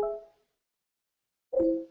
[0.00, 0.14] Thank
[1.60, 1.89] you.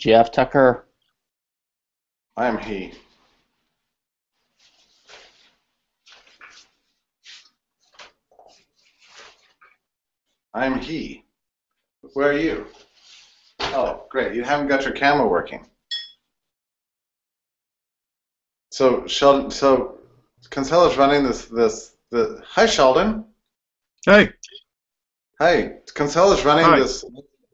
[0.00, 0.86] Jeff Tucker.
[2.34, 2.92] I am he.
[10.54, 11.24] I am he.
[12.14, 12.66] Where are you?
[13.60, 14.34] Oh, great.
[14.34, 15.66] You haven't got your camera working.
[18.70, 19.98] So Sheldon, so
[20.48, 22.42] Kinsella's running this this the.
[22.46, 23.26] Hi, Sheldon.
[24.06, 24.30] Hey,
[25.40, 26.78] Hi, Kinsella's running Hi.
[26.78, 27.04] this.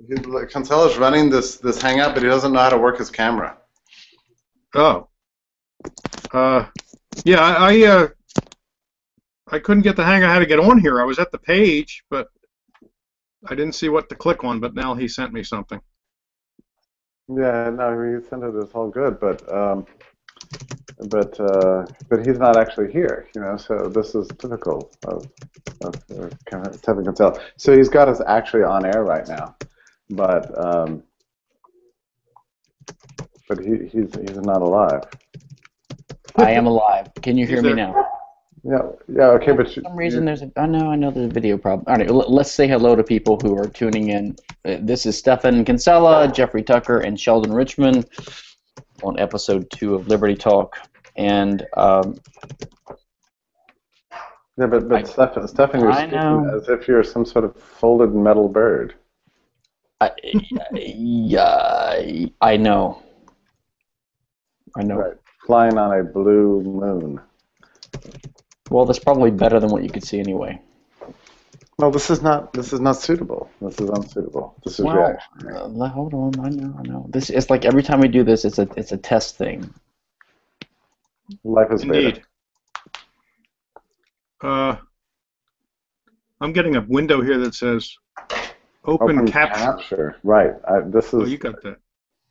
[0.01, 3.57] Kinsella's running this this hangout, but he doesn't know how to work his camera.
[4.75, 5.09] oh,
[6.33, 6.67] uh,
[7.25, 8.09] yeah, I, I, uh,
[9.51, 11.01] I couldn't get the hang of how to get on here.
[11.01, 12.29] I was at the page, but
[13.47, 14.61] I didn't see what to click on.
[14.61, 15.81] But now he sent me something.
[17.29, 18.55] Yeah, no, he sent it.
[18.55, 19.87] It's all good, but um,
[21.09, 23.57] but uh, but he's not actually here, you know.
[23.57, 25.27] So this is typical of
[25.83, 29.57] of uh, kind of So he's got us actually on air right now,
[30.11, 31.03] but um,
[33.49, 35.03] but he, he's he's not alive.
[36.37, 37.11] I am alive.
[37.23, 38.09] Can you hear me now?
[38.65, 38.79] Yeah,
[39.09, 40.51] yeah, okay, but For some reason, there's a.
[40.57, 41.85] I know, I know, there's a video problem.
[41.87, 44.35] All right, l- let's say hello to people who are tuning in.
[44.65, 48.07] Uh, This is Stefan Kinsella, Jeffrey Tucker, and Sheldon Richmond
[49.05, 50.77] on episode two of Liberty Talk.
[51.17, 52.19] And um,
[54.59, 56.57] yeah, but but I- Stefan, Stefan, you're I speaking know.
[56.57, 58.95] as if you're some sort of folded metal bird.
[60.01, 60.11] I,
[60.73, 63.03] yeah, I know.
[64.77, 64.97] I know.
[64.97, 67.21] Right, flying on a blue moon.
[68.71, 70.61] Well, that's probably better than what you could see anyway.
[71.79, 72.53] Well, this is not.
[72.53, 73.51] This is not suitable.
[73.61, 74.55] This is unsuitable.
[74.65, 75.83] This is Well, reaction.
[75.83, 76.41] uh, hold on.
[76.41, 76.75] I know.
[76.79, 77.07] I know.
[77.11, 79.73] This it's like every time we do this, it's a it's a test thing.
[81.45, 82.09] Life is beta.
[82.09, 82.23] Indeed.
[84.43, 84.77] Uh,
[86.41, 87.97] I'm getting a window here that says
[88.87, 90.17] open, capture.
[90.23, 90.53] Right.
[90.69, 91.29] I, this oh, is.
[91.29, 91.79] Oh, you got that.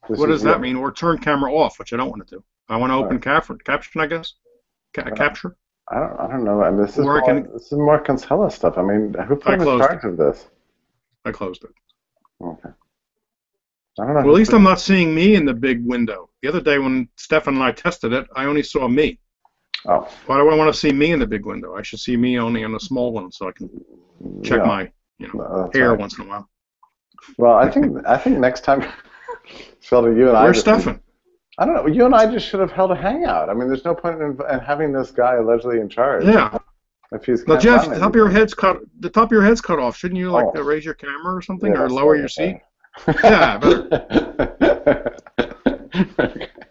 [0.07, 0.75] What is does that mean?
[0.75, 2.43] Or turn camera off, which I don't want to do.
[2.69, 3.21] I want to open Right.
[3.21, 4.33] capture, caption, I guess.
[4.93, 5.15] Ca- Right.
[5.15, 5.55] capture.
[5.89, 6.19] I don't.
[6.19, 6.61] I don't know.
[6.63, 8.77] I mean, this is more, can- this is more Kinsella stuff.
[8.77, 10.49] I mean, who put in charge of this?
[11.25, 11.71] I closed it.
[12.41, 12.69] Okay.
[13.99, 14.21] I don't know.
[14.21, 16.29] Well, at least I'm not seeing me in the big window.
[16.41, 19.19] The other day when Stefan and I tested it, I only saw me.
[19.87, 21.75] Oh, Why do I want to see me in the big window?
[21.75, 23.69] I should see me only in the small one so I can
[24.43, 24.67] check yeah.
[24.67, 25.99] my you know No, hair right.
[25.99, 26.49] once in a while.
[27.37, 28.85] Well, I think I think next time,
[29.81, 30.43] Sheldon, you and I.
[30.45, 31.01] Where's just- Stefan?
[31.57, 31.87] I don't know.
[31.87, 33.49] You and I just should have held a hangout.
[33.49, 36.25] I mean, there's no point in, in having this guy allegedly in charge.
[36.25, 36.57] Yeah.
[37.13, 38.79] If he's Now, Jeff, the top of your head's cut.
[38.99, 39.95] The top of your head's cut off.
[39.95, 40.59] Shouldn't you like Oh.
[40.59, 42.61] uh, raise your camera or something, Yeah, or lower your sorry
[43.07, 43.15] seat?
[43.15, 43.63] about
[44.67, 45.05] Yeah,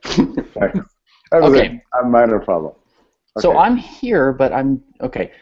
[0.05, 0.79] Thanks.
[1.31, 1.83] That was Okay.
[1.95, 2.75] a, a minor problem.
[3.39, 5.33] So I'm here, but I'm okay.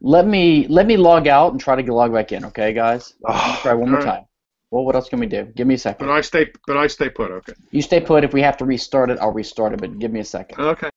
[0.00, 2.44] Let me let me log out and try to log back in.
[2.46, 3.14] Okay, guys.
[3.26, 4.06] Oh, Try one more right.
[4.06, 4.24] time.
[4.70, 5.44] Well, what else can we do?
[5.56, 6.06] Give me a second.
[6.06, 6.12] But.
[6.12, 6.50] I stay.
[6.66, 7.30] But I stay put.
[7.30, 7.54] Okay.
[7.70, 8.22] You stay put.
[8.22, 9.80] If we have to restart it, I'll restart it.
[9.80, 10.60] But give me a second.
[10.60, 10.90] Okay.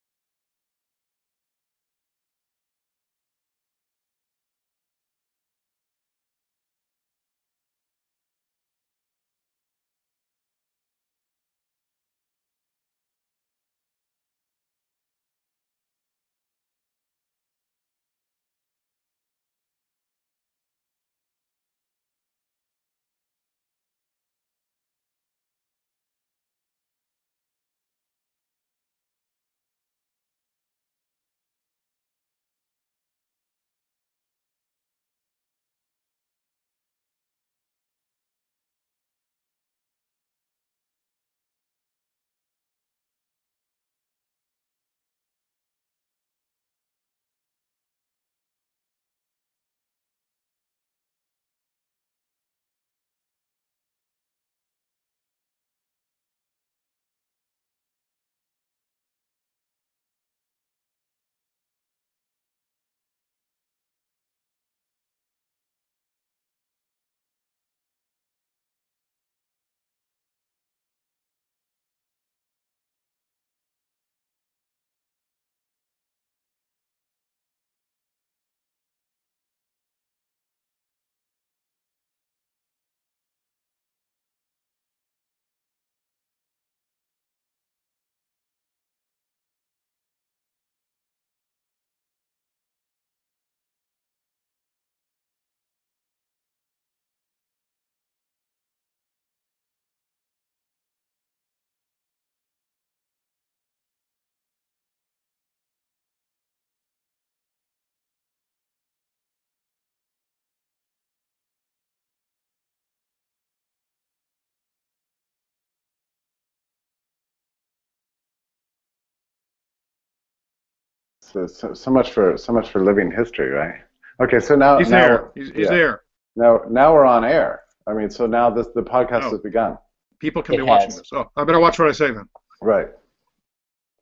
[121.32, 123.76] So, so, so much for so much for living history, right?
[124.22, 125.32] Okay, so now He's now there.
[125.36, 125.70] He's, he's yeah.
[125.70, 126.02] there.
[126.36, 127.62] Now now we're on air.
[127.88, 129.32] I mean, so now this the podcast Oh.
[129.32, 129.78] has begun.
[130.20, 130.98] People can It be watching has.
[130.98, 131.10] this.
[131.14, 132.28] Oh, I better watch what I say then.
[132.62, 132.90] Right.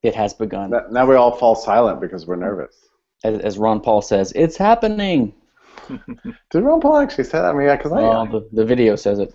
[0.04, 0.70] It has begun.
[0.72, 2.76] Now, now we all fall silent because we're nervous.
[3.24, 5.34] As, as Ron Paul says, it's happening.
[5.88, 7.46] Did Ron Paul actually say that?
[7.46, 8.26] I mean, yeah, because Well, I.
[8.32, 9.34] the, the video says it.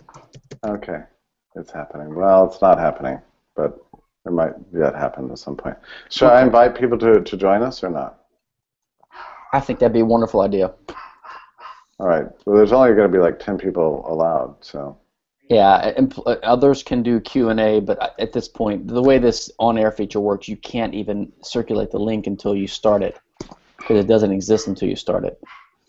[0.67, 1.01] Okay,
[1.55, 2.15] it's happening.
[2.15, 3.21] Well, it's not happening,
[3.57, 3.79] but
[4.27, 5.77] it might yet happen at some point.
[6.11, 8.21] Should I invite people to, to join us or not?
[9.53, 10.73] I think that'd be a wonderful idea.
[12.01, 12.27] All right.
[12.45, 14.99] Well, there's only going to be like ten people allowed, so.
[15.51, 19.19] Yeah, and uh, others can do Q and A, but at this point, the way
[19.19, 23.19] this on-air feature works, you can't even circulate the link until you start it,
[23.77, 25.39] because it doesn't exist until you start it.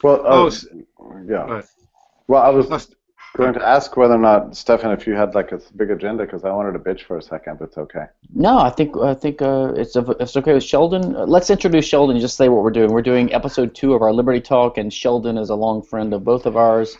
[0.03, 0.51] Well, Oh,
[0.99, 1.35] oh, yeah.
[1.45, 1.65] Right.
[2.27, 2.95] Well, I was Must-
[3.35, 6.43] going to ask whether or not, Stefan, if you had like a big agenda, because
[6.43, 8.05] I wanted to bitch for a second, but it's okay.
[8.33, 11.15] No, I think I think uh, it's it's okay with Sheldon.
[11.15, 12.15] Uh, let's introduce Sheldon.
[12.15, 12.91] and Just say what we're doing.
[12.91, 16.23] We're doing episode two of our Liberty Talk, and Sheldon is a long friend of
[16.23, 16.97] both of ours.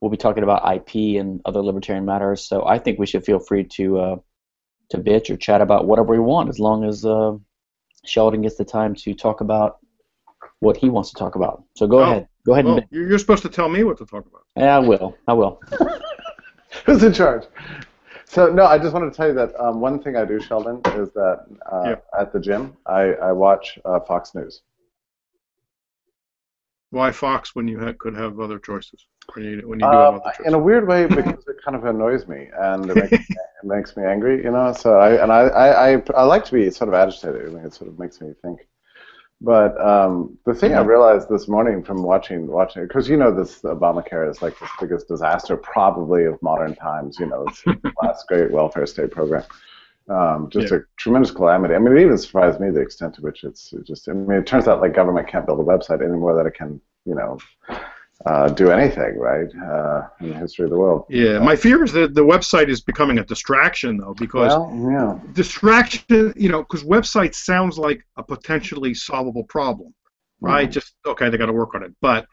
[0.00, 2.42] We'll be talking about IP and other libertarian matters.
[2.42, 4.16] So I think we should feel free to uh,
[4.90, 7.36] to bitch or chat about whatever we want, as long as uh,
[8.04, 9.78] Sheldon gets the time to talk about
[10.60, 11.62] what he wants to talk about.
[11.76, 12.28] So go Oh, ahead.
[12.46, 12.86] Go ahead Well, and.
[12.90, 14.42] you're you're supposed to tell me what to talk about.
[14.56, 15.16] Yeah, I will.
[15.28, 15.60] I will.
[16.86, 17.44] Who's in charge?
[18.26, 20.80] So no, I just wanted to tell you that um, one thing I do, Sheldon,
[20.94, 21.96] is that uh, Yeah.
[22.18, 24.62] at the gym I, I watch uh, Fox News.
[26.90, 29.06] Why Fox when you ha- could have other choices?
[29.34, 30.46] When you when you do have Um, other choices.
[30.46, 33.12] in a weird way, because it kind of annoys me and it makes,
[33.62, 34.72] it makes me angry, you know.
[34.72, 37.42] So I and I, I, I, I like to be sort of agitated.
[37.46, 38.60] I mean, it sort of makes me think.
[39.40, 43.60] But um, the thing I realized this morning from watching watching because you know this
[43.60, 47.18] Obamacare is like the biggest disaster probably of modern times.
[47.20, 49.44] You know, it's the last great welfare state program.
[50.08, 51.74] Um, just a tremendous calamity.
[51.74, 54.08] I mean, it even surprised me the extent to which it's just.
[54.08, 56.80] I mean, it turns out like government can't build a website anymore that it can,
[57.04, 57.38] you know,
[58.24, 61.04] uh, do anything right uh, in the history of the world.
[61.10, 65.32] yeah, my fear is that the website is becoming a distraction though, because Well, yeah,
[65.34, 69.94] distraction, you know, because website sounds like a potentially solvable problem,
[70.40, 70.70] right?
[70.70, 72.26] Just okay, they got to work on it, but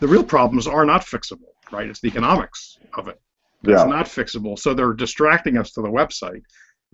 [0.00, 1.88] the real problems are not fixable, right?
[1.88, 3.20] It's the economics of it
[3.62, 3.90] that's yeah.
[3.90, 4.58] not fixable.
[4.58, 6.42] So they're distracting us to the website,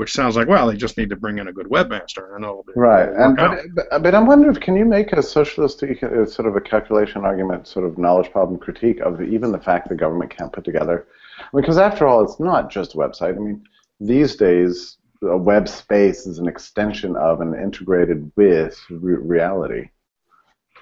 [0.02, 2.64] which sounds like well, they just need to bring in a good webmaster and it'll
[2.64, 6.48] be Right, and but, but, but I'm wondering, can you make a socialist uh, sort
[6.48, 10.36] of a calculation argument, sort of knowledge problem critique of even the fact that government
[10.36, 11.06] can't put together?
[11.54, 13.36] Because after all, it's not just a website.
[13.36, 13.62] I mean,
[14.00, 19.88] these days, a web space is an extension of and integrated with re- reality.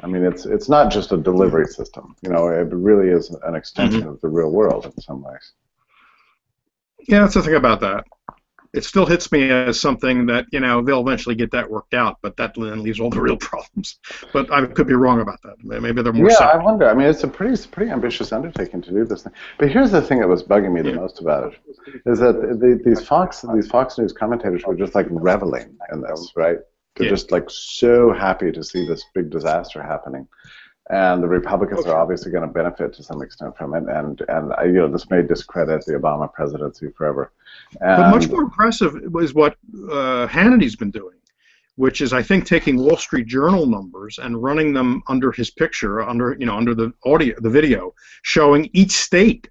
[0.03, 2.17] I mean, it's it's not just a delivery system.
[2.23, 5.53] You know, it really is an extension of the real world in some ways.
[7.07, 8.07] Yeah, that's the thing about that.
[8.73, 12.19] It still hits me as something that you know they'll eventually get that worked out,
[12.23, 13.99] but that then leaves all the real problems.
[14.33, 15.57] But I could be wrong about that.
[15.65, 16.31] Maybe they're more.
[16.31, 16.89] Yeah, I wonder.
[16.89, 19.33] I mean, it's a pretty, it's a pretty ambitious undertaking to do this thing.
[19.59, 20.97] But here's the thing that was bugging me the Yeah.
[20.97, 25.07] most about it, is that the, these Fox, these Fox News commentators were just like
[25.11, 26.59] reveling in this, right?
[26.95, 27.11] They're Yeah.
[27.11, 30.29] just like so happy to see this big disaster happening,
[30.91, 31.91] and the Republicans Okay.
[31.91, 33.85] are obviously going to benefit to some extent from it.
[33.89, 37.33] And and uh, you know, this may discredit the Obama presidency forever.
[37.81, 39.57] And, But much more impressive is what
[39.91, 41.17] uh, Hannity's been doing,
[41.77, 46.03] which is I think taking Wall Street Journal numbers and running them under his picture,
[46.03, 49.49] under you know under the audio, the video, showing each state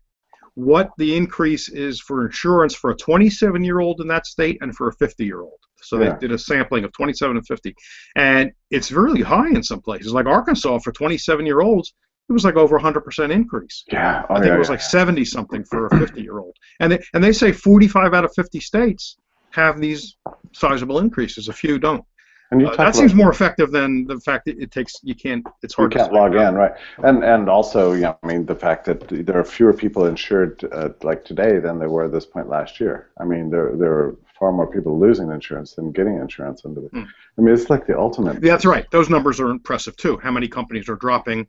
[0.55, 4.95] what the increase is for insurance for a 27-year-old in that state and for a
[4.97, 5.59] 50-year-old.
[5.81, 6.11] So Yeah.
[6.13, 7.75] they did a sampling of 27 and 50,
[8.15, 11.93] and it's really high in some places, like Arkansas for 27-year-olds.
[12.29, 13.83] It was like over 100% increase.
[13.91, 14.73] Yeah, oh, I think yeah, it was yeah.
[14.73, 16.55] like 70 something for a 50 year old.
[16.79, 19.17] And they, and they say 45 out of 50 states
[19.51, 20.15] have these
[20.53, 21.47] sizable increases.
[21.47, 22.05] A few don't.
[22.51, 25.45] And you Uh, that seems more effective than the fact that it takes you can't.
[25.61, 25.93] It's hard.
[25.93, 26.71] You can't to log in, right?
[27.03, 30.63] And and also, you know, I mean, the fact that there are fewer people insured
[30.71, 33.09] uh, like today than there were at this point last year.
[33.19, 36.87] I mean, there there are far more people losing insurance than getting insurance under the.
[36.87, 37.03] Hmm.
[37.37, 38.41] I mean, it's like the ultimate.
[38.41, 38.89] Yeah, that's right.
[38.91, 40.17] Those numbers are impressive too.
[40.17, 41.47] How many companies are dropping,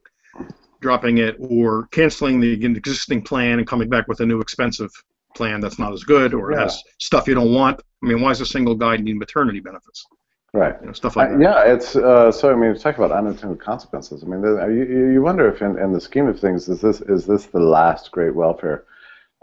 [0.80, 4.90] dropping it, or canceling the existing plan and coming back with a new expensive
[5.35, 6.62] plan that's not as good, or Yeah.
[6.62, 7.80] has stuff you don't want.
[8.02, 10.06] I mean, why does a single guy need maternity benefits?
[10.52, 10.75] Right.
[10.80, 11.40] You know, stuff like that.
[11.40, 12.50] yeah, it's uh, so.
[12.52, 14.25] I mean, talk about unintended consequences.
[14.25, 17.00] I mean, you, you you wonder if, in, in the scheme of things, is this
[17.02, 18.85] is this the last great welfare,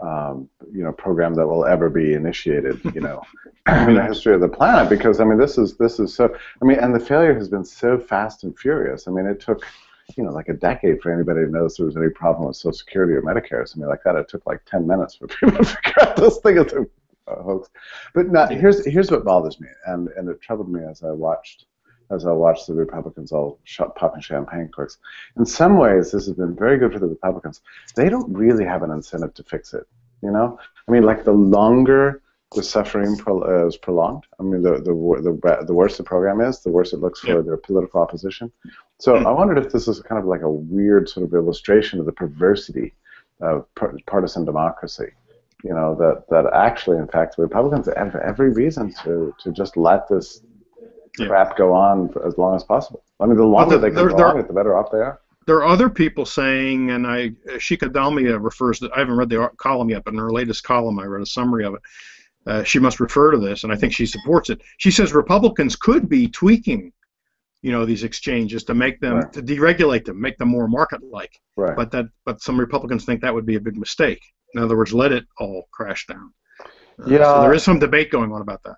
[0.00, 3.22] um, you know, program that will ever be initiated, you know,
[3.66, 4.88] in the history of the planet?
[4.88, 6.34] Because I mean, this is this is so.
[6.62, 9.08] I mean, and the failure has been so fast and furious.
[9.08, 9.66] I mean, it took,
[10.16, 12.72] you know, like a decade for anybody to notice there was any problem with Social
[12.72, 13.62] Security or Medicare.
[13.62, 16.38] or something like that, it took like ten minutes for people to figure out this
[16.38, 17.68] thing is a hoax.
[18.14, 21.66] But now, here's here's what bothers me, and and it troubled me as I watched
[22.10, 23.58] as I watch the Republicans all
[23.96, 24.98] popping champagne corks.
[25.36, 27.60] In some ways, this has been very good for the Republicans.
[27.96, 29.86] They don't really have an incentive to fix it.
[30.22, 32.22] You know, I mean, like the longer
[32.54, 36.40] the suffering pro- uh, is prolonged, I mean, the, the the the worse the program
[36.40, 37.42] is, the worse it looks for Yeah.
[37.42, 38.50] their political opposition.
[38.98, 42.06] So I wondered if this is kind of like a weird sort of illustration of
[42.06, 42.94] the perversity
[43.40, 43.66] of
[44.06, 45.10] partisan democracy.
[45.62, 49.76] You know that that actually, in fact, the Republicans have every reason to to just
[49.76, 50.40] let this
[51.18, 51.28] Yeah.
[51.28, 53.02] crap go on for as long as possible.
[53.20, 55.20] I mean, the longer there- they can go on it, the better off they are.
[55.46, 58.90] There are other people saying, and I Shikha Dalmia refers to.
[58.94, 61.64] I haven't read the column yet, but in her latest column, I read a summary
[61.64, 61.80] of it.
[62.46, 64.60] Uh, she must refer to this, and I think she supports it.
[64.76, 66.92] She says Republicans could be tweaking,
[67.62, 69.32] you know, these exchanges to make them Right.
[69.32, 71.32] to deregulate them, make them more market-like.
[71.56, 71.74] Right.
[71.76, 74.20] But that, but some Republicans think that would be a big mistake.
[74.54, 76.32] In other words, let it all crash down.
[76.60, 77.24] Uh, Yeah.
[77.24, 78.76] So there is some debate going on about that.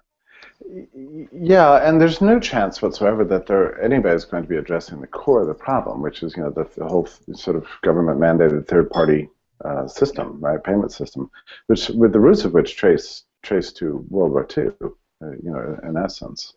[1.32, 5.42] Yeah, and there's no chance whatsoever that there anybody's going to be addressing the core
[5.42, 8.90] of the problem, which is you know the, the whole sort of government mandated third
[8.90, 9.28] party
[9.64, 11.30] uh, system, right, payment system,
[11.66, 14.66] which with the roots of which trace trace to World War II,
[15.22, 16.54] uh, you know, in essence.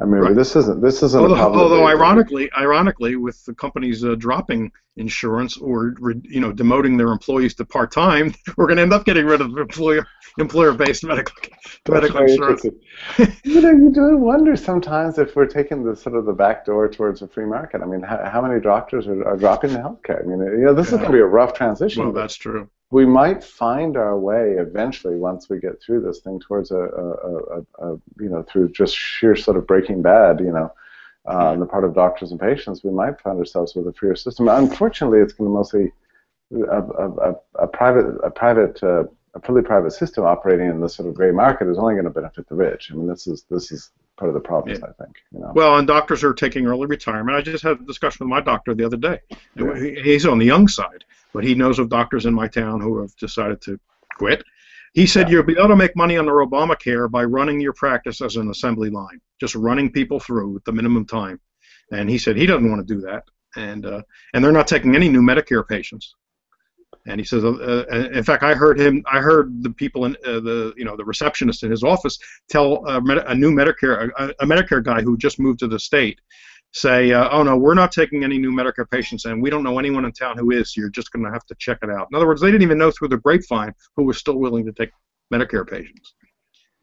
[0.00, 0.34] I mean, Right.
[0.34, 1.60] this isn't this isn't Although, problem.
[1.60, 7.12] although ironically, ironically, with the companies uh, dropping insurance or re- you know demoting their
[7.12, 10.04] employees to part time, we're going to end up getting rid of employer
[10.38, 11.36] employer based medical
[11.88, 12.64] medical insurance.
[13.44, 16.88] you know, you do wonder sometimes if we're taking the sort of the back door
[16.88, 17.80] towards a free market.
[17.80, 20.24] I mean, how, how many doctors are, are dropping the healthcare?
[20.24, 22.02] I mean, you know, this is going to be a rough transition.
[22.02, 22.68] Well, that's true.
[22.94, 27.08] We might find our way eventually once we get through this thing towards a, a,
[27.56, 30.72] a, a, you know, through just sheer sort of breaking bad, you know,
[31.28, 34.14] uh, on the part of doctors and patients, we might find ourselves with a freer
[34.14, 34.46] system.
[34.46, 35.92] Unfortunately, it's going to mostly
[36.52, 37.34] a, a, a,
[37.64, 39.02] a private, a private, uh,
[39.34, 42.10] a fully private system operating in this sort of gray market is only going to
[42.10, 42.92] benefit the rich.
[42.92, 44.86] I mean, this is this is part of the problem, Yeah.
[44.86, 45.16] I think.
[45.32, 45.52] You know.
[45.54, 47.36] Well, and doctors are taking early retirement.
[47.36, 49.20] I just had a discussion with my doctor the other day.
[49.56, 49.74] Yeah.
[50.02, 53.14] He's on the young side, but he knows of doctors in my town who have
[53.16, 53.78] decided to
[54.16, 54.44] quit.
[54.92, 55.34] He said Yeah.
[55.36, 58.90] you'll be able to make money under Obamacare by running your practice as an assembly
[58.90, 61.40] line, just running people through at the minimum time.
[61.92, 63.24] And he said he doesn't want to do that,
[63.56, 64.02] and uh,
[64.32, 66.14] and they're not taking any new Medicare patients.
[67.06, 69.04] And he says, uh, uh, in fact, I heard him.
[69.10, 72.18] I heard the people in uh, the you know the receptionist in his office
[72.48, 75.78] tell a, Med- a new Medicare a, a Medicare guy who just moved to the
[75.78, 76.18] state
[76.72, 79.78] say, uh, "Oh no, we're not taking any new Medicare patients, and we don't know
[79.78, 80.72] anyone in town who is.
[80.72, 82.62] So you're just going to have to check it out." In other words, they didn't
[82.62, 84.90] even know through the grapevine who was still willing to take
[85.32, 86.14] Medicare patients.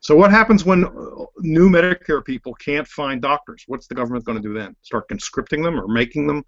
[0.01, 3.63] So what happens when uh, new Medicare people can't find doctors?
[3.67, 4.75] What's the government going to do then?
[4.81, 6.43] Start conscripting them or making them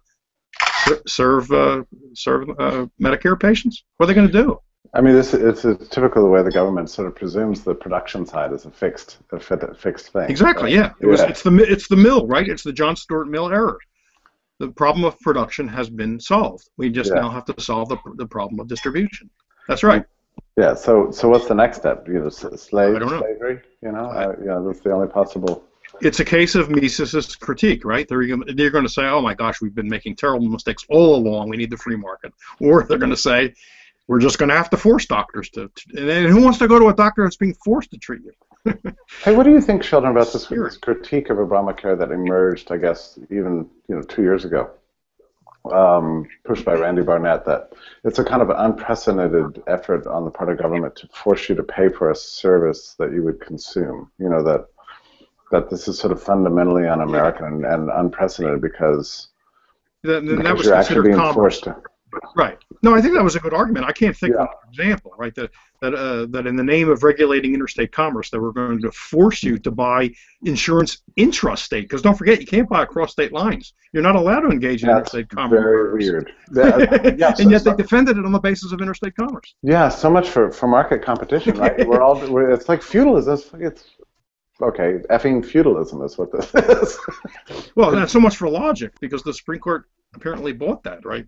[1.06, 1.82] serve uh,
[2.14, 3.84] serve uh, Medicare patients?
[3.96, 4.60] What are they going to do?
[4.92, 8.24] I mean, this it's a typical the way the government sort of presumes the production
[8.24, 9.40] side is a fixed a
[9.74, 10.30] fixed thing.
[10.30, 10.64] Exactly.
[10.64, 10.72] right?
[10.72, 10.92] Yeah.
[11.00, 11.20] It was.
[11.20, 11.28] Yeah.
[11.28, 12.48] It's the it's the mill, right?
[12.48, 13.78] It's the John Stuart Mill error.
[14.60, 16.68] The problem of production has been solved.
[16.76, 17.22] We just Yeah.
[17.22, 19.28] now have to solve the, the problem of distribution.
[19.66, 20.04] That's right.
[20.56, 20.74] Yeah.
[20.74, 22.06] So so what's the next step?
[22.06, 23.18] You know, slave I don't know.
[23.20, 23.62] slavery.
[23.82, 25.64] You know, uh, yeah, that's the only possible.
[26.00, 28.06] It's a case of Mises's critique, right?
[28.08, 31.48] They're they're going to say, "Oh my gosh, we've been making terrible mistakes all along.
[31.48, 33.54] We need the free market," or they're going to say,
[34.06, 36.78] "We're just going to have to force doctors to." to and who wants to go
[36.78, 38.32] to a doctor that's being forced to treat you?
[39.22, 42.78] Hey, what do you think, Sheldon, about this, this critique of Obamacare that emerged, I
[42.78, 44.70] guess, even you know, two years ago,
[45.70, 47.72] um, pushed by Randy Barnett, that
[48.04, 51.54] it's a kind of an unprecedented effort on the part of government to force you
[51.54, 54.10] to pay for a service that you would consume.
[54.18, 54.66] You know that
[55.50, 59.28] that this is sort of fundamentally un-American and, and unprecedented because,
[60.02, 61.34] That, that because was you're actually being commerce.
[61.34, 61.76] forced to.
[62.36, 62.56] Right.
[62.84, 63.86] No, I think that was a good argument.
[63.86, 64.42] I can't think Yeah.
[64.42, 65.34] of an example, right?
[65.34, 65.50] That
[65.82, 69.42] that uh, that in the name of regulating interstate commerce, that we're going to force
[69.42, 70.12] you to buy
[70.44, 71.82] insurance intrastate.
[71.82, 73.74] Because don't forget, you can't buy across state lines.
[73.92, 75.60] You're not allowed to engage in That's interstate commerce.
[75.60, 76.30] very weird.
[76.54, 79.56] Yeah, yeah, and yet so- they defended it on the basis of interstate commerce.
[79.62, 81.84] Yeah, so much for, for market competition, right?
[81.88, 83.32] we're all we're, it's like feudalism.
[83.32, 83.84] It's, it's
[84.62, 86.98] okay, effing feudalism is what this is.
[87.74, 89.84] Well, that's so much for logic, because the Supreme Court
[90.14, 91.26] apparently bought that, right?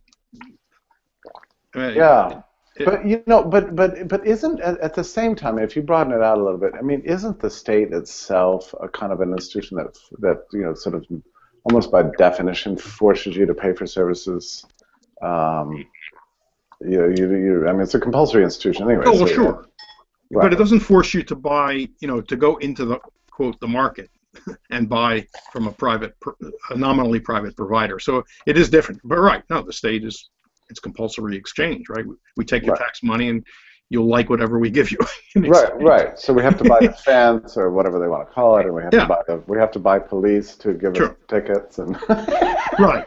[1.75, 2.41] Uh, yeah,
[2.77, 5.83] it- but you know, but but but isn't at, at the same time, if you
[5.83, 9.21] broaden it out a little bit, I mean, isn't the state itself a kind of
[9.21, 11.05] an institution that that you know sort of
[11.65, 14.65] almost by definition forces you to pay for services?
[15.23, 15.85] Um,
[16.83, 19.05] you, know, you, you, I mean, it's a compulsory institution anyway.
[19.07, 19.67] Oh well, so- sure.
[20.31, 20.43] Right.
[20.43, 22.99] But it doesn't force you to buy, you know, to go into the
[23.31, 24.11] quote the market
[24.71, 26.15] and buy from a private,
[26.71, 27.99] a nominally private provider.
[27.99, 29.01] So it is different.
[29.05, 30.31] But right, no, the state is
[30.69, 32.05] it's compulsory exchange, right?
[32.05, 32.83] We, we take your Right.
[32.85, 33.45] tax money and
[33.89, 34.99] you'll like whatever we give you.
[35.37, 36.19] right, right.
[36.19, 38.75] So we have to buy the fence or whatever they want to call it, and
[38.75, 39.03] we have Yeah.
[39.03, 41.97] to buy the, we have to buy police to give us tickets and.
[42.81, 43.07] right.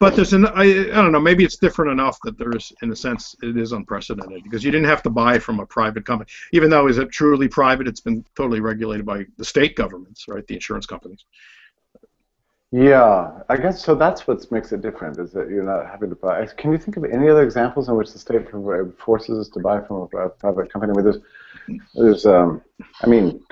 [0.00, 2.96] But there's an I, I don't know maybe it's different enough that there's in a
[2.96, 6.70] sense it is unprecedented because you didn't have to buy from a private company even
[6.70, 10.54] though is it truly private it's been totally regulated by the state governments right the
[10.54, 11.26] insurance companies
[12.72, 13.96] Yeah, I guess so.
[13.96, 16.46] That's what makes it different is that you're not having to buy.
[16.46, 18.48] Can you think of any other examples in which the state
[18.96, 20.92] forces us to buy from a, a private company?
[20.92, 21.18] I mean, there's,
[21.94, 22.62] there's, um,
[23.02, 23.42] I mean,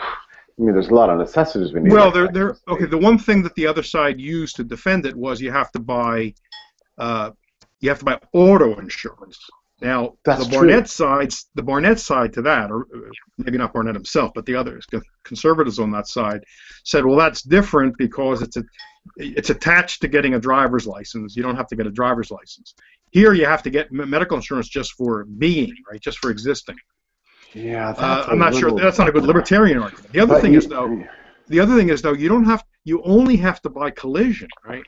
[0.58, 1.92] I mean, there's a lot of necessities we need.
[1.92, 2.56] Well, there, there.
[2.66, 5.70] Okay, the one thing that the other side used to defend it was you have
[5.72, 6.34] to buy,
[6.98, 7.30] uh,
[7.80, 9.38] you have to buy auto insurance.
[9.80, 10.58] Now, That's the true.
[10.58, 12.88] Barnett sides, the Barnett side to that, or
[13.36, 16.42] maybe not Barnett himself, but the others, the conservatives on that side,
[16.82, 18.64] said, well, that's different because it's a,
[19.16, 21.36] it's attached to getting a driver's license.
[21.36, 22.74] You don't have to get a driver's license.
[23.12, 26.76] Here, you have to get medical insurance just for being, right, just for existing.
[27.54, 28.70] Yeah, Uh, I'm not sure.
[28.78, 30.12] That's not a good libertarian argument.
[30.12, 31.02] The other But thing you- is though,
[31.48, 34.82] the other thing is though, you don't have you only have to buy collision, right?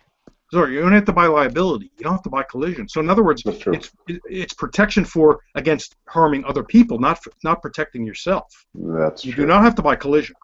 [0.53, 1.91] Sorry, you don't have to buy liability.
[1.97, 2.89] You don't have to buy collision.
[2.89, 7.63] So in other words, it's it's protection for against harming other people, not for, not
[7.63, 8.67] protecting yourself.
[8.75, 9.45] That's You true.
[9.45, 10.37] do not have to buy collision.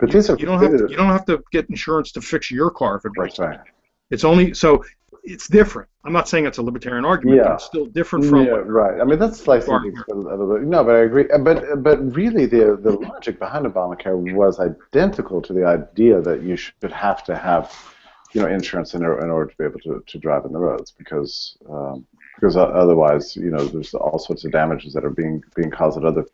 [0.00, 2.50] but these are You don't have to, you don't have to get insurance to fix
[2.50, 3.38] your car if it breaks.
[3.38, 3.58] Right.
[4.10, 4.84] It's only so
[5.24, 5.88] it's different.
[6.04, 7.44] I'm not saying it's a libertarian argument, Yeah.
[7.44, 9.00] but it's still different from yeah, right.
[9.00, 9.90] I mean, that's slicing Barney.
[9.90, 10.62] things a little bit.
[10.66, 11.28] No, but I agree.
[11.30, 16.42] Uh, But but really, the the logic behind Obamacare was identical to the idea that
[16.42, 17.72] you should have to have,
[18.32, 20.90] you know, insurance in, in order to be able to, to drive in the roads
[20.92, 25.70] because um, because otherwise, you know, there's all sorts of damages that are being being
[25.70, 26.24] caused that other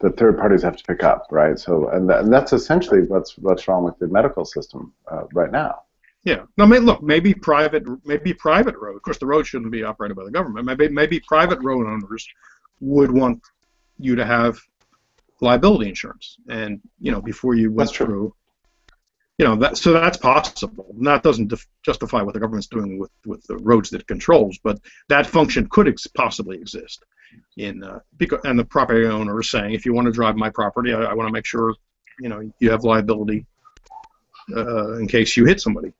[0.00, 1.58] that third parties have to pick up, right?
[1.58, 5.50] So and, that, and that's essentially what's what's wrong with the medical system uh, right
[5.50, 5.83] now.
[6.24, 6.44] Yeah.
[6.56, 8.96] No, may, look, maybe private, maybe private road.
[8.96, 10.64] Of course, the road shouldn't be operated by the government.
[10.64, 12.26] Maybe maybe private road owners
[12.80, 13.42] would want
[13.98, 14.58] you to have
[15.40, 18.34] liability insurance, and you know before you went through.
[19.36, 20.94] You know that, so that's possible.
[20.96, 24.06] And that doesn't def- justify what the government's doing with, with the roads that it
[24.06, 27.04] controls, but that function could ex- possibly exist.
[27.56, 30.50] In uh, because, and the property owner is saying, if you want to drive my
[30.50, 31.74] property, I, I want to make sure,
[32.20, 33.44] you know, you have liability
[34.56, 35.92] uh, in case you hit somebody.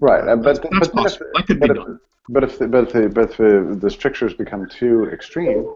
[0.00, 1.26] Right, uh, That's, but that's but then if- possible.
[1.34, 2.00] That could be but if, done.
[2.28, 5.72] but if the, but if the, but if the, the strictures become too extreme,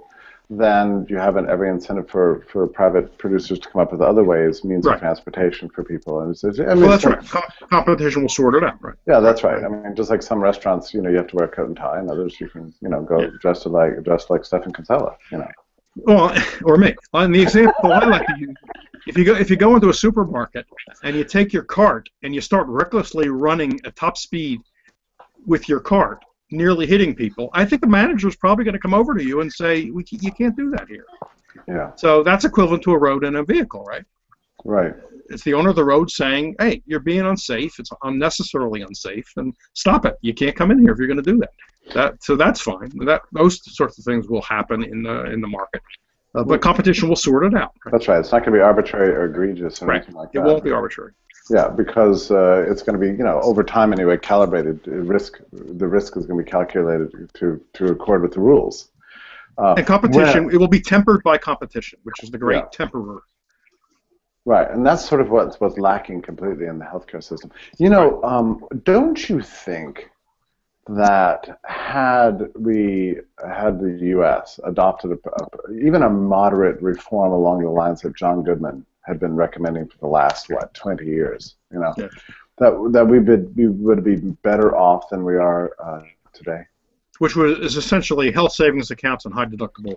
[0.53, 4.25] then you have an, every incentive for, for private producers to come up with other
[4.25, 4.95] ways, means Right.
[4.95, 6.21] of transportation for people.
[6.23, 7.25] And it's, it's, I mean, Well, that's right.
[7.29, 8.97] Com- competition will sort it out, right?
[9.07, 9.63] Yeah, that's right.
[9.63, 11.77] I mean, just like some restaurants, you know, you have to wear a coat and
[11.77, 13.29] tie, and others you can, you know, go Yeah.
[13.41, 15.49] dressed like dressed like Stephen Kinsella, you know.
[16.05, 16.35] Well,
[16.65, 16.95] or me.
[17.13, 18.55] On the example I like to use,
[19.07, 20.67] if you go if you go into a supermarket
[21.03, 24.61] and you take your cart and you start recklessly running at top speed
[25.47, 28.95] with your cart, nearly hitting people, I think the manager is probably going to come
[28.95, 31.05] over to you and say, "We you can't do that here."
[31.67, 34.05] Yeah, So that's equivalent to a road and a vehicle, right?
[34.65, 34.95] right.
[35.31, 37.79] It's the owner of the road saying, "Hey, you're being unsafe.
[37.79, 40.17] It's unnecessarily unsafe, and stop it.
[40.23, 41.51] You can't come in here if you're going to do that."
[41.95, 42.91] That so that's fine.
[43.07, 45.83] That those sorts of things will happen in the in the market,
[46.35, 47.73] uh, but competition will sort it out.
[47.85, 47.93] Right?
[47.93, 48.19] That's right.
[48.21, 49.97] It's not going to be arbitrary or egregious or Right.
[49.97, 50.45] anything like It that.
[50.45, 51.13] won't be arbitrary.
[51.51, 55.41] Yeah, because uh, it's going to be, you know, over time anyway, calibrated uh, risk.
[55.53, 58.91] The risk is going to be calculated to to accord with the rules.
[59.59, 62.69] Uh, And competition, when- it will be tempered by competition, which is the great Yeah.
[62.73, 63.23] temperer.
[64.47, 67.51] right, and that's sort of what's what's lacking completely in the healthcare system.
[67.79, 70.11] You know, um, don't you think
[70.97, 74.59] that had we had the U.S.
[74.65, 79.35] adopted a, a, even a moderate reform along the lines that John Goodman had been
[79.35, 82.09] recommending for the last what 20 years, you know, Yeah.
[82.59, 86.63] that that we would we would be better off than we are uh, today.
[87.19, 89.97] Which was is essentially health savings accounts and high deductible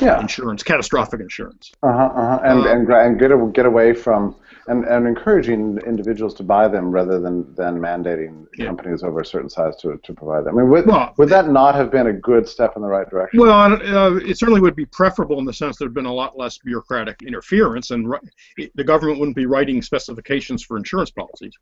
[0.00, 0.20] Yeah.
[0.20, 1.70] insurance, catastrophic insurance.
[1.82, 2.40] Uh-huh, uh-huh.
[2.44, 4.34] And, Uh, and, and get, a, get away from,
[4.66, 8.66] and, and encouraging individuals to buy them rather than, than mandating Yeah.
[8.66, 10.56] companies over a certain size to, to provide them.
[10.56, 13.08] I mean, would, Well, would that not have been a good step in the right
[13.08, 13.38] direction?
[13.40, 16.38] Well, uh, it certainly would be preferable in the sense that there'd been a lot
[16.38, 21.52] less bureaucratic interference, and ri- the government wouldn't be writing specifications for insurance policies.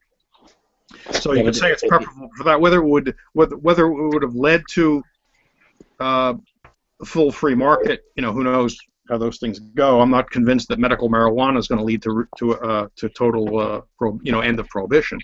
[1.11, 2.61] So you Yeah, could say it's preferable for that.
[2.61, 5.03] Whether it would whether, whether it would have led to
[6.01, 6.39] uh, a
[7.05, 8.77] full free market, you know, who knows
[9.09, 10.01] how those things go.
[10.01, 13.59] I'm not convinced that medical marijuana is going to lead to to uh, to total
[13.59, 15.19] uh, pro, you know end of prohibition.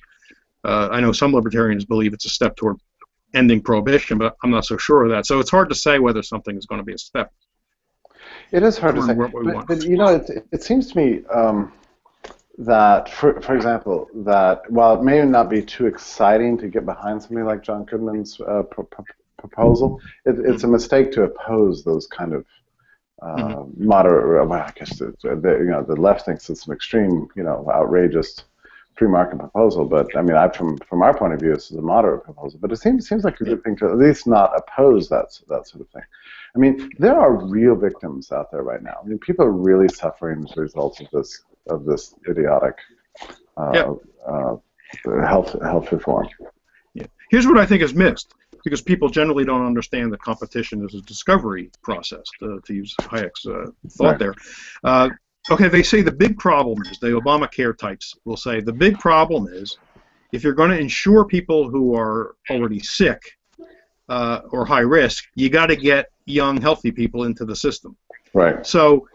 [0.64, 2.76] Uh, I know some libertarians believe it's a step toward
[3.34, 5.26] ending prohibition, but I'm not so sure of that.
[5.26, 7.32] So it's hard to say whether something is going to be a step.
[8.50, 9.14] It is hard to say.
[9.14, 9.68] what we But, want.
[9.68, 11.72] but you know, it, it seems to me um,
[12.58, 17.22] that, for, for example, that while it may not be too exciting to get behind
[17.22, 19.04] something like John Goodman's uh, pro- pro-
[19.38, 22.44] proposal, it, it's a mistake to oppose those kind of
[23.22, 23.86] uh, Mm-hmm.
[23.86, 24.48] moderate.
[24.48, 27.66] Well, I guess the, the, you know the left thinks it's an extreme, you know,
[27.72, 28.44] outrageous
[28.94, 29.86] free market proposal.
[29.86, 32.58] But I mean, I, from from our point of view, this is a moderate proposal.
[32.60, 35.66] But it seems seems like a good thing to at least not oppose that that
[35.66, 36.02] sort of thing.
[36.54, 38.96] I mean, there are real victims out there right now.
[39.02, 42.76] I mean, people are really suffering as a result of this of this idiotic
[43.56, 43.94] uh, Yeah.
[44.28, 44.56] uh,
[45.26, 46.28] health health reform.
[46.94, 47.06] Yeah.
[47.30, 51.02] Here's what I think is missed because people generally don't understand that competition is a
[51.02, 54.18] discovery process, to, to use Hayek's uh, thought Right.
[54.18, 54.34] there.
[54.84, 55.10] Uh,
[55.50, 59.46] okay, they say the big problem is, the Obamacare types will say, the big problem
[59.50, 59.78] is
[60.32, 63.20] if you're going to insure people who are already sick
[64.08, 67.96] uh, or high risk, you got to get young, healthy people into the system.
[68.34, 68.66] Right.
[68.66, 69.08] So,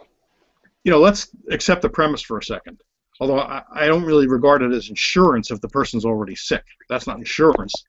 [0.83, 2.81] you know, let's accept the premise for a second.
[3.19, 6.63] Although I, I don't really regard it as insurance if the person's already sick.
[6.89, 7.85] That's not insurance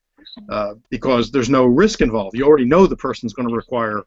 [0.49, 2.37] uh, because there's no risk involved.
[2.37, 4.03] You already know the person's going to require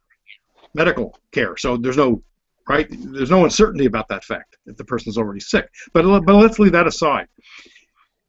[0.74, 2.22] medical care, so there's no
[2.68, 2.86] right.
[2.90, 5.68] There's no uncertainty about that fact if the person's already sick.
[5.92, 7.28] But but let's leave that aside.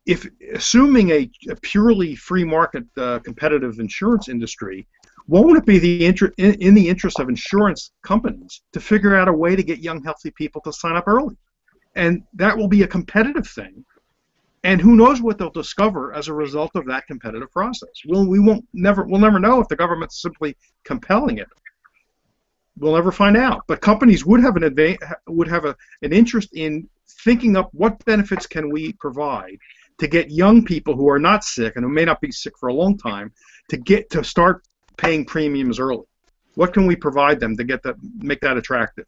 [0.05, 4.87] If assuming a, a purely free market uh, competitive insurance industry,
[5.27, 9.27] won't it be the inter- in, in the interest of insurance companies to figure out
[9.27, 11.35] a way to get young healthy people to sign up early?
[11.95, 13.83] And that will be a competitive thing.
[14.63, 17.89] And who knows what they'll discover as a result of that competitive process?
[18.05, 21.47] We'll, we won't never we'll never know if the government's simply compelling it.
[22.79, 23.63] We'll never find out.
[23.67, 26.89] But companies would have an adva- would have a, an interest in
[27.23, 29.57] thinking up what benefits can we provide
[29.99, 32.69] to get young people who are not sick and who may not be sick for
[32.69, 33.31] a long time
[33.69, 34.63] to get to start
[34.97, 36.05] paying premiums early.
[36.55, 39.07] What can we provide them to get that make that attractive?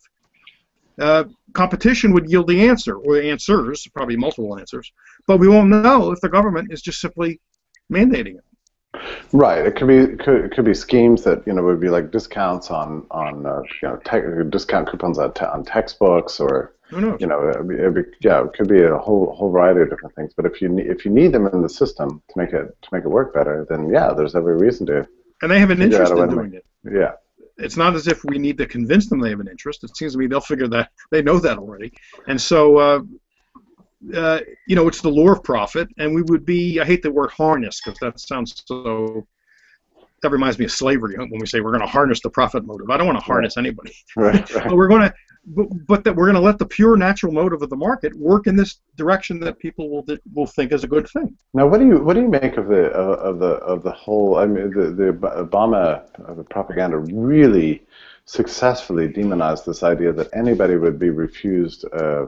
[0.99, 4.91] Uh, competition would yield the answer or answers, probably multiple answers,
[5.27, 7.39] but we won't know if the government is just simply
[7.91, 8.43] mandating it.
[9.31, 9.65] Right.
[9.65, 12.12] It could be it could, it could be schemes that you know would be like
[12.12, 17.27] discounts on on uh, you know te- discount coupons on, te- on textbooks or you
[17.27, 20.15] know it'd be, it'd be, yeah it could be a whole whole variety of different
[20.15, 20.33] things.
[20.35, 22.89] But if you ne- if you need them in the system to make it to
[22.91, 25.07] make it work better, then yeah, there's every reason to
[25.43, 26.65] And they have an interest in doing it.
[26.91, 27.12] yeah.
[27.60, 29.84] It's not as if we need to convince them they have an interest.
[29.84, 31.93] It seems to me they'll figure that they know that already.
[32.28, 33.00] And so, uh,
[34.15, 36.80] uh, you know, it's the lure of profit, and we would be.
[36.80, 39.28] I hate the word harness because that sounds so.
[40.22, 42.89] That reminds me of slavery when we say we're going to harness the profit motive.
[42.89, 43.93] I don't want to harness anybody.
[44.17, 44.54] Right.
[44.54, 44.63] right.
[44.67, 45.13] but we're going to
[45.55, 48.47] but, but that we're going to let the pure natural motive of the market work
[48.47, 51.35] in this direction that people will will think is a good thing.
[51.53, 54.38] Now, what do you what do you make of the of, the of the whole?
[54.38, 55.12] I mean, the the
[55.47, 57.83] Obama uh, propaganda really
[58.25, 62.27] successfully demonized this idea that anybody would be refused uh,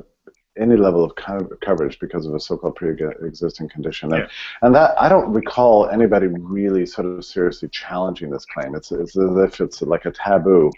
[0.58, 4.28] any level of co- coverage because of a so-called pre-existing condition, and, Yeah.
[4.64, 8.76] and that I don't recall anybody really sort of seriously challenging this claim.
[8.76, 10.72] It's it's as if it's like a taboo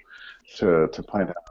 [0.57, 1.42] to to point out.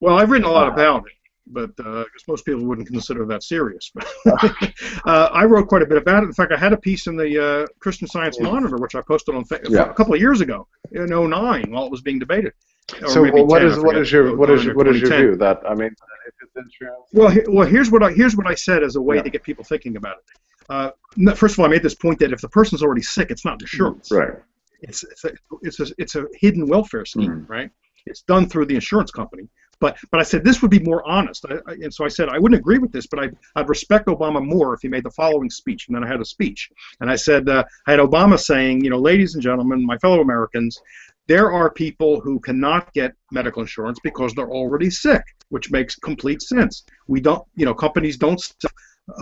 [0.00, 1.12] Well, I've written a lot about it,
[1.46, 3.90] but uh, I guess most people wouldn't consider that serious.
[4.26, 6.26] uh, I wrote quite a bit about it.
[6.26, 9.34] In fact, I had a piece in the uh, Christian Science Monitor, which I posted
[9.34, 9.90] on Yeah.
[9.90, 12.52] a couple of years ago in '09 while it was being debated.
[13.08, 15.16] So, maybe what 10, is what is your what is 09 or what is your
[15.16, 15.36] view?
[15.36, 15.90] That I mean,
[16.28, 17.04] if it's insurance.
[17.12, 19.22] Well, he, well, here's what I here's what I said as a way Yeah.
[19.22, 20.24] to get people thinking about it.
[20.68, 23.30] Uh, no- first of all, I made this point that if the person's already sick,
[23.30, 24.10] it's not insurance.
[24.12, 24.34] Right.
[24.82, 25.30] It's it's a,
[25.62, 27.70] it's a it's a hidden welfare scheme, right?
[28.04, 29.48] It's done through the insurance company.
[29.80, 32.28] But but I said this would be more honest, I, I, and so I said
[32.28, 35.10] I wouldn't agree with this, but I I'd respect Obama more if he made the
[35.10, 35.86] following speech.
[35.86, 38.90] And then I had a speech, and I said uh, I had Obama saying, you
[38.90, 40.80] know, ladies and gentlemen, my fellow Americans,
[41.26, 46.42] there are people who cannot get medical insurance because they're already sick, which makes complete
[46.42, 46.84] sense.
[47.08, 48.70] We don't, you know, companies don't sell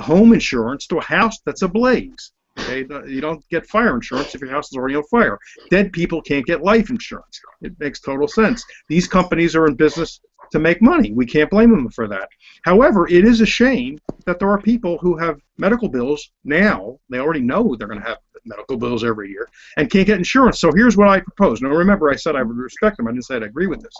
[0.02, 2.32] home insurance to a house that's ablaze.
[2.64, 5.38] Okay, you don't get fire insurance if your house is already on fire.
[5.70, 7.40] Dead people can't get life insurance.
[7.60, 8.64] It makes total sense.
[8.88, 11.12] These companies are in business to make money.
[11.12, 12.28] We can't blame them for that.
[12.64, 16.98] However, it is a shame that there are people who have medical bills now.
[17.10, 20.60] They already know they're going to have medical bills every year and can't get insurance.
[20.60, 21.60] So here's what I propose.
[21.60, 23.08] Now remember, I said I would respect them.
[23.08, 23.94] I didn't say I'd agree with this.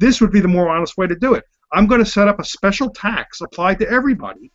[0.00, 1.44] This would be the more honest way to do it.
[1.72, 4.50] I'm going to set up a special tax applied to everybody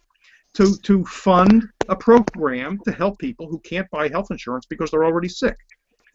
[0.58, 5.06] to, to fund a program to help people who can't buy health insurance because they're
[5.06, 5.56] already sick.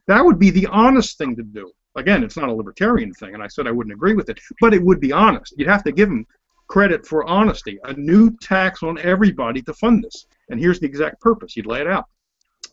[0.08, 1.70] That would be the honest thing to do.
[1.94, 4.74] Again, it's not a libertarian thing, and I said I wouldn't agree with it, but
[4.74, 5.54] it would be honest.
[5.56, 6.26] You'd have to give them
[6.66, 7.78] credit for honesty.
[7.84, 10.26] A new tax on everybody to fund this.
[10.48, 11.56] And here's the exact purpose.
[11.56, 12.06] You'd lay it out.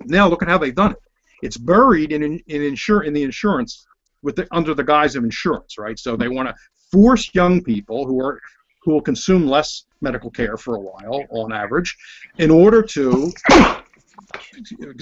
[0.05, 0.99] Now look at how they've done it.
[1.43, 3.85] It's buried in in, in insure in the insurance
[4.23, 5.99] with the, under the guise of insurance, right?
[5.99, 6.55] So they want to
[6.91, 8.39] force young people who are
[8.81, 11.97] who will consume less medical care for a while on average
[12.37, 13.31] in order to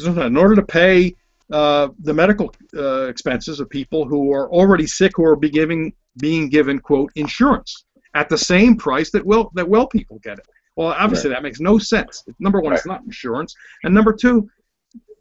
[0.07, 1.13] in order to pay
[1.51, 5.93] uh, the medical uh, expenses of people who are already sick who are be giving,
[6.19, 7.85] being given quote insurance
[8.15, 10.45] at the same price that well that well people get it.
[10.75, 12.23] Well, obviously that makes no sense.
[12.39, 14.49] Number one, it's not insurance, and number two,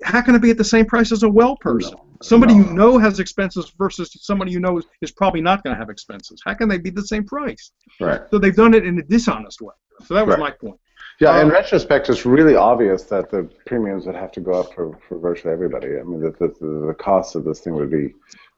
[0.03, 1.97] how can it be at the same price as a well person?
[2.23, 2.65] Somebody No.
[2.65, 5.91] you know has expenses versus somebody you know is, is probably not going to have
[5.91, 6.41] expenses.
[6.45, 7.73] How can they be the same price?
[8.01, 8.21] Right.
[8.31, 9.75] So they've done it in a dishonest way.
[10.05, 10.41] So that was Right.
[10.41, 10.79] my point.
[11.21, 14.75] Yeah, in Um, retrospect, it's really obvious that the premiums would have to go up
[14.75, 15.99] for, for virtually everybody.
[15.99, 18.15] I mean, the, the, the cost of this thing would be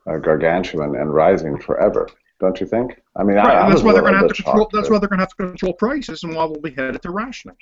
[0.08, 2.08] uh, gargantuan and rising forever.
[2.40, 3.00] Don't you think?
[3.16, 4.68] I mean, Right, I and that's why they're going to have to control.
[4.72, 7.10] That's why they're going to have to control prices, and why we'll be headed to
[7.10, 7.56] rationing,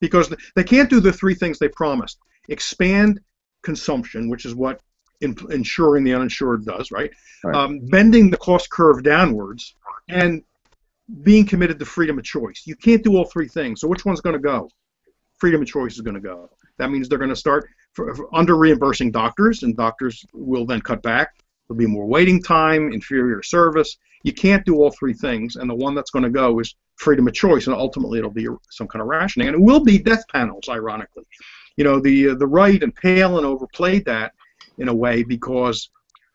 [0.00, 3.20] because they can't do the three things they promised: expand
[3.62, 4.80] consumption, which is what
[5.20, 7.10] in, insuring the uninsured does, right?
[7.42, 7.54] Right.
[7.54, 9.74] Um, bending the cost curve downwards,
[10.08, 10.42] and
[11.22, 12.62] being committed to freedom of choice.
[12.66, 13.80] You can't do all three things.
[13.80, 14.70] So which one's going to go?
[15.38, 16.50] Freedom of choice is going to go.
[16.78, 20.80] That means they're going to start for, for under reimbursing doctors, and doctors will then
[20.80, 21.34] cut back.
[21.68, 23.96] There'll be more waiting time, inferior service.
[24.22, 27.28] You can't do all three things, and the one that's going to go is freedom
[27.28, 30.24] of choice, and ultimately it'll be some kind of rationing, and it will be death
[30.32, 31.24] panels, ironically.
[31.76, 34.32] You know, the uh, the right and Palin overplayed that
[34.78, 35.90] in a way because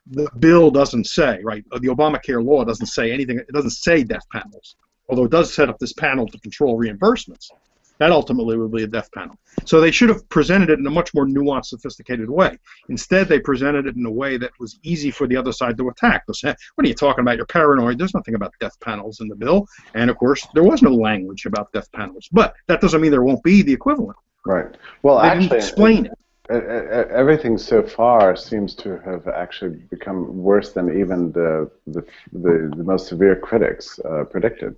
[0.08, 1.64] the bill doesn't say right.
[1.72, 3.40] uh, The Obamacare law doesn't say anything.
[3.40, 4.76] It doesn't say death panels,
[5.08, 7.52] although it does set up this panel to control reimbursements.
[8.00, 9.38] That ultimately would be a death panel.
[9.66, 12.58] So they should have presented it in a much more nuanced, sophisticated way.
[12.88, 15.90] Instead, they presented it in a way that was easy for the other side to
[15.90, 16.26] attack.
[16.26, 17.36] They said, What are you talking about?
[17.36, 18.00] You're paranoid.
[18.00, 19.68] There's nothing about death panels in the bill.
[19.96, 22.30] And of course, there was no language about death panels.
[22.32, 24.18] But that doesn't mean there won't be the equivalent.
[24.46, 24.76] Right.
[25.04, 26.14] Well, They actually, explain it.
[26.50, 32.02] everything so far seems to have actually become worse than even the the,
[32.34, 34.76] the, the most severe critics uh, predicted.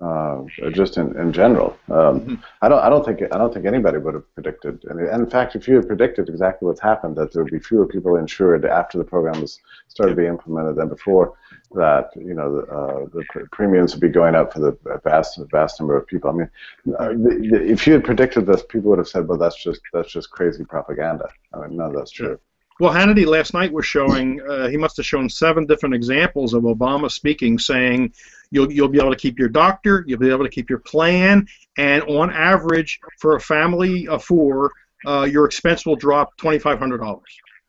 [0.00, 2.42] Uh, just in, in general, um, Mhm.
[2.62, 4.74] I don't I don't think I don't think anybody would have predicted.
[4.88, 7.58] And and in fact, if you had predicted exactly what's happened, that there would be
[7.58, 11.34] fewer people insured after the program was started to be implemented than before,
[11.74, 15.38] that you know the, uh, the pr- premiums would be going up for the vast
[15.50, 16.30] vast number of people.
[16.30, 16.50] I mean,
[16.98, 19.80] uh, the, the, if you had predicted this, people would have said, "Well, that's just
[19.92, 22.38] that's just crazy propaganda." I mean, no, that's true.
[22.78, 26.64] Well, Hannity last night was showing, uh, he must have shown seven different examples of
[26.64, 28.12] Obama speaking, saying
[28.50, 31.48] you'll, you'll be able to keep your doctor, you'll be able to keep your plan,
[31.78, 34.72] and on average, for a family of four,
[35.06, 37.22] uh, your expense will drop $2,500.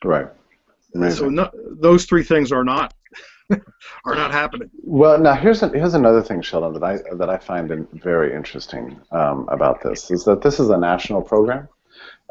[0.04, 0.28] Right.
[0.94, 1.18] Amazing.
[1.18, 2.94] So no, those three things are not
[4.06, 4.70] are not happening.
[4.84, 9.00] Well, now here's a, here's another thing, Sheldon, that I that I find very interesting
[9.12, 11.68] um, about this is that this is a national program,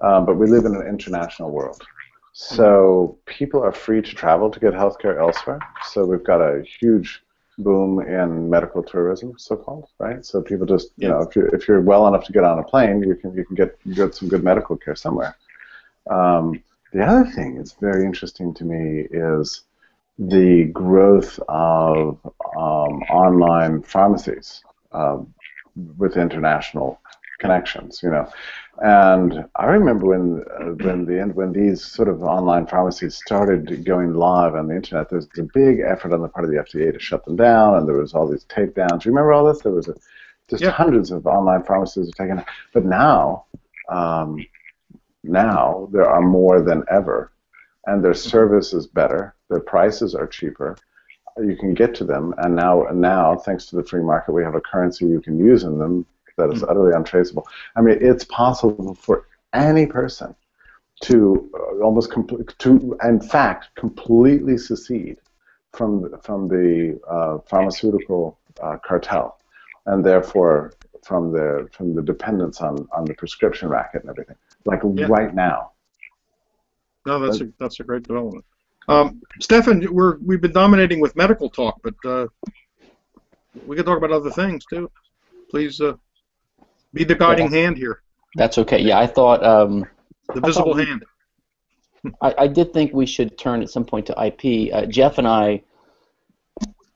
[0.02, 1.82] uh, but we live in an international world.
[2.32, 5.58] So people are free to travel to get healthcare elsewhere.
[5.90, 7.22] So we've got a huge
[7.56, 10.22] boom in medical tourism, so-called, right?
[10.22, 12.62] So people just, you know, if you're if you're well enough to get on a
[12.62, 15.34] plane, you can you can get get some good medical care somewhere.
[16.10, 19.62] Um, the other thing that's very interesting to me is
[20.18, 22.18] the growth of
[22.56, 25.32] um, online pharmacies um,
[25.98, 27.00] with international
[27.38, 28.28] connections, you know.
[28.78, 33.84] And I remember when uh, when the end when these sort of online pharmacies started
[33.84, 36.58] going live on the internet, there was a big effort on the part of the
[36.58, 39.02] FDA to shut them down, and there was all these takedowns.
[39.02, 39.62] Do you remember all this?
[39.62, 39.94] There was a,
[40.48, 40.70] just Yeah.
[40.70, 42.44] hundreds of online pharmacies were taken.
[42.72, 43.46] But now,
[43.90, 44.46] um,
[45.24, 47.32] now there are more than ever,
[47.86, 49.35] and their service is better.
[49.48, 50.76] Their prices are cheaper.
[51.38, 54.54] You can get to them, and now, now, thanks to the free market, we have
[54.54, 56.06] a currency you can use in them
[56.36, 57.46] that is utterly untraceable.
[57.76, 60.34] I mean, it's possible for any person
[61.02, 65.18] to uh, almost complete, to, in fact, completely secede
[65.72, 69.38] from from the uh, pharmaceutical uh, cartel,
[69.86, 70.72] and therefore
[71.04, 74.36] from the from the dependence on on the prescription racket and everything.
[74.64, 75.06] Like Yeah.
[75.08, 75.72] right now.
[77.04, 78.44] No, that's a, that's a great development.
[78.88, 82.26] Um, Stefan, we're we've been dominating with medical talk, but uh,
[83.66, 84.90] we can talk about other things too.
[85.50, 85.94] Please uh,
[86.92, 88.02] be the guiding hand here,
[88.36, 88.80] That's okay.
[88.80, 89.86] Yeah, I thought um,
[90.34, 91.04] the visible we- hand.
[92.20, 94.72] I, I did think we should turn at some point to IP.
[94.72, 95.62] Uh, Jeff and I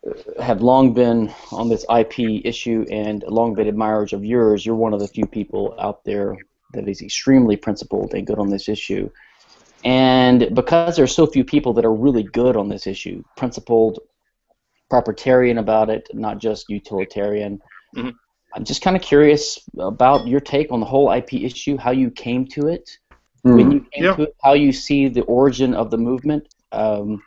[0.07, 4.65] uh, have long been on this IP issue and long been admirers of yours.
[4.65, 6.37] You're one of the few people out there
[6.75, 9.11] that is extremely principled and good on this issue.
[9.85, 14.01] And because there's so few people that are really good on this issue, principled,
[14.91, 17.61] proprietarian about it, not just utilitarian,
[17.97, 18.15] Mhm.
[18.55, 22.11] I'm just kind of curious about your take on the whole IP issue, how you
[22.11, 22.99] came to it,
[23.47, 23.57] Mm-hmm.
[23.57, 24.15] when you came Yeah.
[24.17, 27.23] to it, how you see the origin of the movement, um,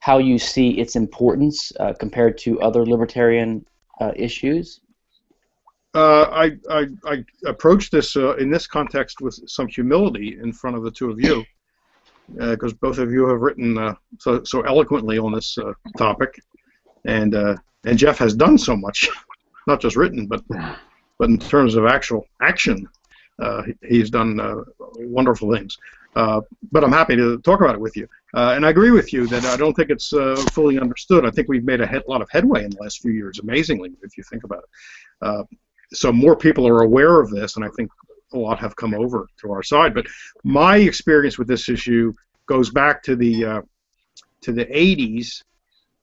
[0.00, 3.64] how you see its importance uh, compared to other libertarian
[4.00, 4.80] uh, issues.
[5.94, 10.76] Uh, I, I I approached this uh, in this context with some humility in front
[10.76, 11.44] of the two of you.
[12.36, 16.40] Because both of you have written uh, so so eloquently on this uh, topic,
[17.04, 19.08] and uh, and Jeff has done so much,
[19.66, 20.42] not just written, but
[21.18, 22.88] but in terms of actual action,
[23.38, 24.56] uh, he's done uh,
[24.96, 25.76] wonderful things.
[26.16, 28.08] Uh, but I'm happy to talk about it with you.
[28.34, 31.26] Uh, and I agree with you that I don't think it's uh, fully understood.
[31.26, 33.92] I think we've made a head, lot of headway in the last few years, amazingly,
[34.02, 34.68] if you think about it.
[35.22, 35.42] Uh,
[35.92, 37.90] so more people are aware of this, and I think
[38.34, 39.94] a lot have come over to our side.
[39.94, 40.06] But
[40.42, 42.12] my experience with this issue
[42.46, 43.62] goes back to the uh,
[44.42, 45.42] to the 80s,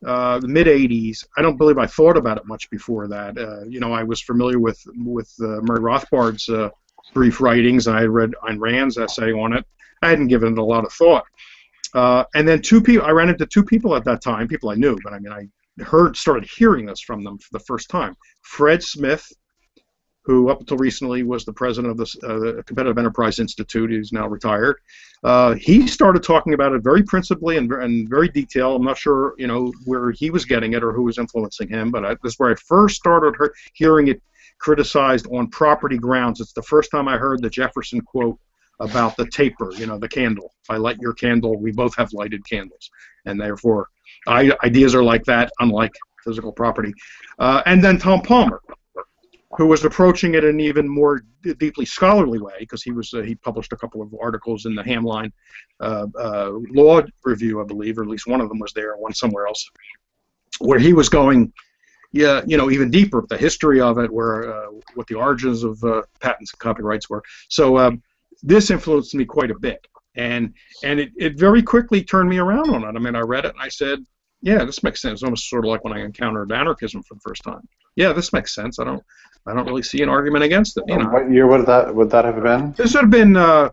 [0.05, 1.25] uh, the mid 80s.
[1.37, 3.37] I don't believe I thought about it much before that.
[3.37, 6.69] Uh, you know, I was familiar with with uh, Murray Rothbard's uh,
[7.13, 9.65] brief writings, and I read Ayn Rand's essay on it.
[10.01, 11.25] I hadn't given it a lot of thought.
[11.93, 14.75] Uh, and then two people, I ran into two people at that time, people I
[14.75, 18.15] knew, but I mean, I heard, started hearing this from them for the first time.
[18.43, 19.31] Fred Smith,
[20.23, 24.27] who up until recently was the president of the, uh, Competitive Enterprise Institute, he's now
[24.27, 24.77] retired.
[25.23, 28.79] Uh, he started talking about it very principally and, and very detailed.
[28.79, 31.91] I'm not sure, you know, where he was getting it or who was influencing him,
[31.91, 34.21] but I, this is where I first started her, hearing it
[34.59, 36.39] criticized on property grounds.
[36.39, 38.39] It's the first time I heard the Jefferson quote
[38.79, 40.53] about the taper, you know, the candle.
[40.63, 42.89] If I light your candle, we both have lighted candles,
[43.25, 43.89] and therefore,
[44.27, 46.93] I, ideas are like that, unlike physical property.
[47.39, 48.61] Uh, and then Tom Palmer,
[49.57, 51.23] who was approaching it in an even more
[51.57, 54.83] deeply scholarly way, because he was uh, he published a couple of articles in the
[54.83, 55.31] Hamline
[55.79, 59.13] uh, uh, Law Review, I believe, or at least one of them was there, one
[59.13, 59.69] somewhere else,
[60.59, 61.51] where he was going.
[62.13, 65.81] Yeah, you know, even deeper, the history of it, where uh, what the origins of
[65.83, 67.23] uh, patents and copyrights were.
[67.47, 68.03] So um,
[68.43, 72.69] this influenced me quite a bit and and it, it very quickly turned me around
[72.69, 73.99] on it i mean i read it and i said
[74.41, 77.43] yeah this makes sense almost sort of like when i encountered anarchism for the first
[77.43, 77.61] time
[77.95, 79.03] yeah this makes sense i don't
[79.47, 82.09] i don't really see an argument against it you know What year would that would
[82.11, 82.73] that have been?
[82.73, 83.69] this would have been uh,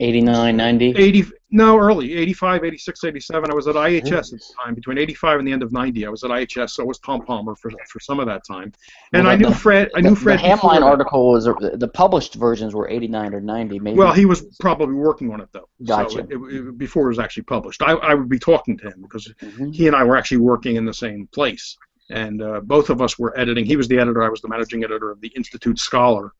[0.00, 0.94] 89, 90.
[0.96, 5.38] 80 no early 85 86 87 i was at ihs at the time between 85
[5.40, 7.98] and the end of 90 i was at ihs so was tom palmer for, for
[8.00, 8.72] some of that time
[9.12, 11.90] and Well, i the- knew fred i The, knew fred the Hamline article was the
[11.92, 13.80] published versions were 89 or 90.
[13.80, 13.98] Maybe.
[13.98, 15.68] Well, he was probably working on it though.
[15.86, 16.10] Gotcha.
[16.10, 16.36] So it, it,
[16.68, 19.74] it- before it was actually published, I, I would be talking to him because Mhm.
[19.74, 21.76] he and I were actually working in the same place,
[22.10, 23.64] and uh, both of us were editing.
[23.64, 24.22] He was the editor.
[24.22, 26.32] I was the managing editor of the Institute Scholar,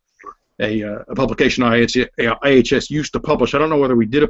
[0.60, 3.54] a, uh, a publication IHS, IHS used to publish.
[3.54, 4.28] I don't know whether we did a,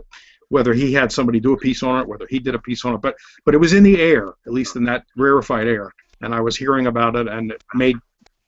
[0.51, 2.94] whether he had somebody do a piece on it, whether he did a piece on
[2.94, 5.90] it, but but it was in the air, at least in that rarefied air,
[6.20, 7.96] and I was hearing about it, and it made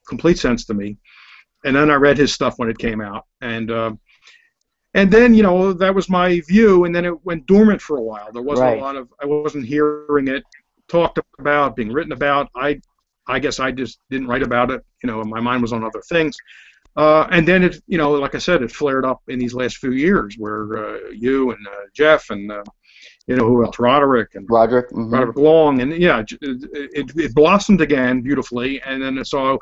[0.06, 0.98] complete sense to me.
[1.64, 3.70] And then I read his stuff when it came out, and.
[3.70, 4.00] Um,
[4.94, 8.02] and then you know that was my view and then it went dormant for a
[8.02, 8.78] while there wasn't Right.
[8.78, 10.44] a lot of i wasn't hearing it
[10.88, 12.78] talked about being written about i
[13.26, 16.02] i guess i just didn't write about it you know my mind was on other
[16.10, 16.36] things
[16.96, 19.78] uh, and then it you know like i said it flared up in these last
[19.78, 22.62] few years where uh, you and uh, jeff and uh,
[23.26, 24.90] you know who else roderick and Roderick.
[24.90, 25.12] mhm.
[25.12, 29.58] Roderick Long, and yeah, it, it, it blossomed again beautifully, and then so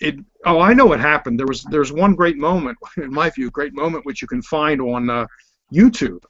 [0.00, 0.16] it.
[0.44, 1.38] Oh, I know what happened.
[1.38, 4.80] There was there's one great moment, in my view, great moment which you can find
[4.80, 5.26] on uh,
[5.72, 6.22] YouTube.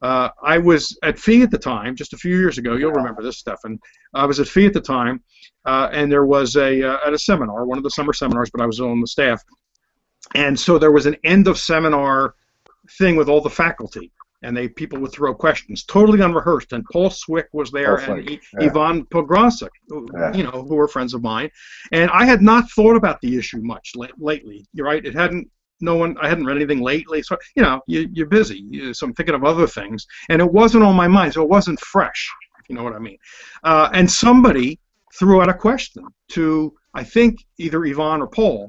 [0.00, 2.76] Uh, I was at Fee at the time, just a few years ago.
[2.76, 3.80] You'll remember this, Stefan.
[4.14, 5.20] I was at Fee at the time,
[5.64, 8.60] uh, and there was a uh, at a seminar, one of the summer seminars, but
[8.60, 9.42] I was on the staff,
[10.34, 12.34] and so there was an end of seminar
[12.98, 14.12] thing with all the faculty,
[14.42, 16.72] and they people would throw questions, totally unrehearsed.
[16.72, 18.66] And Paul Cwik was there, Paul and I- yeah.
[18.70, 20.32] Ivan Pongracic, who, Yeah.
[20.34, 21.50] you know, who were friends of mine,
[21.92, 24.66] and I had not thought about the issue much la- lately.
[24.72, 25.50] You're right; it hadn't.
[25.80, 28.64] No one, I hadn't read anything lately, so you know, you, you're busy.
[28.68, 31.48] You, so I'm thinking of other things, and it wasn't on my mind, so it
[31.48, 32.28] wasn't fresh.
[32.58, 33.16] If you know what I mean.
[33.62, 34.80] Uh, and somebody
[35.16, 38.66] threw out a question to, I think, either Ivan or Paul,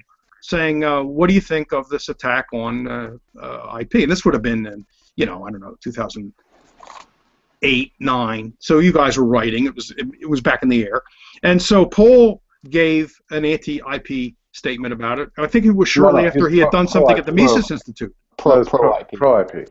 [0.50, 4.26] saying, uh, "What do you think of this attack on uh, uh, IP?" And this
[4.26, 4.86] would have been, in,
[5.16, 8.54] you know, I don't know, 2008, nine.
[8.60, 9.66] So you guys were writing.
[9.66, 11.02] It was it, it was back in the air,
[11.44, 15.30] and so Paul gave an anti-IP statement about it.
[15.38, 17.32] I think it was shortly no, after he's he had pro- done something at the
[17.32, 19.12] pro- Mises Institute, Pro, That was pro IP.
[19.14, 19.70] Pro IP.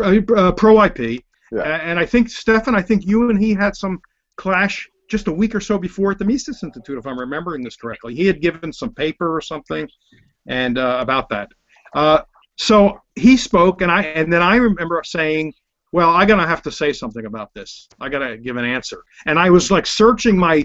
[0.00, 1.22] uh, uh, pro IP.
[1.52, 1.62] Yeah.
[1.62, 4.00] And I think Stefan, I think you and he had some
[4.36, 7.76] clash just a week or so before at the Mises Institute, if I'm remembering this
[7.76, 8.14] correctly.
[8.14, 9.88] He had given some paper or something,
[10.46, 11.48] and uh, about that.
[11.94, 12.22] Uh,
[12.56, 15.52] so he spoke, and I and then I remember saying,
[15.92, 17.88] "Well, I'm gonna have to say something about this.
[18.00, 20.62] I gotta give an answer." And I was like searching my,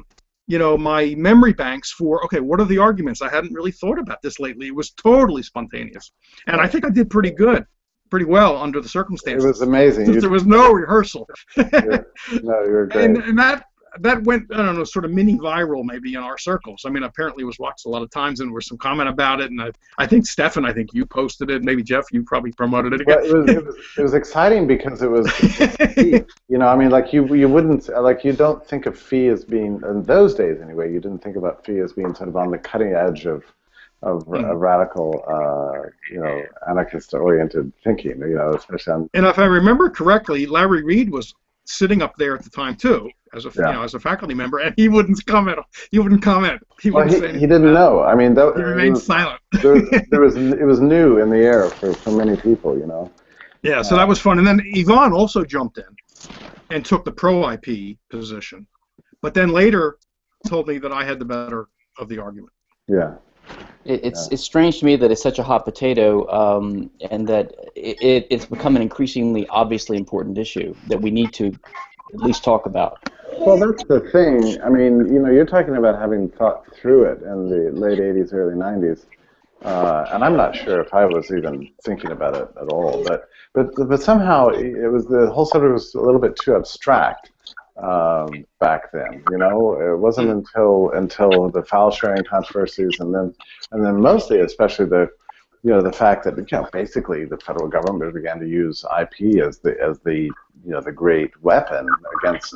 [0.47, 3.21] you know, my memory banks for okay, what are the arguments?
[3.21, 4.67] I hadn't really thought about this lately.
[4.67, 6.11] It was totally spontaneous,
[6.47, 7.65] and I think I did pretty good,
[8.11, 9.43] pretty well under the circumstances.
[9.43, 10.05] It was amazing.
[10.05, 11.27] Since You, there was no rehearsal.
[11.57, 13.05] no, you were great.
[13.05, 13.65] and, and that
[13.99, 16.83] that went I don't know sort of mini viral maybe in our circles.
[16.85, 19.09] I mean, apparently it was watched a lot of times and there was some comment
[19.09, 19.51] about it.
[19.51, 21.63] And I, I think Stefan, I think you posted it.
[21.63, 23.17] Maybe Jeff, you probably promoted it again.
[23.17, 25.27] Well, it, was, it, was, it was exciting because it was,
[25.97, 29.45] you know, I mean, like you you wouldn't like you don't think of fee as
[29.45, 30.91] being in those days anyway.
[30.91, 33.43] You didn't think about fee as being sort of on the cutting edge of
[34.01, 34.51] of, Mm.
[34.51, 38.19] of radical, uh, you know, anarchist-oriented thinking.
[38.19, 41.33] You know, especially on And if I remember correctly, Larry Reed was
[41.65, 43.67] sitting up there at the time too, as a Yeah.
[43.67, 45.59] you know as a faculty member, and he wouldn't comment.
[45.91, 46.61] He wouldn't comment.
[46.81, 48.01] He well, he, he didn't know.
[48.01, 49.41] I mean, that, He remained silent.
[49.61, 52.77] there, there was it was new in the air for, for many people.
[52.77, 53.11] You know.
[53.61, 54.37] Yeah, so uh, that was fun.
[54.37, 56.31] And then Ivan also jumped in
[56.69, 58.67] and took the pro IP position,
[59.21, 59.97] but then later
[60.47, 62.53] told me that I had the better of the argument.
[62.87, 63.15] Yeah.
[63.85, 67.53] It, it's it's strange to me that it's such a hot potato, um, and that
[67.75, 71.47] it, it, it's become an increasingly obviously important issue that we need to
[72.13, 72.97] at least talk about.
[73.37, 74.59] Well, that's the thing.
[74.61, 78.33] I mean, you know, you're talking about having thought through it in the late 80s,
[78.33, 79.05] early 90s.
[79.63, 83.29] Uh, and I'm not sure if I was even thinking about it at all, but
[83.53, 87.31] but but somehow it was the whole subject was a little bit too abstract
[87.77, 89.23] um, back then.
[89.31, 93.33] You know, it wasn't until until the file sharing controversies, and then
[93.71, 95.09] and then mostly, especially the
[95.63, 99.41] you know the fact that you know basically the federal government began to use IP
[99.41, 100.31] as the as the
[100.63, 101.87] you know the great weapon
[102.19, 102.53] against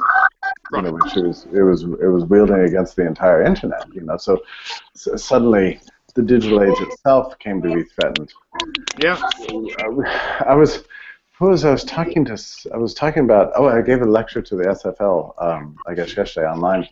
[0.73, 3.83] you know which it was it was it was wielding against the entire internet.
[3.93, 4.41] You know, so,
[4.93, 5.81] so suddenly
[6.15, 8.31] the digital age itself came to be threatened.
[8.99, 9.19] Yeah,
[10.45, 10.83] I was,
[11.39, 12.37] who was I was talking to?
[12.73, 13.53] I was talking about.
[13.55, 15.41] Oh, I gave a lecture to the SFL.
[15.41, 16.87] Um, I guess yesterday online.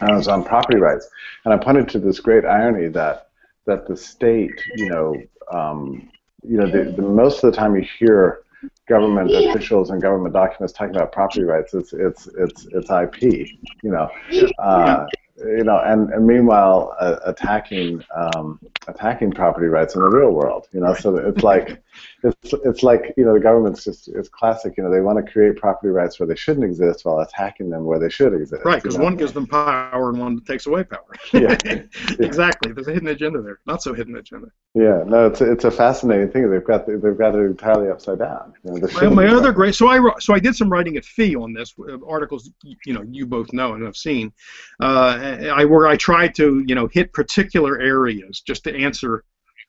[0.00, 1.06] And I was on property rights,
[1.44, 3.28] and I pointed to this great irony that
[3.66, 5.14] that the state, you know,
[5.52, 6.10] um,
[6.42, 8.42] you know, the, the most of the time you hear
[8.88, 13.48] government officials and government documents talking about property rights, it's it's it's it's IP,
[13.82, 14.08] you know,
[14.58, 15.04] uh,
[15.44, 20.68] you know, and, and meanwhile uh, attacking um, attacking property rights in the real world,
[20.72, 21.82] you know, so it's like
[22.22, 25.32] it's it's like you know the government's just it's classic, you know, they want to
[25.32, 28.64] create property rights where they shouldn't exist while attacking them where they should exist.
[28.64, 29.04] right, you because know?
[29.04, 31.00] one gives them power and one takes away power.
[31.32, 31.56] Yeah.
[32.20, 32.72] exactly.
[32.72, 33.58] There's a hidden agenda there.
[33.66, 34.48] Not so hidden agenda.
[34.74, 36.50] Yeah, no, it's a, it's a fascinating thing.
[36.50, 38.54] They've got the, they've got it entirely upside down.
[38.64, 40.70] You know, there My, shouldn't my be- other great so I so I did some
[40.70, 42.50] writing at Fee on this uh, articles
[42.84, 44.32] you know you both know and have seen
[44.80, 49.24] uh, I where I tried to you know hit particular areas just to answer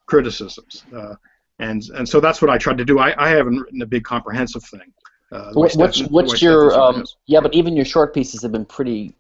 [0.06, 1.16] criticisms uh,
[1.60, 4.04] and and so that's what I tried to do I, I haven't written a big
[4.04, 4.92] comprehensive thing
[5.34, 7.40] uh, What, what's what's your um, yeah?
[7.40, 9.16] But even your short pieces have been pretty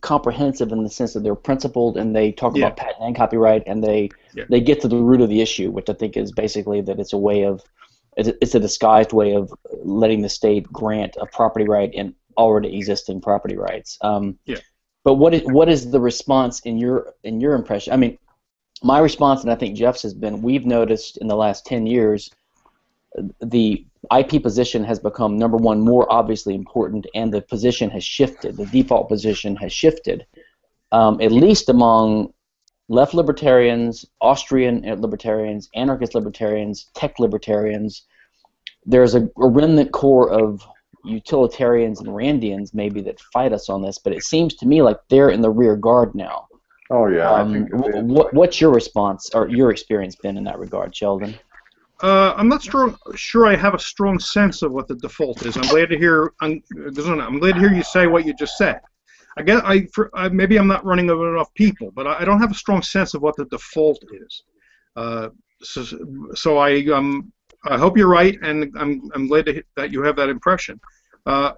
[0.00, 2.66] comprehensive in the sense that they're principled and they talk Yeah.
[2.66, 4.44] about patent and copyright and they Yeah.
[4.48, 7.12] they get to the root of the issue, which I think is basically that it's
[7.12, 7.62] a way of
[8.16, 9.52] it's a, it's a disguised way of
[9.84, 13.98] letting the state grant a property right in already existing property rights.
[14.00, 14.56] Um, Yeah.
[15.06, 17.92] But what is what is the response in your in your impression?
[17.92, 18.18] I mean,
[18.82, 22.28] my response, and I think Jeff's has been, we've noticed in the last ten years,
[23.40, 23.86] the
[24.18, 28.56] IP position has become number one more obviously important, and the position has shifted.
[28.56, 30.26] The default position has shifted,
[30.90, 32.32] um, at least among
[32.88, 38.02] left libertarians, Austrian libertarians, anarchist libertarians, tech libertarians.
[38.84, 40.66] There's a, a remnant core of
[41.06, 44.98] utilitarians and Randians maybe that fight us on this, but it seems to me like
[45.08, 46.46] they're in the rear guard now.
[46.90, 47.68] Oh yeah, Um, I think
[48.08, 51.34] what, what's your response or your experience been in that regard, Sheldon?
[52.02, 55.56] Uh, I'm not strong, sure I have a strong sense of what the default is.
[55.56, 56.32] I'm glad to hear.
[56.42, 58.80] I'm, I'm glad to hear you say what you just said.
[59.38, 62.24] I guess I, for, I maybe I'm not running over enough people, but I, I
[62.24, 64.42] don't have a strong sense of what the default is.
[64.94, 65.30] Uh,
[65.62, 65.84] so,
[66.34, 67.32] so I um,
[67.68, 70.80] I hope you're right, and I'm I'm glad to that you have that impression.
[71.26, 71.52] Uh,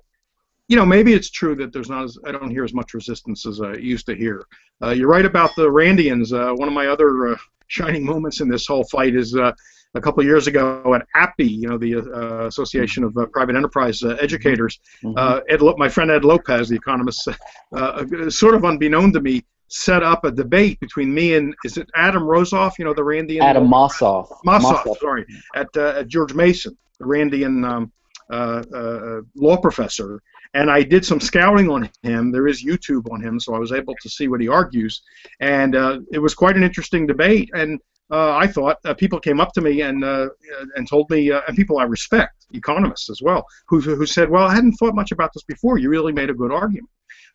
[0.68, 3.46] you know, maybe it's true that there's not as I don't hear as much resistance
[3.46, 4.44] as I used to hear.
[4.82, 6.32] Uh, you're right about the Randians.
[6.32, 7.36] Uh, one of my other uh,
[7.68, 9.52] shining moments in this whole fight is uh,
[9.94, 13.56] a couple of years ago at APPE, you know, the uh, Association of uh, Private
[13.56, 14.78] Enterprise uh, Educators.
[15.02, 15.14] Mhm.
[15.16, 17.26] Uh, Ed, Lo- my friend Ed Lopez, the economist,
[17.74, 21.88] uh, sort of unbeknown to me, set up a debate between me and is it
[21.94, 24.28] Adam Rosoff, you know, the Randian Adam Mossoff.
[24.44, 27.92] Mossoff, sorry, at, uh, at George Mason, the Randian um,
[28.30, 30.20] uh, uh, law professor.
[30.54, 32.32] And I did some scouting on him.
[32.32, 35.02] There is YouTube on him, so I was able to see what he argues.
[35.40, 37.50] And uh, it was quite an interesting debate.
[37.52, 37.78] And
[38.10, 40.28] uh, I thought uh, people came up to me and uh,
[40.76, 44.46] and told me, uh, and people I respect, economists as well, who, who said, "Well,
[44.46, 45.76] I hadn't thought much about this before.
[45.76, 46.88] You really made a good argument."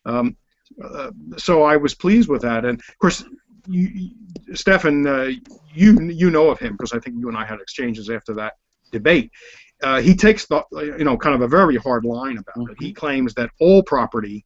[0.04, 0.36] Um,
[0.82, 2.64] uh, so I was pleased with that.
[2.64, 3.24] And of course,
[3.66, 4.10] you,
[4.54, 5.30] Stefan, uh,
[5.74, 8.54] you you know of him because I think you and I had exchanges after that
[8.92, 9.30] debate.
[9.82, 10.62] Uh, he takes the
[10.98, 12.76] you know kind of a very hard line about it.
[12.80, 14.44] He claims that all property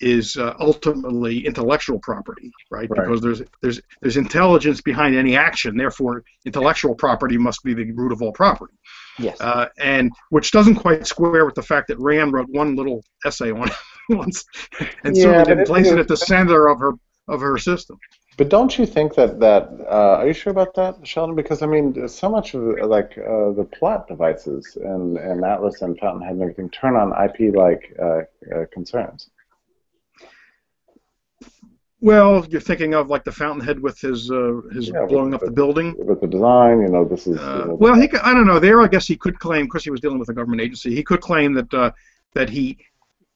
[0.00, 2.90] is uh, ultimately intellectual property, right?
[2.90, 3.06] Right.
[3.06, 5.76] Because there's there's there's intelligence behind any action.
[5.76, 8.74] Therefore, intellectual property must be the root of all property.
[9.18, 9.40] Yes.
[9.40, 13.52] Uh, and which doesn't quite square with the fact that Rand wrote one little essay
[13.52, 13.74] on it
[14.10, 14.44] once,
[15.04, 16.92] and Yeah, certainly didn't place it it- at the center of her
[17.28, 17.98] of her system.
[18.36, 21.36] But don't you think that that uh, are you sure about that, Sheldon?
[21.36, 25.96] Because I mean, so much of like uh, the plot devices and, and Atlas and
[26.00, 28.22] Fountainhead and everything turn on IP-like uh,
[28.54, 29.30] uh, concerns.
[32.00, 35.40] Well, you're thinking of like the Fountainhead with his uh, his Yeah, blowing with up
[35.40, 35.94] the building.
[35.96, 37.38] With the design, you know, this is.
[37.40, 38.58] you Uh, know, well, he could, I don't know.
[38.58, 40.94] There, I guess he could claim because he was dealing with a government agency.
[40.94, 41.92] He could claim that uh,
[42.34, 42.76] that he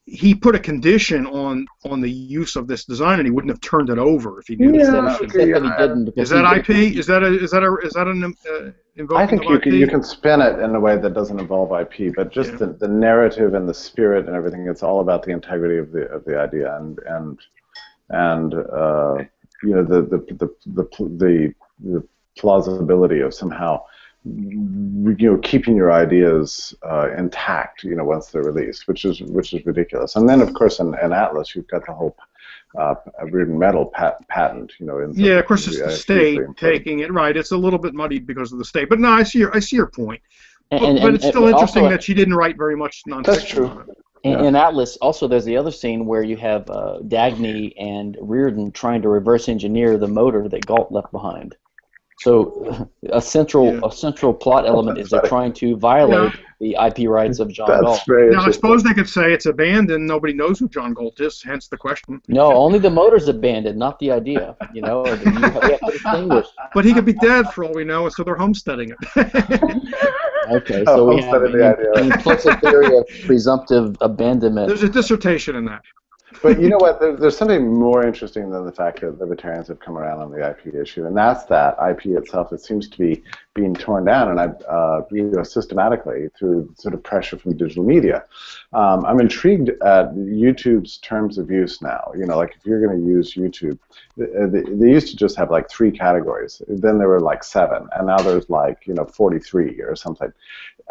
[0.09, 3.61] he put a condition on on the use of this design, and he wouldn't have
[3.61, 4.71] turned it over if he knew.
[4.73, 4.85] He that.
[4.85, 6.97] said, Yeah, he okay, said that he didn't Is that he IP?
[6.97, 9.63] Is that a is that a is that an uh, invoking I think you IP?
[9.63, 12.57] can you can spin it in a way that doesn't involve IP, but just Yeah.
[12.57, 14.67] the, the narrative and the spirit and everything.
[14.67, 17.39] It's all about the integrity of the of the idea and and
[18.09, 19.17] and uh,
[19.63, 20.87] you know the the the the,
[21.17, 21.53] the,
[21.83, 22.07] the
[22.37, 23.83] plausibility of somehow
[24.25, 29.53] you know keeping your ideas uh, intact you know once they're released which is which
[29.53, 32.15] is ridiculous and then of course in, in atlas you've got the whole
[32.77, 32.93] uh,
[33.23, 36.99] Rearden metal pat, patent you know in Yeah, of course, it's yeah, the state taking
[36.99, 37.11] it.
[37.11, 39.55] Right, it's a little bit muddied because of the state, but no, I see your
[39.55, 40.21] I see your point.
[40.69, 42.75] and, But, and- but and- it's still and interesting also, that she didn't write very
[42.75, 43.23] much nonfiction.
[43.25, 43.85] That's true.
[44.23, 44.43] in, Yeah.
[44.43, 49.01] in Atlas, also there's the other scene where you have uh, Dagny and Rearden trying
[49.01, 51.55] to reverse engineer the motor that Galt left behind.
[52.21, 53.79] So a central Yeah.
[53.83, 57.81] a central plot element is they're trying to violate the IP rights of John that's
[57.81, 58.01] Galt.
[58.05, 60.05] very Now, I suppose they could say it's abandoned.
[60.05, 62.21] Nobody knows who John Galt is, hence the question.
[62.27, 64.57] No, only the motor's abandoned, not the idea.
[64.73, 65.79] You know, you have, we have
[66.29, 66.43] to.
[66.73, 68.97] But he could be dead for all we know, so they're homesteading it.
[70.51, 71.91] Okay, Oh, so we instead have of the an, idea.
[72.05, 74.67] an implicit theory of presumptive abandonment.
[74.67, 75.81] There's a dissertation in that.
[76.41, 76.99] But you know what?
[76.99, 80.47] There, there's something more interesting than the fact that libertarians have come around on the
[80.49, 82.53] IP issue, and that's that IP itself.
[82.53, 83.23] It seems to be
[83.55, 87.83] being torn down, and I, uh, you know, systematically through sort of pressure from digital
[87.83, 88.23] media.
[88.73, 92.11] Um, I'm intrigued at YouTube's terms of use now.
[92.17, 93.79] You know, like if you're going to use YouTube,
[94.15, 96.61] they, they they used to just have like three categories.
[96.67, 100.31] Then there were like seven, and now there's like you know 43 or something.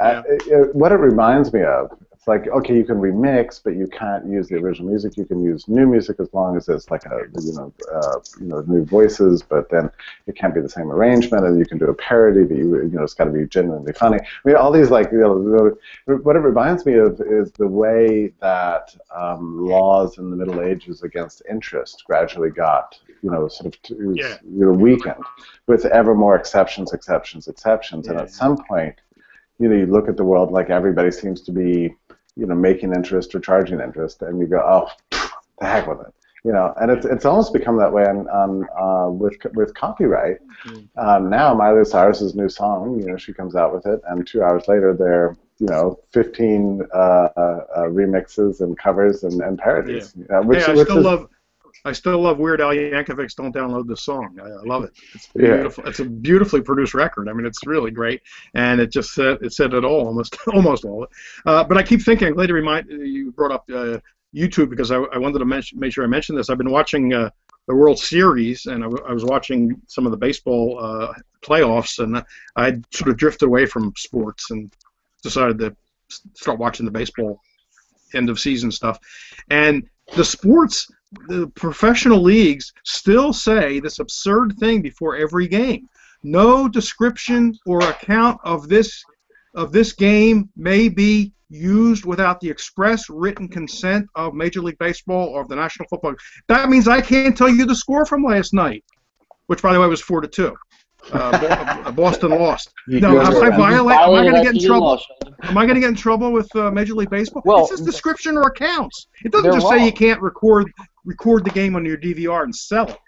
[0.00, 1.90] Uh, it- it- what it reminds me of,
[2.28, 5.16] like okay, you can remix, but you can't use the original music.
[5.16, 8.46] You can use new music as long as it's like a you know uh, you
[8.46, 9.90] know new voices, but then
[10.26, 12.90] it can't be the same arrangement, and you can do a parody, but you you
[12.90, 14.18] know it's got to be genuinely funny.
[14.20, 18.32] I mean, all these like you know, what it reminds me of is the way
[18.40, 23.82] that um, laws in the Middle Ages against interest gradually got you know sort of
[23.82, 24.36] to, Yeah.
[24.44, 25.24] you know weakened
[25.66, 28.94] with ever more exceptions, exceptions, exceptions, and at some point
[29.58, 31.94] you know, you look at the world like everybody seems to be,
[32.38, 36.00] you know, making interest or charging interest, and you go, oh, pff, the heck with
[36.00, 36.14] it,
[36.44, 36.72] you know.
[36.80, 40.38] And it's it's almost become that way on, on uh, with with copyright.
[40.96, 44.42] Um, now Miley Cyrus's new song, you know, she comes out with it, and two
[44.42, 50.14] hours later, there, you know, 15 uh, uh, uh, remixes and covers and, and parodies,
[50.16, 51.28] you know, which, hey, I which still is, love.
[51.84, 54.92] I still love Weird Al Yankovic's "Don't Download This Song." I, I love it.
[55.14, 55.54] It's Yeah.
[55.56, 55.86] beautiful.
[55.86, 57.28] It's a beautifully produced record.
[57.28, 58.20] I mean, it's really great,
[58.54, 61.04] and it just said it said it all, almost almost all.
[61.04, 61.10] it.
[61.46, 62.34] Uh, but I keep thinking.
[62.34, 63.98] Later, remind you brought up uh,
[64.34, 66.50] YouTube because I, I wanted to mention, make sure I mentioned this.
[66.50, 67.30] I've been watching uh,
[67.68, 71.12] the World Series, and I, w- I was watching some of the baseball uh,
[71.42, 72.22] playoffs, and
[72.56, 74.74] I sort of drifted away from sports and
[75.22, 75.74] decided to
[76.34, 77.40] start watching the baseball
[78.14, 78.98] end of season stuff.
[79.50, 79.84] And
[80.16, 80.90] the sports,
[81.28, 85.88] the professional leagues still say this absurd thing before every game.
[86.22, 89.02] No description or account of this
[89.54, 95.28] of this game may be used without the express written consent of Major League Baseball
[95.28, 96.14] or of the National Football.
[96.48, 98.84] That means I can't tell you the score from last night,
[99.46, 100.54] which by the way was four to two.
[101.12, 102.74] Uh, Bo- Boston lost.
[102.86, 104.86] No, am I you violate- am I gonna get in trouble?
[104.88, 104.98] law,
[105.44, 107.42] Am I going to get in trouble with uh, Major League Baseball?
[107.44, 109.06] Well, it says description or accounts.
[109.24, 110.70] It doesn't they're just say you can't record
[111.08, 112.98] record the game on your DVR and sell it.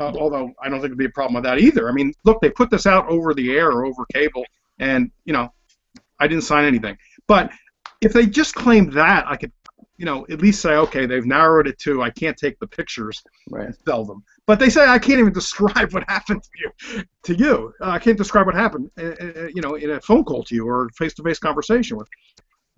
[0.00, 1.88] Uh, although I don't think there'd be a problem with that either.
[1.88, 4.44] I mean, look, they put this out over the air or over cable,
[4.78, 5.52] and you know,
[6.18, 6.96] I didn't sign anything.
[7.28, 7.50] But
[8.00, 9.52] if they just claimed that, I could,
[9.98, 13.22] you know, at least say, okay, they've narrowed it to I can't take the pictures
[13.50, 13.66] Right.
[13.66, 14.24] and sell them.
[14.46, 17.04] But they say I can't even describe what happened to you.
[17.24, 20.24] To you, uh, I can't describe what happened, uh, uh, you know, in a phone
[20.24, 22.08] call to you or face-to-face conversation with.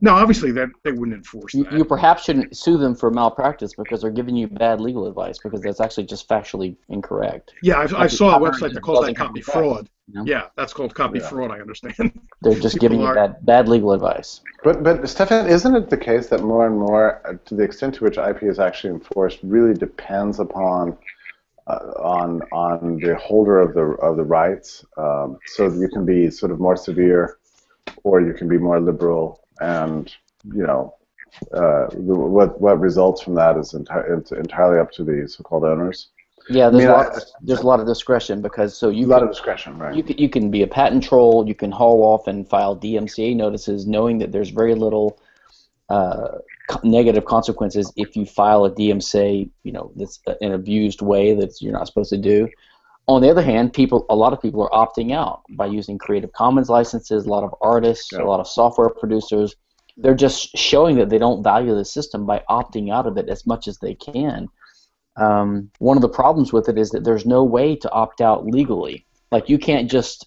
[0.01, 1.73] No, obviously that they wouldn't enforce You, that.
[1.73, 5.63] you perhaps shouldn't sue them for malpractice because they're giving you bad legal advice because
[5.63, 7.55] that's actually just factually incorrect.
[7.63, 9.45] yeah, I, I saw a website that calls that copy come back.
[9.45, 9.89] fraud.
[10.09, 10.25] No.
[10.27, 11.29] Yeah, that's called copy Yeah.
[11.29, 11.51] fraud.
[11.51, 11.95] I understand.
[12.43, 14.43] They're just People giving you bad, bad legal advice.
[14.63, 17.95] But but Stefan, isn't it the case that more and more, uh, to the extent
[17.97, 20.99] to which IP is actually enforced, really depends upon
[21.67, 24.85] uh, on on the holder of the of the rights.
[24.99, 27.39] Um, so you can be sort of more severe,
[28.03, 30.95] or you can be more liberal, and you know.
[31.53, 35.65] Uh, the, what what results from that is enti- it's entirely up to the so-called
[35.65, 36.11] owners.
[36.49, 37.13] Yeah, there's mean, a lot.
[37.13, 39.79] I- of, there's a lot of discretion because so you a lot can, of discretion,
[39.79, 39.95] right?
[39.95, 41.47] you can you can be a patent troll.
[41.47, 45.19] You can haul off and file DMCA notices, knowing that there's very little
[45.89, 46.39] uh,
[46.83, 49.49] negative consequences if you file a DMCA.
[49.63, 52.49] You know, that's an abused way that you're not supposed to do.
[53.07, 56.33] On the other hand, people, a lot of people are opting out by using Creative
[56.33, 57.27] Commons licenses.
[57.27, 58.23] A lot of artists, Yeah.
[58.23, 59.55] a lot of software producers,
[59.99, 63.47] they're just showing that they don't value the system by opting out of it as
[63.47, 64.49] much as they can.
[65.17, 68.47] Um, one of the problems with it is that there's no way to opt out
[68.47, 69.07] legally.
[69.31, 70.27] Like you can't just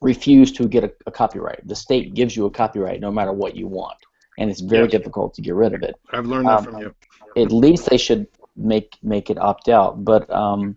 [0.00, 1.66] refuse to get a, a copyright.
[1.66, 3.96] The state gives you a copyright no matter what you want,
[4.38, 4.92] and it's very Yes.
[4.92, 5.96] difficult to get rid of it.
[6.12, 6.94] I've learned that Um, from you.
[7.36, 8.26] At least they should
[8.56, 10.04] make make it opt out.
[10.04, 10.76] But um,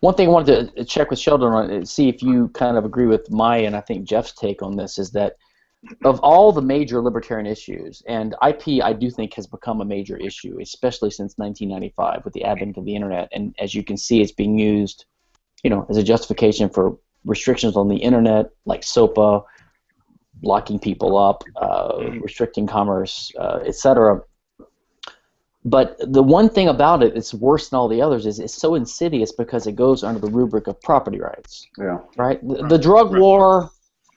[0.00, 2.84] one thing I wanted to check with Sheldon on, is see if you kind of
[2.84, 5.36] agree with my and I think Jeff's take on this is that
[6.04, 10.16] of all the major libertarian issues, and IP I do think has become a major
[10.16, 13.28] issue, especially since 1995 with the advent of the internet.
[13.32, 15.04] And as you can see, it's being used,
[15.62, 19.44] you know, as a justification for restrictions on the internet, like SOPA,
[20.42, 24.20] locking people up, uh, restricting commerce, uh, etc.
[25.66, 28.76] But the one thing about it, that's worse than all the others, is it's so
[28.76, 31.98] insidious because it goes under the rubric of property rights yeah.
[32.16, 32.40] right?
[32.46, 33.20] The, the drug Right.
[33.20, 33.70] war,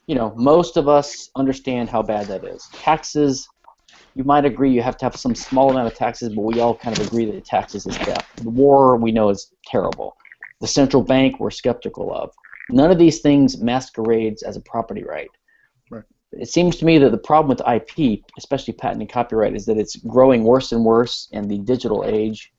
[0.08, 2.68] you know, most of us understand how bad that is.
[2.74, 3.48] Taxes,
[4.16, 6.76] you might agree you have to have some small amount of taxes, but we all
[6.76, 8.24] kind of agree that taxes is bad.
[8.38, 10.16] The war, we know, is terrible.
[10.62, 12.32] The central bank, we're skeptical of.
[12.70, 15.30] None of these things masquerades as a property right.
[16.32, 19.78] It seems to me that the problem with IP, especially patent and copyright, is that
[19.78, 22.52] it's growing worse and worse in the digital age,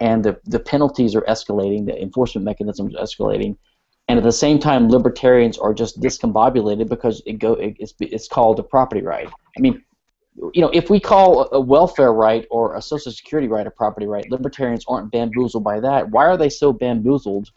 [0.00, 3.56] and the, the penalties are escalating, the enforcement mechanisms are escalating,
[4.08, 8.26] and at the same time, libertarians are just discombobulated because it go it, it's it's
[8.28, 9.28] called a property right.
[9.56, 9.84] I mean,
[10.52, 13.70] you know, if we call a- a welfare right or a social security right a
[13.70, 16.10] property right, libertarians aren't bamboozled by that.
[16.10, 17.50] Why are they so bamboozled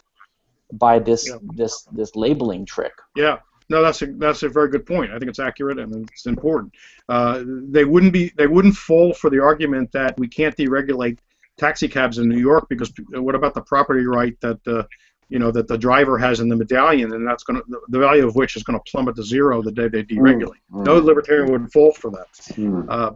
[0.73, 1.37] by this Yeah.
[1.55, 2.93] this this labeling trick?
[3.15, 3.39] Yeah.
[3.70, 5.11] No, that's a that's a very good point.
[5.11, 6.74] I think it's accurate and it's important.
[7.09, 11.18] Uh, they wouldn't be they wouldn't fall for the argument that we can't deregulate
[11.57, 14.84] taxi cabs in New York because what about the property right that uh,
[15.30, 18.28] you know that the driver has in the medallion and that's going to the value
[18.28, 20.61] of which is going to plummet to zero the day they deregulate.
[20.72, 20.86] Mm.
[20.86, 22.32] No libertarian would fall for that.
[22.55, 22.86] Mm.
[22.89, 23.11] Uh,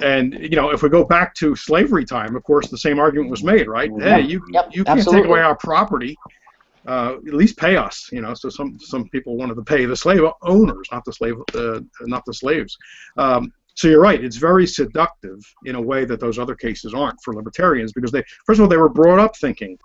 [0.00, 3.30] and you know, if we go back to slavery time, of course, the same argument
[3.30, 3.90] was made, right?
[3.98, 4.16] Yeah.
[4.16, 5.22] Hey, you Yep, you can't absolutely.
[5.22, 6.16] take away our property.
[6.86, 8.32] Uh, at least pay us, you know.
[8.34, 12.24] So some some people wanted to pay the slave owners, not the slave, uh, not
[12.24, 12.76] the slaves.
[13.18, 17.20] Um, so you're right; it's very seductive in a way that those other cases aren't
[17.22, 19.78] for libertarians because they, first of all, they were brought up thinking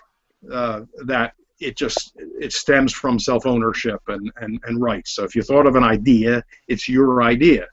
[0.52, 5.12] uh, that it just it stems from self-ownership and, and and rights.
[5.12, 7.68] So if you thought of an idea, it's your idea.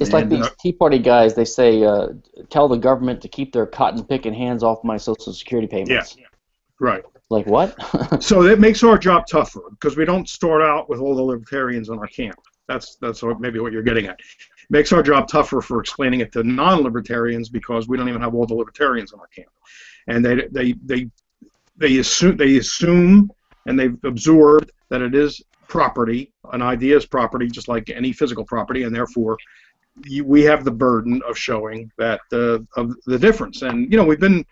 [0.00, 1.34] It's like these uh, Tea Party guys.
[1.34, 2.08] They say, uh,
[2.50, 6.26] "Tell the government to keep their cotton picking hands off my Social Security payments." Yeah,
[6.78, 7.02] Right.
[7.30, 7.74] Like what?
[8.22, 11.88] So it makes our job tougher because we don't start out with all the libertarians
[11.88, 12.38] in our camp.
[12.68, 14.18] That's that's what, maybe what you're getting at.
[14.70, 18.46] Makes our job tougher for explaining it to non-libertarians because we don't even have all
[18.46, 19.50] the libertarians in our camp,
[20.08, 21.08] and they they they
[21.76, 23.30] they assume they assume
[23.66, 26.32] and they've absorbed that it is property.
[26.52, 29.36] An idea is property, just like any physical property, and therefore
[30.04, 33.62] you, we have the burden of showing that uh, of the difference.
[33.62, 34.44] And you know we've been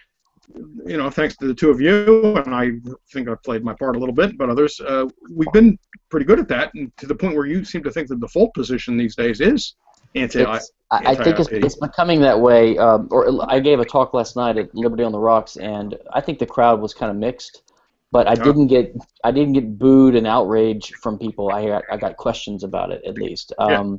[0.87, 2.73] you know, thanks to the two of you, and I
[3.13, 5.79] think I've played my part a little bit, but others, uh, we've been
[6.11, 8.55] pretty good at that, and to the point where you seem to think the default
[8.55, 9.75] position these days is
[10.15, 10.41] anti.
[10.41, 12.79] It's, I, I think it's, it's becoming that way.
[12.79, 16.21] Um, or I gave a talk last night at Liberty on the Rocks, and I
[16.21, 17.63] think the crowd was kind of mixed.
[18.13, 21.51] But I didn't get I didn't get booed and outrage from people.
[21.51, 23.53] I got, I got questions about it at least.
[23.59, 23.81] Yeah.
[23.81, 23.99] Um,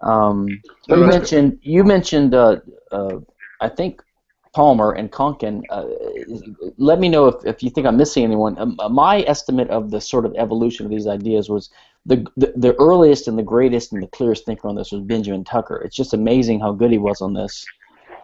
[0.00, 0.48] um,
[0.88, 2.60] you mentioned you mentioned uh,
[2.90, 3.18] uh,
[3.60, 4.00] I think
[4.56, 5.62] Palmer and Konkin.
[5.68, 5.84] Uh,
[6.78, 8.56] let me know if, if you think I'm missing anyone.
[8.58, 11.68] Um, my estimate of the sort of evolution of these ideas was
[12.06, 15.44] the, the the earliest and the greatest and the clearest thinker on this was Benjamin
[15.44, 15.76] Tucker.
[15.84, 17.66] It's just amazing how good he was on this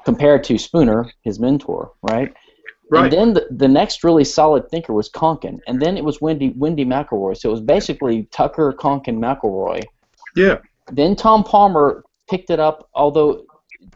[0.06, 2.32] compared to Spooner, his mentor, right?
[2.90, 3.04] Right.
[3.04, 6.54] And then the, the next really solid thinker was Konkin, and then it was Wendy
[6.56, 7.36] Wendy McElroy.
[7.36, 9.82] So it was basically Tucker, Konkin, McElroy.
[10.34, 10.56] yeah,
[10.90, 13.44] Then Tom Palmer picked it up, although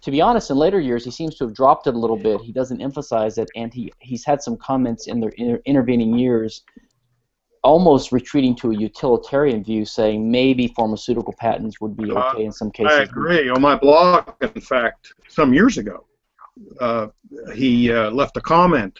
[0.01, 2.41] to be honest, in later years he seems to have dropped it a little bit.
[2.41, 6.63] He doesn't emphasize it, and he he's had some comments in the inter- intervening years
[7.63, 12.53] almost retreating to a utilitarian view, saying maybe pharmaceutical patents would be Uh, okay in
[12.53, 12.99] some cases.
[12.99, 13.49] I agree.
[13.49, 16.07] On my blog, in fact, some years ago,
[16.81, 17.09] uh,
[17.55, 18.97] he uh, left a comment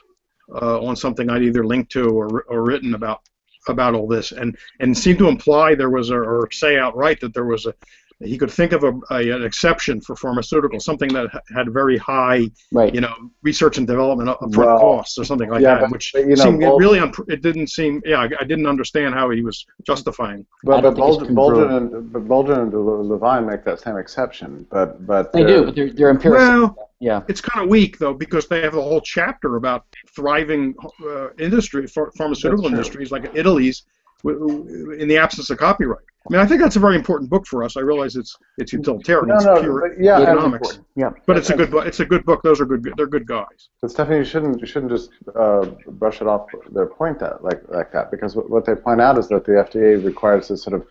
[0.61, 3.21] uh, on something I'd either linked to or, or written about
[3.69, 7.35] about all this, and and seemed to imply there was a, or say outright that
[7.35, 7.75] there was a
[8.21, 12.51] he could think of a, a an exception for pharmaceuticals, something that had very high,
[12.73, 12.95] Right.
[12.95, 16.13] you know, research and development upfront Well, costs or something like yeah, that, but- which
[16.15, 18.01] but, you know, seemed both- really unpr it didn't seem.
[18.07, 20.41] Yeah, I, I didn't understand how he was justifying.
[20.41, 24.67] I But, don't but, Boldrin, Boldrin and but Boldrin and Levine make that same exception.
[24.71, 26.47] But but They do, but they're, they're empirical.
[26.47, 27.21] Well, yeah.
[27.29, 30.75] it's kind of weak though because they have a whole chapter about thriving
[31.07, 33.87] uh, industry, ph- pharmaceutical industries like Italy's, w- w-
[34.29, 36.05] in the absence of copyright.
[36.29, 37.77] I mean, I think that's a very important book for us.
[37.77, 41.11] I realize it's it's utilitarian, No, it's no, pure but yeah, economics, Yeah.
[41.27, 41.87] but it's a good book.
[41.87, 42.43] It's a good book.
[42.43, 42.83] Those are good.
[42.97, 43.69] They're good guys.
[43.81, 47.63] But Stephanie, you shouldn't you shouldn't just uh, brush it off their point that like
[47.69, 50.75] like that because what, what they point out is that the FDA requires this sort
[50.81, 50.87] of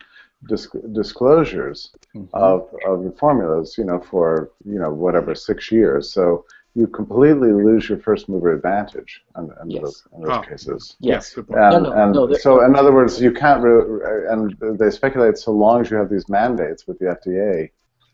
[0.48, 2.30] disc- disclosures Mhm.
[2.34, 6.14] of of the formulas, you know, for you know whatever six years.
[6.14, 6.46] So
[6.76, 9.82] you completely lose your first mover advantage in, in Yes.
[9.84, 10.42] those, in those Oh.
[10.42, 10.98] cases.
[11.00, 11.34] Yes.
[11.34, 11.50] good.
[11.52, 13.64] And, no, and no, so, in other words, you can't.
[13.64, 17.72] Re- and they speculate so long as you have these mandates with the FDA,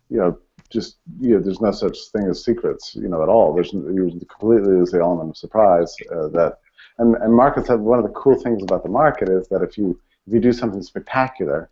[0.09, 0.38] you know,
[0.70, 3.53] just you know, there's no such thing as secrets, you know, at all.
[3.53, 6.59] There's you completely lose the element of surprise uh, that.
[6.99, 9.76] And, and markets have one of the cool things about the market is that if
[9.78, 11.68] you if you do something spectacular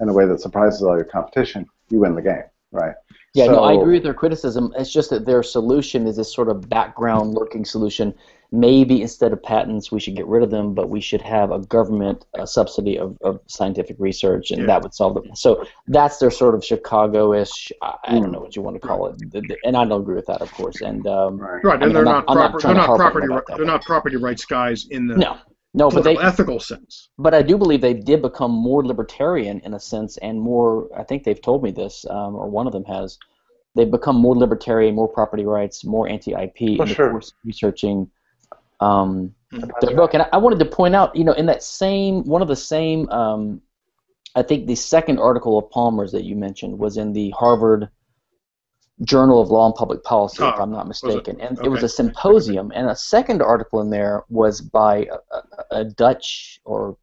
[0.00, 2.42] in a way that surprises all your competition, you win the game,
[2.74, 2.94] right?
[3.34, 4.72] Yeah, no, I agree with their criticism.
[4.76, 8.14] It's just that their solution is this sort of background lurking solution.
[8.52, 11.58] Maybe instead of patents, we should get rid of them, but we should have a
[11.58, 14.66] government uh, subsidy of, of scientific research, and Yeah.
[14.68, 15.36] that would solve it.
[15.36, 17.72] So that's their sort of Chicago-ish.
[17.82, 18.32] I, I don't Mm.
[18.34, 20.40] know what you want to call it, The- the- and I don't agree with that,
[20.40, 20.80] of course.
[20.82, 21.64] And um, Right.
[21.64, 23.46] Right, I mean, and they're not, not- I'm not they're not property them ri- about
[23.48, 25.38] that, they're not property rights guys in the no,
[25.74, 27.08] no, but they, ethical sense.
[27.18, 30.88] but I do believe they did become more libertarian in a sense, and more.
[30.96, 33.18] I think they've told me this, um, or one of them has.
[33.74, 37.10] They've become more libertarian, more property rights, more anti-IP Oh, in the sure.
[37.10, 38.08] course of researching
[38.80, 39.70] um, Mhm.
[39.80, 40.14] their book.
[40.14, 42.56] And I, I wanted to point out, you know, in that same one of the
[42.56, 43.60] same, um,
[44.36, 47.88] I think the second article of Palmer's that you mentioned was in the Harvard
[49.02, 50.88] Journal of Law and Public Policy, if Oh, I'm not it?
[50.88, 51.40] mistaken.
[51.40, 55.80] And it was a symposium, and a second article in there was by a, a,
[55.80, 56.96] a Dutch or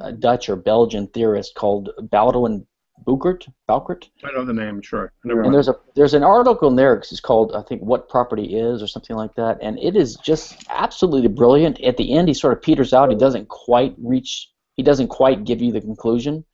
[0.00, 2.66] a Dutch or Belgian theorist called Baldwin
[3.06, 3.48] Bouckaert.
[3.68, 4.08] Bouckaert.
[4.24, 5.12] I know the name, sure.
[5.24, 6.96] And there's a there's an article in there.
[6.96, 10.16] Because it's called I think "What Property Is" or something like that, and it is
[10.16, 11.80] just absolutely brilliant.
[11.82, 13.10] At the end, he sort of peters out.
[13.10, 14.48] He doesn't quite reach.
[14.76, 16.44] He doesn't quite give you the conclusion,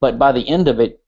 [0.00, 1.02] but by the end of it,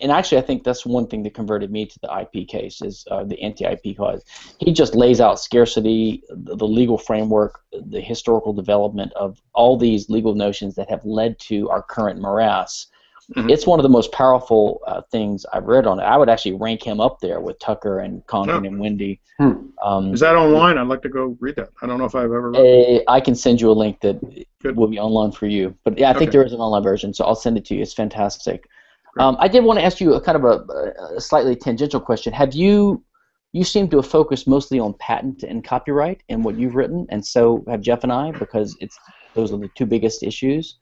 [0.00, 3.04] and actually, I think that's one thing that converted me to the IP case is
[3.10, 4.24] uh, the anti-IP cause.
[4.58, 10.08] He just lays out scarcity, the, the legal framework, the historical development of all these
[10.10, 12.86] legal notions that have led to our current morass.
[13.36, 13.50] Mhm.
[13.50, 16.04] It's one of the most powerful uh, things I've read on it.
[16.04, 18.66] I would actually rank him up there with Tucker and Konkin Oh.
[18.66, 19.20] and Wendy.
[19.38, 19.52] Hmm.
[19.84, 20.78] Um, Is that online?
[20.78, 21.68] I'd like to go read that.
[21.82, 24.18] I don't know if I've ever read eh, I can send you a link that
[24.62, 24.76] Good.
[24.76, 25.74] will be online for you.
[25.84, 26.38] But yeah, I think Okay.
[26.38, 27.82] there is an online version, so I'll send it to you.
[27.82, 28.66] It's fantastic.
[29.18, 32.32] Um, I did want to ask you a kind of a, a slightly tangential question.
[32.32, 33.02] Have you
[33.52, 37.24] you seem to have focused mostly on patent and copyright and what you've written, and
[37.24, 38.98] so have Jeff and I because it's
[39.34, 40.78] those are the two biggest issues.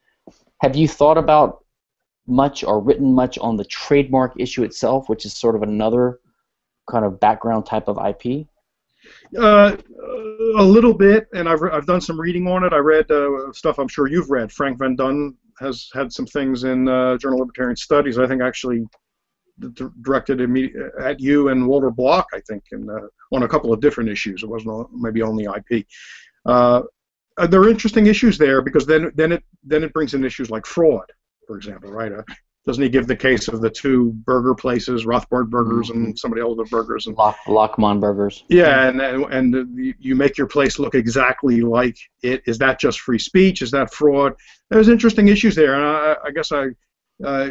[0.60, 1.64] Have you thought about
[2.26, 6.18] much or written much on the trademark issue itself, which is sort of another
[6.90, 8.46] kind of background type of IP?
[9.38, 9.76] Uh,
[10.56, 12.72] a little bit, and I've, re- I've done some reading on it.
[12.72, 14.50] I read uh, stuff I'm sure you've read.
[14.50, 18.18] Frank Van Dun has had some things in uh, Journal of Libertarian Studies.
[18.18, 18.84] I think actually
[20.02, 20.40] directed
[21.00, 24.42] at you and Walter Block, I think, in, uh, on a couple of different issues.
[24.42, 25.86] It wasn't maybe only IP.
[26.44, 26.82] Uh,
[27.38, 30.50] uh, there are interesting issues there because then then it then it brings in issues
[30.50, 31.04] like fraud,
[31.46, 32.12] for example, right?
[32.12, 32.22] Uh,
[32.66, 36.68] doesn't he give the case of the two burger places, Rothbard Burgers and somebody else's
[36.68, 38.44] burgers, and Lock Lockmon Burgers.
[38.48, 42.42] yeah, and and and you make your place look exactly like it.
[42.46, 43.62] Is that just free speech?
[43.62, 44.34] Is that fraud?
[44.70, 46.66] There's interesting issues there, and I, I guess I,
[47.24, 47.50] uh,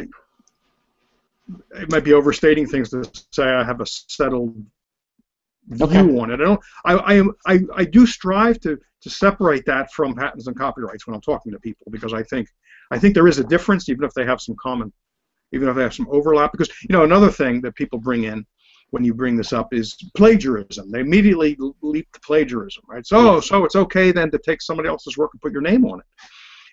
[1.76, 4.54] it might be overstating things to say I have a settled
[5.68, 5.98] view Okay.
[6.20, 6.34] on it.
[6.40, 6.60] I don't.
[6.84, 7.32] I, I am.
[7.46, 11.52] I, I do strive to to separate that from patents and copyrights when I'm talking
[11.52, 12.48] to people because I think
[12.90, 14.92] I think there is a difference, even if they have some common,
[15.52, 16.52] even if they have some overlap.
[16.52, 18.46] Because you know another thing that people bring in
[18.90, 20.90] when you bring this up is plagiarism.
[20.90, 23.06] They immediately leap to plagiarism, right?
[23.06, 26.00] So, so it's okay then to take somebody else's work and put your name on
[26.00, 26.06] it.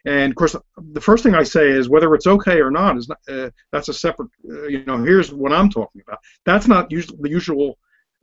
[0.05, 0.55] And of course,
[0.91, 3.88] the first thing I say is whether it's okay or not is not, uh, that's
[3.88, 4.30] a separate.
[4.47, 6.19] Uh, you know, here's what I'm talking about.
[6.45, 7.78] That's not usually the usual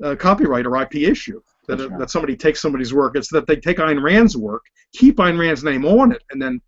[0.05, 1.41] uh, copyright or IP issue.
[1.69, 1.99] That, right.
[2.01, 3.17] that somebody takes somebody's work.
[3.17, 6.61] It's that they take Ayn Rand's work, keep Ayn Rand's name on it, and then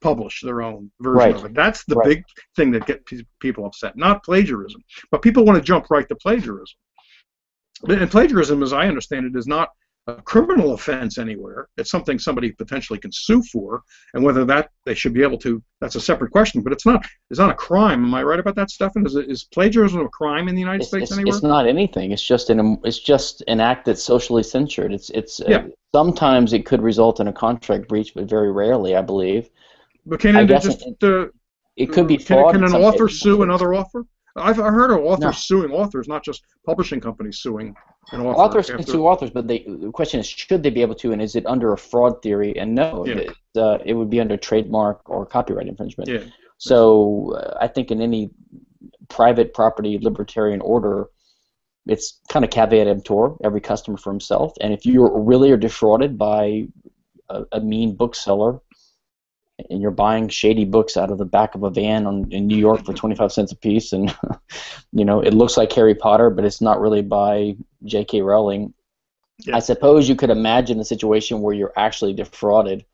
[0.00, 1.36] publish their own version Right.
[1.36, 1.54] of it.
[1.54, 2.08] That's the Right.
[2.08, 2.24] big
[2.56, 4.82] thing that gets people upset, not plagiarism.
[5.10, 6.76] But people want to jump right to plagiarism.
[7.88, 9.70] And plagiarism, as I understand it, is not
[10.08, 11.68] a criminal offense anywhere.
[11.76, 13.82] It's something somebody potentially can sue for,
[14.14, 16.60] and whether that they should be able to, that's a separate question.
[16.62, 18.04] But it's not, it's not a crime.
[18.04, 19.06] Am I right about that, Stefan?
[19.06, 21.36] Is, it, is plagiarism a crime in the United It's, States it's, anywhere?
[21.36, 22.10] it's not anything.
[22.10, 24.92] It's just an it's just an act that's socially censored.
[24.92, 25.66] It's it's uh, Yeah.
[25.94, 29.50] sometimes it could result in a contract breach, but very rarely, I believe.
[30.06, 31.26] But can it just it- uh,
[31.76, 34.04] It could be can, can an author sue another author?
[34.36, 35.32] I've I heard of authors No.
[35.32, 37.74] suing authors, not just publishing companies suing
[38.12, 38.40] an author.
[38.40, 41.20] Authors can sue authors, but they, the question is, should they be able to, and
[41.20, 42.56] is it under a fraud theory?
[42.58, 43.16] And no, Yeah.
[43.16, 46.08] it, uh, it would be under trademark or copyright infringement.
[46.08, 46.24] Yeah.
[46.56, 48.30] So uh, I think in any
[49.08, 51.08] private property libertarian order,
[51.86, 54.54] it's kind of caveat emptor, every customer for himself.
[54.62, 56.68] And if you really are defrauded by
[57.28, 58.60] a, a mean bookseller,
[59.70, 62.56] and you're buying shady books out of the back of a van on, in New
[62.56, 64.14] York for 25 cents a piece, and
[64.92, 68.22] you know it looks like Harry Potter, but it's not really by J.K.
[68.22, 68.72] Rowling.
[69.40, 69.56] Yeah.
[69.56, 72.84] I suppose you could imagine a situation where you're actually defrauded.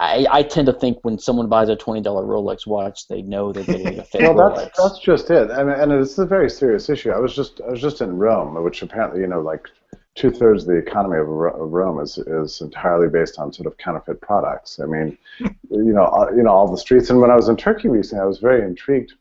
[0.00, 3.52] I, I tend to think when someone buys a twenty dollar Rolex watch, they know
[3.52, 4.56] they're getting a fake Well, Rolex.
[4.56, 5.50] that's that's just it.
[5.50, 7.10] I mean, and it's a very serious issue.
[7.10, 9.68] I was just I was just in Rome, which apparently you know like
[10.14, 13.76] two thirds of the economy of, of Rome is is entirely based on sort of
[13.78, 14.80] counterfeit products.
[14.80, 17.10] I mean, you know, uh, you know all the streets.
[17.10, 19.14] And when I was in Turkey recently, I was very intrigued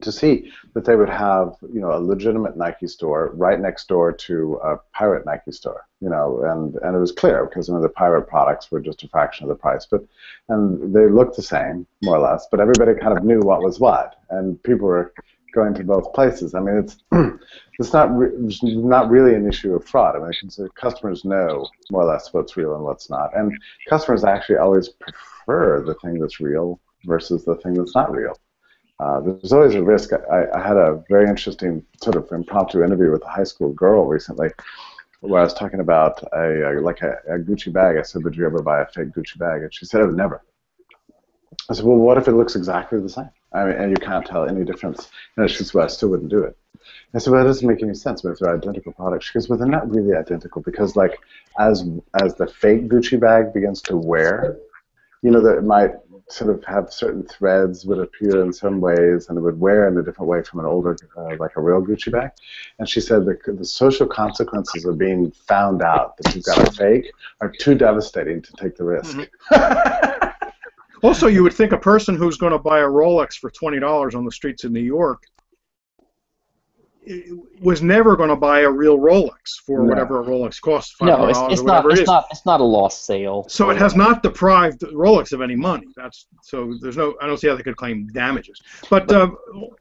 [0.00, 4.12] to see that they would have you know a legitimate Nike store right next door
[4.12, 5.86] to a pirate Nike store.
[6.00, 9.02] You know, and and it was clear because you know, the pirate products were just
[9.02, 10.04] a fraction of the price, but
[10.48, 12.46] and they looked the same more or less.
[12.50, 15.12] But everybody kind of knew what was what, and people were
[15.52, 16.54] going to both places.
[16.54, 16.96] I mean, it's
[17.78, 20.16] it's not re- it's not really an issue of fraud.
[20.16, 23.52] I mean, customers know more or less what's real and what's not, and
[23.88, 28.34] customers actually always prefer the thing that's real versus the thing that's not real.
[29.00, 30.10] Uh, there's always a risk.
[30.12, 34.06] I, I had a very interesting sort of impromptu interview with a high school girl
[34.06, 34.50] recently,
[35.20, 37.96] where I was talking about a, a like a, a Gucci bag.
[37.96, 40.16] I said, "Would you ever buy a fake Gucci bag?" And she said, "I would
[40.16, 40.42] never."
[41.70, 43.30] I said, "Well, what if it looks exactly the same?
[43.52, 46.30] I mean, and you can't tell any difference." And she said, "Well, I still wouldn't
[46.30, 46.56] do it."
[47.14, 48.22] I said, "Well, that doesn't make any sense.
[48.22, 51.18] But if they're identical products," she goes, "Well, they're not really identical because, like,
[51.58, 51.88] as
[52.22, 54.58] as the fake Gucci bag begins to wear,
[55.22, 55.94] you know, that it might
[56.30, 59.96] sort of have certain threads would appear in some ways, and it would wear in
[59.96, 62.30] a different way from an older, uh, like a real Gucci bag."
[62.78, 66.70] And she said the the social consequences of being found out that you've got a
[66.72, 69.18] fake are too devastating to take the risk.
[71.02, 74.14] Also, you would think a person who's going to buy a Rolex for twenty dollars
[74.14, 75.24] on the streets of New York
[77.60, 79.88] was never going to buy a real Rolex for No.
[79.88, 81.86] whatever a Rolex costs, no, it's, it's or not.
[81.86, 82.26] it It's not.
[82.30, 83.46] It's not a lost sale.
[83.48, 85.86] So it has not deprived Rolex of any money.
[85.96, 87.14] That's so there's no.
[87.22, 88.60] I don't see how they could claim damages.
[88.90, 89.30] But uh,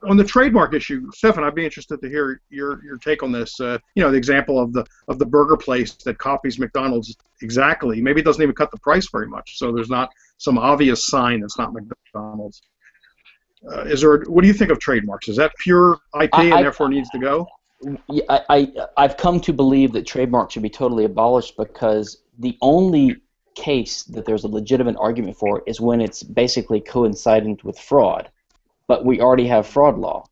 [0.07, 3.59] on the trademark issue, Stefan, I'd be interested to hear your your take on this.
[3.59, 8.01] Uh, you know, the example of the of the burger place that copies McDonald's exactly.
[8.01, 9.57] Maybe it doesn't even cut the price very much.
[9.57, 12.61] So there's not some obvious sign that's not McDonald's.
[13.69, 14.21] Uh, is there?
[14.27, 15.27] What do you think of trademarks?
[15.27, 17.47] Is that pure IP I- and I- therefore needs to go?
[18.29, 23.17] I, I I've come to believe that trademarks should be totally abolished because the only
[23.55, 28.29] case that there's a legitimate argument for is when it's basically coincident with fraud.
[28.87, 30.25] But we already have fraud law.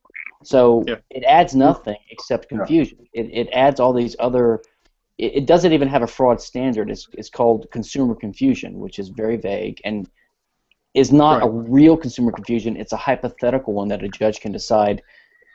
[0.44, 0.96] So Yeah.
[1.10, 3.08] it adds nothing except confusion.
[3.14, 4.62] It, it adds all these other
[5.18, 6.90] it, it doesn't even have a fraud standard.
[6.90, 10.10] It's it's called consumer confusion, which is very vague and
[10.94, 12.78] is not a real consumer confusion.
[12.78, 15.02] It's a hypothetical one that a judge can decide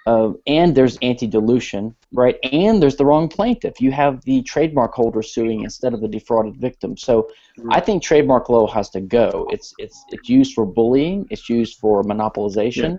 [0.06, 2.36] uh, and there's anti-dilution, right?
[2.52, 3.80] And there's the wrong plaintiff.
[3.80, 6.96] You have the trademark holder suing instead of the defrauded victim.
[6.96, 7.30] So
[7.70, 9.46] I think trademark law has to go.
[9.52, 11.26] It's it's it's used for bullying.
[11.30, 12.98] It's used for monopolization.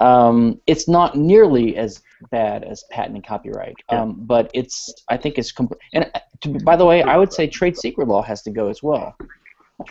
[0.00, 4.02] Um, it's not nearly as bad as patent and copyright, Yeah.
[4.02, 7.32] um, but it's I think it's compl- and uh, to, by the way, I would
[7.32, 9.16] say trade secret law has to go as well.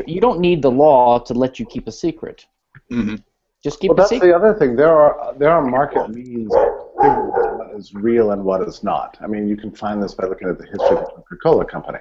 [0.07, 2.45] You don't need the law to let you keep a secret.
[2.91, 3.15] Mm-hmm.
[3.63, 4.27] Just keep Well, a that's secret.
[4.27, 4.75] the other thing.
[4.75, 9.17] There are there are market means of what is real and what is not.
[9.21, 11.99] I mean, you can find this by looking at the history of the Coca-Cola company.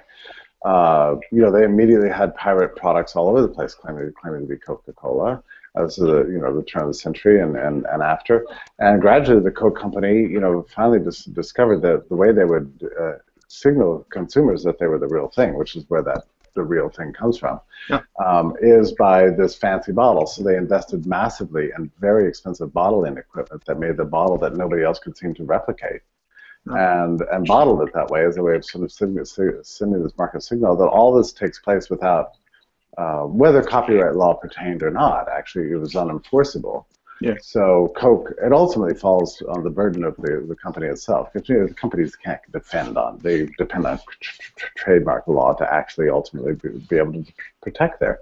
[0.64, 4.46] Uh, you know, they immediately had pirate products all over the place, claiming claiming to
[4.46, 5.42] be Coca-Cola.
[5.78, 8.46] Is the you know the turn of the century and, and, and after,
[8.78, 12.90] and gradually the Coke company you know finally dis- discovered that the way they would
[13.00, 13.12] uh,
[13.48, 17.12] signal consumers that they were the real thing, which is where that the real thing
[17.12, 18.00] comes from, Yeah.
[18.24, 20.26] um, is by this fancy bottle.
[20.26, 24.82] So they invested massively in very expensive bottling equipment that made the bottle that nobody
[24.84, 26.02] else could seem to replicate.
[26.66, 30.16] And, and bottled it that way as a way of sort of sending, sending this
[30.16, 32.36] market signal that all this takes place without
[32.98, 35.28] uh, whether copyright law pertained or not.
[35.28, 36.84] Actually, it was unenforceable.
[37.20, 37.34] Yeah.
[37.40, 41.32] So Coke, it ultimately falls on the burden of the, the company itself.
[41.32, 46.54] The companies can't defend on, they depend on tr- tr- trademark law to actually ultimately
[46.54, 47.24] be, be able to
[47.62, 48.20] protect their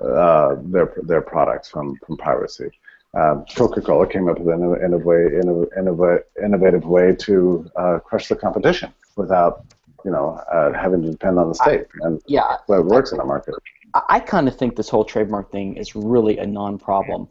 [0.00, 2.70] uh, their their products from from piracy.
[3.12, 8.92] Um, Coca-Cola came up with an innovative, innovative, innovative way to uh, crush the competition
[9.16, 9.64] without,
[10.04, 11.86] you know, uh, having to depend on the state.
[12.00, 13.54] And Yeah, it works in the market.
[13.94, 17.28] I, I kind of think this whole trademark thing is really a non-problem.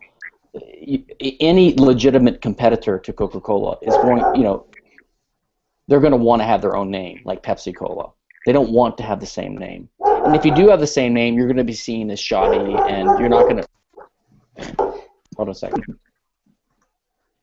[1.39, 4.65] Any legitimate competitor to Coca-Cola is going, you know,
[5.88, 8.11] they're going to want to have their own name, like Pepsi Cola.
[8.45, 9.89] They don't want to have the same name.
[9.99, 12.57] And if you do have the same name, you're going to be seen as shoddy,
[12.57, 13.57] and you're not going
[14.57, 14.76] to.
[14.78, 14.99] Hold
[15.38, 15.86] on a second.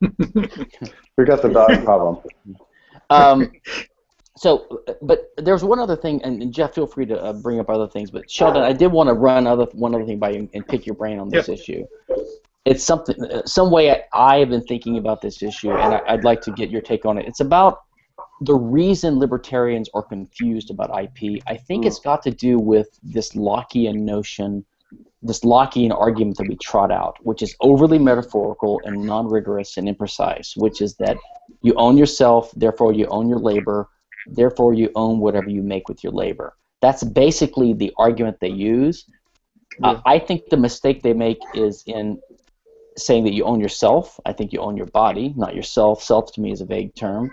[1.16, 2.18] We got the dog problem.
[3.09, 3.51] Um,
[4.37, 7.70] so, but there's one other thing, and, and Jeff, feel free to uh, bring up
[7.70, 8.11] other things.
[8.11, 10.84] But Sheldon, I did want to run other one other thing by you and pick
[10.84, 11.87] your brain on this issue.
[12.66, 16.03] It's something, uh, some way I, I have been thinking about this issue, and I,
[16.07, 17.26] I'd like to get your take on it.
[17.26, 17.84] It's about
[18.43, 21.43] the reason libertarians are confused about IP.
[21.47, 24.66] I think it's got to do with this Lockean notion,
[25.22, 30.53] this Lockean argument that we trot out, which is overly metaphorical and non-rigorous and imprecise,
[30.57, 31.16] which is that
[31.62, 33.89] you own yourself, therefore you own your labor,
[34.29, 36.55] therefore you own whatever you make with your labor.
[36.81, 39.07] That's basically the argument they use.
[39.83, 42.20] Uh, I think the mistake they make is in
[42.97, 44.18] saying that you own yourself.
[44.24, 46.03] I think you own your body, not yourself.
[46.03, 47.33] Self to me is a vague term.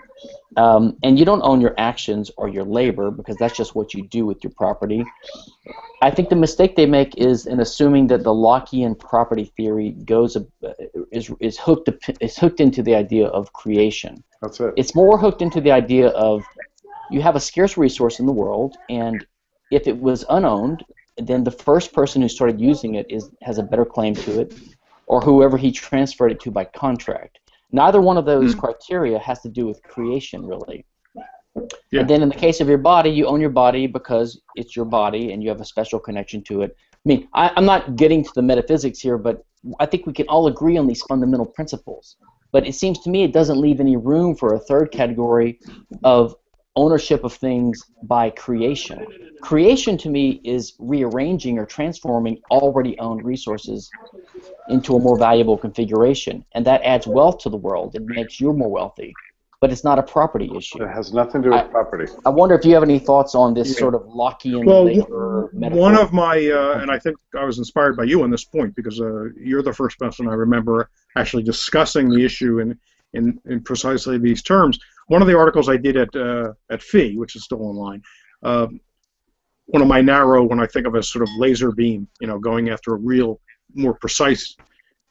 [0.56, 4.06] Um, and you don't own your actions or your labor because that's just what you
[4.06, 5.04] do with your property.
[6.02, 10.36] I think the mistake they make is in assuming that the Lockean property theory goes
[10.36, 10.42] uh,
[11.10, 11.88] is is hooked
[12.20, 14.22] is hooked into the idea of creation.
[14.42, 14.74] That's it.
[14.76, 16.44] It's more hooked into the idea of
[17.10, 19.26] you have a scarce resource in the world, and
[19.70, 20.84] if it was unowned,
[21.16, 24.54] then the first person who started using it is has a better claim to it,
[25.06, 27.38] or whoever he transferred it to by contract.
[27.72, 28.60] Neither one of those hmm.
[28.60, 30.84] criteria has to do with creation, really.
[31.90, 32.00] Yeah.
[32.00, 34.84] And then in the case of your body, you own your body because it's your
[34.84, 36.76] body and you have a special connection to it.
[36.92, 39.44] I mean, I, I'm not getting to the metaphysics here, but
[39.78, 42.16] I think we can all agree on these fundamental principles.
[42.50, 45.60] But it seems to me it doesn't leave any room for a third category
[46.02, 46.34] of
[46.76, 49.06] ownership of things by creation.
[49.40, 53.90] Creation to me is rearranging or transforming already owned resources
[54.68, 57.94] into a more valuable configuration, and that adds wealth to the world.
[57.94, 59.14] It makes you more wealthy,
[59.60, 60.82] but it's not a property issue.
[60.82, 62.10] It has nothing to do with I- property.
[62.24, 63.80] I wonder if you have any thoughts on this Yeah.
[63.80, 65.80] sort of Lockean Well, labor metaphor.
[65.82, 68.74] One of my, uh, and I think I was inspired by you on this point
[68.74, 72.78] because uh, you're the first person I remember actually discussing the issue in,
[73.12, 74.78] in, in precisely these terms.
[75.08, 78.02] One of the articles I did at uh, at FEE, which is still online,
[78.42, 78.80] um,
[79.66, 82.38] one of my narrow, when I think of as sort of laser beam, you know,
[82.38, 83.40] going after a real,
[83.74, 84.56] more precise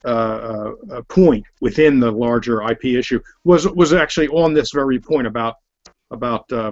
[0.06, 5.00] uh, uh, uh, point within the larger IP issue, was was actually on this very
[5.00, 5.56] point about
[6.12, 6.72] about uh,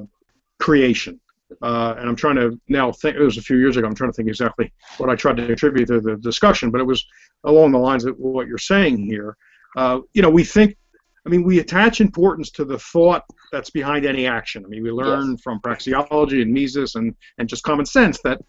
[0.59, 1.19] creation.
[1.61, 3.17] Uh, and I'm trying to now think.
[3.17, 3.87] It was a few years ago.
[3.87, 6.85] I'm trying to think exactly what I tried to contribute to the discussion, but it
[6.85, 7.05] was
[7.43, 9.35] along the lines of what you're saying here.
[9.75, 10.77] Uh, you know, we think.
[11.25, 14.63] I mean, we attach importance to the thought that's behind any action.
[14.65, 18.39] I mean, we learn from praxeology and Mises and and just common sense that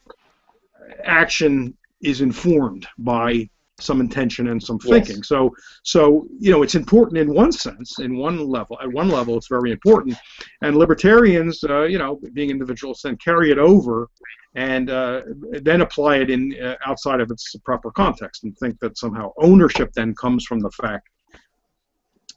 [1.05, 3.49] action is informed by
[3.79, 5.07] some intention and some Yes.
[5.07, 5.23] thinking.
[5.23, 8.79] So, so you know, it's important in one sense, in one level.
[8.81, 10.17] At one level, it's very important.
[10.63, 14.09] And libertarians, uh, you know, being individuals, then carry it over
[14.55, 15.23] and uh,
[15.63, 19.91] then apply it in uh, outside of its proper context and think that somehow ownership
[19.95, 21.09] then comes from the fact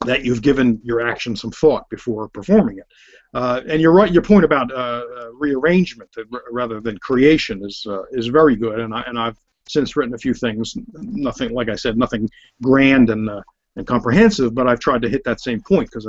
[0.04, 2.86] that you've given your action some thought before performing it.
[3.34, 4.12] Uh, and you're right.
[4.12, 8.80] Your point about uh, uh, rearrangement uh, rather than creation is uh, is very good.
[8.80, 9.36] And I and I've
[9.68, 10.76] since written a few things.
[10.94, 12.28] Nothing, like I said, nothing
[12.62, 13.42] grand and uh,
[13.76, 14.54] and comprehensive.
[14.54, 16.06] But I've tried to hit that same point because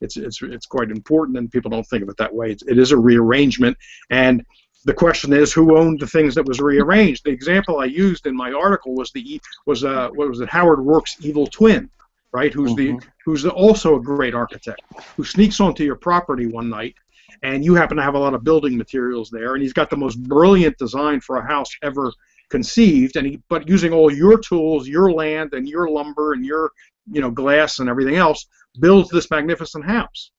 [0.00, 2.52] it's it's it's quite important, and people don't think of it that way.
[2.52, 3.76] It's, it is a rearrangement,
[4.10, 4.44] and
[4.84, 7.24] the question is who owned the things that was rearranged.
[7.24, 10.78] The example I used in my article was the was uh, what was it Howard
[10.78, 11.90] Roark's evil twin,
[12.32, 12.52] right?
[12.52, 14.80] Who's the who's also a great architect
[15.16, 16.94] who sneaks onto your property one night
[17.42, 19.96] and you happen to have a lot of building materials there and he's got the
[19.96, 22.12] most brilliant design for a house ever
[22.50, 26.70] conceived and he but using all your tools your land and your lumber and your
[27.10, 28.46] you know glass and everything else
[28.80, 30.30] builds this magnificent house.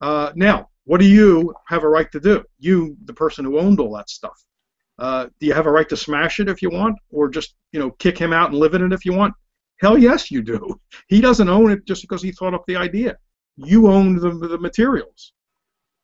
[0.00, 2.42] Uh, now what do you have a right to do?
[2.58, 4.42] You the person who owned all that stuff.
[4.98, 7.80] Uh, do you have a right to smash it if you want or just you
[7.80, 9.34] know kick him out and live in it if you want
[9.80, 13.16] hell yes you do he doesn't own it just because he thought up the idea
[13.56, 15.32] you own the, the materials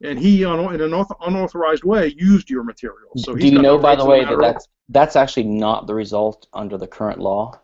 [0.02, 3.22] and he, on, in an auth- unauthorized way, used your materials.
[3.24, 4.52] So Do you know, by the way, that matter at all.
[4.52, 7.58] that's that's actually not the result under the current law?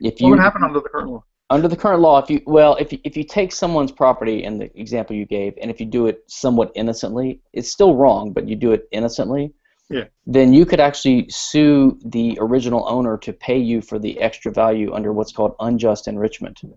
[0.00, 1.24] If What you would happen under the current law?
[1.50, 4.58] under the current law, if you well, if you, if you take someone's property in
[4.58, 8.48] the example you gave, and if you do it somewhat innocently, it's still wrong, but
[8.48, 9.52] you do it innocently.
[9.90, 10.04] Yeah.
[10.24, 14.92] Then you could actually sue the original owner to pay you for the extra value
[14.94, 16.60] under what's called unjust enrichment.
[16.62, 16.68] Huh.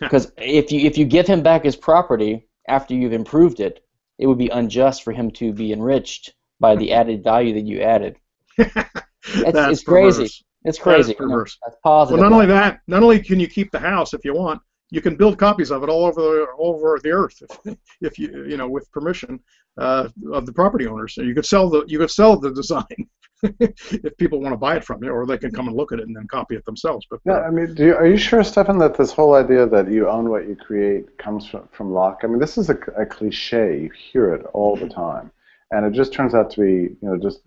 [0.00, 3.84] Because if you if you give him back his property after you've improved it,
[4.18, 6.94] it would be unjust for him to be enriched by the hmm.
[6.94, 8.16] added value that you added.
[8.56, 9.02] That's
[9.34, 10.28] it's crazy.
[10.64, 11.12] It's crazy.
[11.12, 11.58] That is perverse.
[11.64, 12.20] That's positive.
[12.20, 14.60] Well, not only that, not only can you keep the house if you want,
[14.90, 18.18] you can build copies of it all over the all over the earth if, if
[18.18, 19.40] you you know with permission
[19.78, 21.16] uh, of the property owners.
[21.16, 22.84] You could sell the you could sell the design
[23.42, 25.98] if people want to buy it from you, or they can come and look at
[25.98, 27.06] it and then copy it themselves.
[27.10, 30.08] But Yeah, I mean, you, are you sure, Stephan, that this whole idea that you
[30.08, 32.20] own what you create comes from, from Locke?
[32.24, 33.80] I mean, this is a, a cliche.
[33.82, 35.30] You hear it all the time,
[35.70, 37.40] and it just turns out to be, you know, just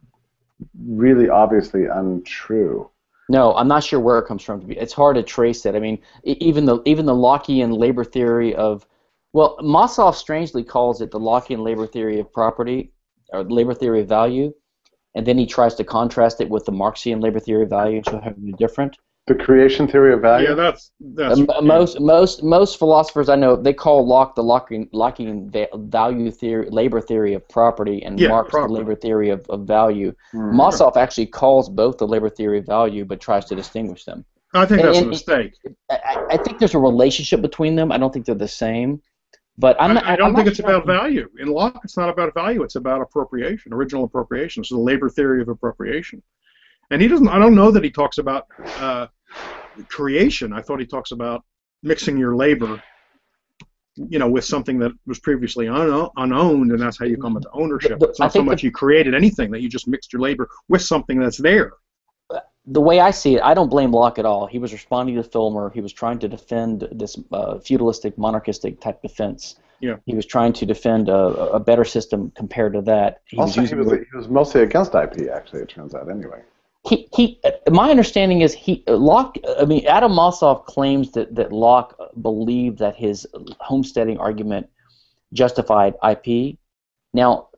[0.85, 2.89] really obviously untrue.
[3.29, 4.65] No, I'm not sure where it comes from.
[4.71, 5.75] It's hard to trace it.
[5.75, 8.87] I mean, even the even the Lockean labor theory of,
[9.33, 12.91] well, Mossoff strangely calls it the Lockean labor theory of property,
[13.31, 14.51] or labor theory of value,
[15.15, 18.19] and then he tries to contrast it with the Marxian labor theory of value how
[18.19, 18.97] they're different.
[19.29, 20.49] The creation theory of value.
[20.49, 25.51] yeah, that's that's most most most philosophers I know they call Locke the Lockean, Lockean
[25.91, 28.73] value theory, labor theory of property, and Yeah, Marx property.
[28.73, 30.13] the labor theory of, of value.
[30.31, 30.59] Hmm.
[30.59, 34.25] Mossoff actually calls both the labor theory of value, but tries to distinguish them.
[34.55, 35.53] I think that's a mistake.
[35.91, 37.91] I, I- I think there's a relationship between them.
[37.91, 38.99] I don't think they're the same,
[39.59, 40.71] but I'm not, I, I don't I'm think not it's sure.
[40.71, 41.29] about value.
[41.37, 42.63] In Locke, it's not about value.
[42.63, 44.63] It's about appropriation, original appropriation.
[44.63, 46.23] So the labor theory of appropriation.
[46.89, 47.27] And he doesn't.
[47.27, 48.47] I don't know that he talks about
[48.79, 49.05] uh,
[49.87, 50.53] creation.
[50.53, 51.43] I thought he talks about
[51.83, 52.81] mixing your labor,
[53.95, 57.49] you know, with something that was previously uno- unowned, and that's how you come into
[57.53, 57.99] ownership.
[57.99, 60.49] But- It's not so think much you created anything that you just mixed your labor
[60.67, 61.73] with something that's there.
[62.65, 64.45] The way I see it, I don't blame Locke at all.
[64.45, 65.71] He was responding to Filmer.
[65.73, 69.55] He was trying to defend this uh, feudalistic, monarchistic type defense.
[69.79, 69.95] Yeah.
[70.05, 73.21] He was trying to defend a, a better system compared to that.
[73.25, 76.41] He also, he using was, he was mostly against IP, actually, it turns out, anyway.
[76.89, 81.95] He, he my understanding is he Locke I mean Adam Mossoff claims that that Locke
[82.21, 83.27] believed that his
[83.59, 84.67] homesteading argument
[85.31, 86.57] justified IP.
[87.13, 87.49] Now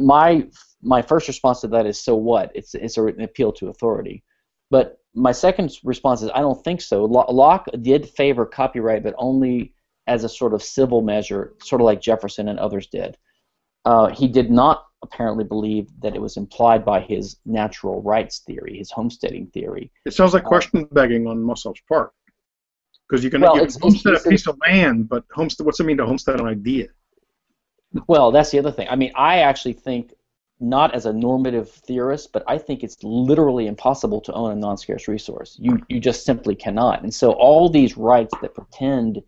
[0.00, 0.46] my
[0.82, 2.52] my first response to that is so what?
[2.54, 4.22] It's it's an appeal to authority.
[4.70, 7.04] But my second response is I don't think so.
[7.04, 9.72] Locke did favor copyright, but only
[10.06, 13.16] as a sort of civil measure, sort of like Jefferson and others did.
[13.84, 18.78] Uh, he did not apparently believed that it was implied by his natural rights theory,
[18.78, 19.90] his homesteading theory.
[20.04, 22.12] It sounds like Uh, question begging on Mossoff's part.
[23.08, 25.96] Because you can, Well, you homestead a piece of land, but homestead, what's it mean
[25.98, 26.88] to homestead an idea?
[28.08, 28.88] Well, that's the other thing.
[28.90, 30.12] I mean, I actually think,
[30.58, 35.06] not as a normative theorist, but I think it's literally impossible to own a non-scarce
[35.06, 35.56] resource.
[35.60, 37.02] You you just simply cannot.
[37.02, 39.22] And so all these rights that pretend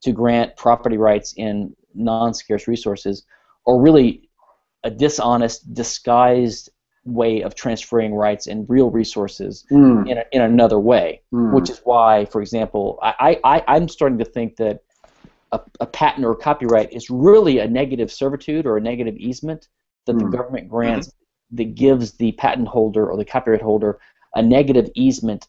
[0.00, 3.26] to grant property rights in non-scarce resources
[3.66, 4.29] are really
[4.84, 6.70] a dishonest, disguised
[7.04, 10.06] way of transferring rights and real resources Hmm.
[10.06, 11.22] in, a, in another way.
[11.30, 11.52] Hmm.
[11.54, 14.82] which is why, for example, I, I, I'm starting to think that
[15.52, 19.68] a, a patent or a copyright is really a negative servitude or a negative easement
[20.06, 20.30] that the Hmm.
[20.30, 21.10] government grants
[21.52, 23.98] that gives the patent holder or the copyright holder
[24.36, 25.48] a negative easement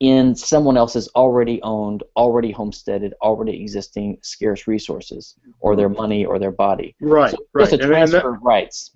[0.00, 6.38] in someone else's already owned, already homesteaded, already existing scarce resources, or their money or
[6.38, 6.94] their body.
[7.00, 7.62] Right, So right.
[7.68, 8.92] Just a and that- transfer of rights.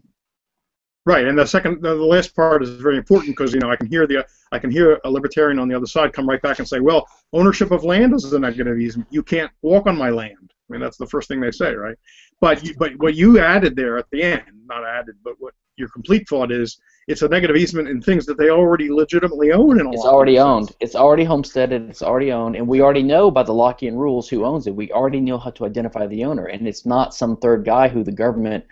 [1.05, 3.75] Right, and the second, the the last part is very important because you know I
[3.75, 6.61] can hear the I can hear a libertarian on the other side come right back
[6.61, 9.09] and say, well, ownership of land is a negative easement.
[9.11, 10.53] You can't walk on my land.
[10.53, 11.97] I mean, that's the first thing they say, right?
[12.41, 15.89] But you, but what you added there at the end, not added, but what your
[15.89, 19.87] complete thought is, it's a negative easement in things that they already legitimately own in
[19.87, 20.73] a It's already owned.
[20.81, 21.91] It's already homesteaded.
[21.91, 24.75] It's already owned, and we already know by the Lockean rules who owns it.
[24.75, 28.05] We already know how to identify the owner, and it's not some third guy who
[28.05, 28.65] the government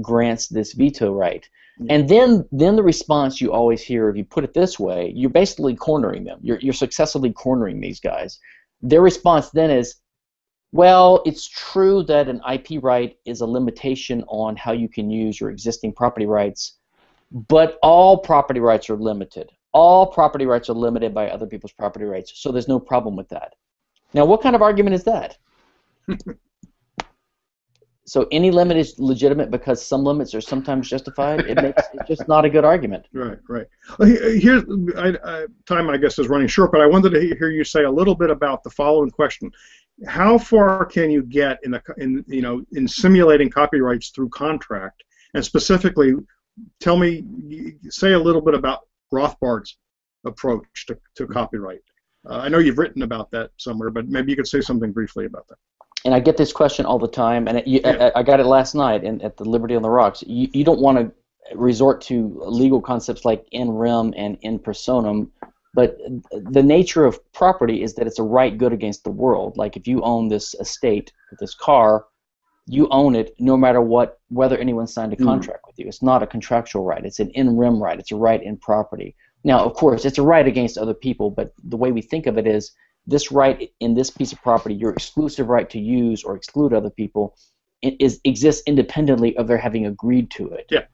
[0.00, 1.48] grants this veto right.
[1.88, 5.30] And then, then the response you always hear, if you put it this way, you're
[5.30, 6.40] basically cornering them.
[6.42, 8.40] You're, you're successfully cornering these guys.
[8.82, 9.94] Their response then is,
[10.72, 15.40] well, it's true that an IP right is a limitation on how you can use
[15.40, 16.77] your existing property rights,
[17.30, 19.50] but all property rights are limited.
[19.72, 23.28] All property rights are limited by other people's property rights, so there's no problem with
[23.28, 23.54] that.
[24.14, 25.36] Now, what kind of argument is that?
[28.06, 31.40] so any limit is legitimate because some limits are sometimes justified.
[31.40, 33.06] It makes it's just not a good argument.
[33.12, 33.66] Right, right.
[33.98, 34.64] Well, he- Here's
[34.96, 35.90] I, I, time.
[35.90, 38.30] I guess is running short, but I wanted to hear you say a little bit
[38.30, 39.52] about the following question:
[40.06, 45.04] how far can you get in the in you know in simulating copyrights through contract?
[45.34, 46.14] And specifically,
[46.80, 47.24] tell me,
[47.88, 48.80] say a little bit about
[49.10, 49.78] Rothbard's
[50.24, 51.80] approach to, to copyright.
[52.28, 55.26] Uh, I know you've written about that somewhere, but maybe you could say something briefly
[55.26, 55.56] about that.
[56.04, 58.10] And I get this question all the time, and it, you, Yeah.
[58.14, 60.22] I, I got it last night in, at the Liberty on the Rocks.
[60.26, 61.12] You, you don't want to
[61.56, 65.30] resort to legal concepts like in rem and in personam,
[65.74, 65.98] but
[66.32, 69.56] the nature of property is that it's a right good against the world.
[69.56, 72.06] Like if you own this estate, this car,
[72.68, 75.24] you own it no matter what, whether anyone signed a Mm.
[75.24, 75.86] contract with you.
[75.86, 77.04] It's not a contractual right.
[77.04, 77.98] It's an in rem right.
[77.98, 79.16] It's a right in property.
[79.42, 82.36] Now, of course, it's a right against other people, but the way we think of
[82.36, 82.72] it is
[83.06, 86.90] this right in this piece of property, your exclusive right to use or exclude other
[86.90, 87.34] people,
[87.80, 90.66] it is exists independently of their having agreed to it.
[90.70, 90.84] Yeah,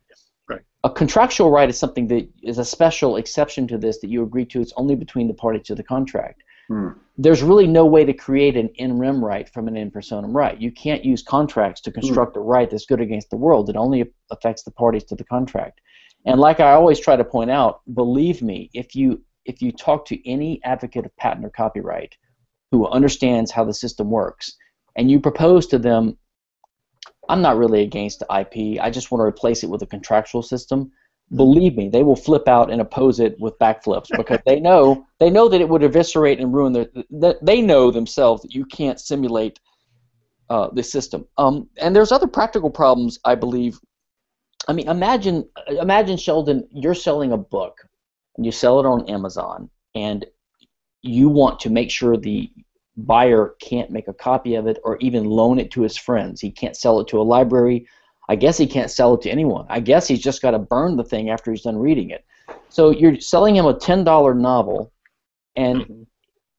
[0.49, 0.61] right.
[0.85, 4.45] A contractual right is something that is a special exception to this that you agree
[4.47, 4.61] to.
[4.61, 6.44] It's only between the parties to the contract.
[6.69, 6.89] Hmm.
[7.17, 10.61] There's really no way to create an in rem right from an in personam right.
[10.61, 13.71] You can't use contracts to construct a right that's good against the world.
[13.71, 15.81] It only affects the parties to the contract.
[16.27, 20.07] And like I always try to point out, believe me, if you if you talk
[20.07, 22.17] to any advocate of patent or copyright
[22.71, 24.57] who understands how the system works,
[24.97, 26.17] and you propose to them,
[27.29, 28.81] I'm not really against IP.
[28.81, 30.91] I just want to replace it with a contractual system.
[31.35, 35.31] Believe me, they will flip out and oppose it with backflips because they know they
[35.31, 36.87] know that it would eviscerate and ruin their.
[37.11, 39.59] That they know themselves that you can't simulate
[40.51, 41.27] uh, the system.
[41.39, 43.79] Um, and there's other practical problems, I believe.
[44.69, 47.79] I mean, imagine imagine Sheldon, you're selling a book,
[48.37, 50.25] and you sell it on Amazon, and
[51.03, 52.51] you want to make sure the
[52.97, 56.41] buyer can't make a copy of it or even loan it to his friends.
[56.41, 57.87] He can't sell it to a library.
[58.29, 59.67] I guess he can't sell it to anyone.
[59.69, 62.25] I guess he's just got to burn the thing after he's done reading it.
[62.69, 64.93] So you're selling him a $10 novel,
[65.57, 66.03] and mm-hmm.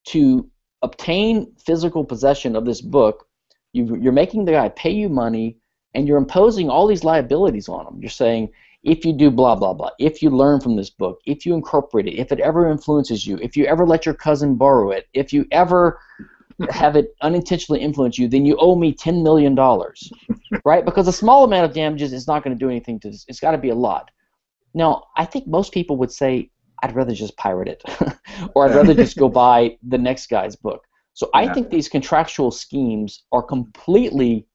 [0.09, 0.49] to
[0.81, 3.27] obtain physical possession of this book,
[3.73, 5.57] you, you're making the guy pay you money,
[5.93, 7.99] and you're imposing all these liabilities on him.
[7.99, 8.51] You're saying,
[8.83, 12.07] if you do blah blah blah, if you learn from this book, if you incorporate
[12.07, 15.33] it, if it ever influences you, if you ever let your cousin borrow it, if
[15.33, 15.99] you ever
[16.69, 20.11] have it unintentionally influence you, then you owe me ten million dollars,
[20.65, 20.85] right?
[20.85, 23.09] Because a small amount of damages is not going to do anything to.
[23.09, 24.11] It's got to be a lot.
[24.73, 26.51] Now, I think most people would say,
[26.83, 27.83] I'd rather just pirate it,
[28.55, 30.83] or I'd rather just go buy the next guy's book.
[31.13, 34.47] So I think these contractual schemes are completely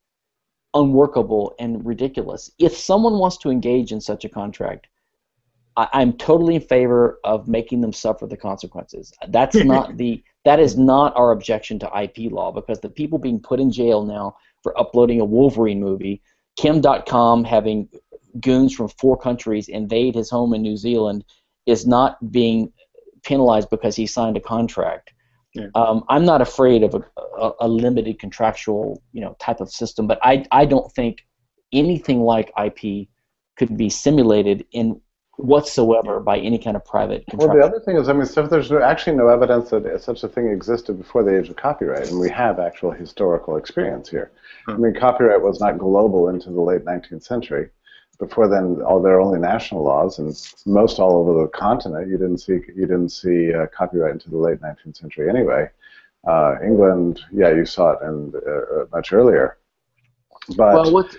[0.74, 2.50] unworkable and ridiculous.
[2.58, 4.86] If someone wants to engage in such a contract,
[5.76, 9.12] I, I'm totally in favor of making them suffer the consequences.
[9.28, 13.40] That's not the that is not our objection to IP law because the people being
[13.40, 16.22] put in jail now for uploading a Wolverine movie,
[16.56, 17.88] Kim Dotcom having
[18.40, 21.24] goons from four countries invade his home in New Zealand
[21.66, 22.72] is not being
[23.22, 25.12] penalized because he signed a contract.
[25.54, 25.66] Yeah.
[25.74, 27.04] Um, I'm not afraid of a,
[27.38, 31.26] a, a limited contractual, you know, type of system, but I, I don't think
[31.72, 33.08] anything like IP
[33.56, 35.00] could be simulated in
[35.42, 38.70] whatsoever by any kind of private Well, the other thing is, I mean, so there's
[38.70, 42.18] no- actually no evidence that such a thing existed before the age of copyright, and
[42.20, 44.30] we have actual historical experience here.
[44.68, 47.70] I mean, copyright was not global into the late 19th century.
[48.18, 50.36] Before then, all there were only national laws, and
[50.66, 54.36] most all over the continent, you didn't see you didn't see uh, copyright into the
[54.36, 55.70] late 19th century anyway.
[56.26, 59.56] Uh, England, yeah, you saw it in, uh, much earlier.
[60.56, 61.16] But well, what,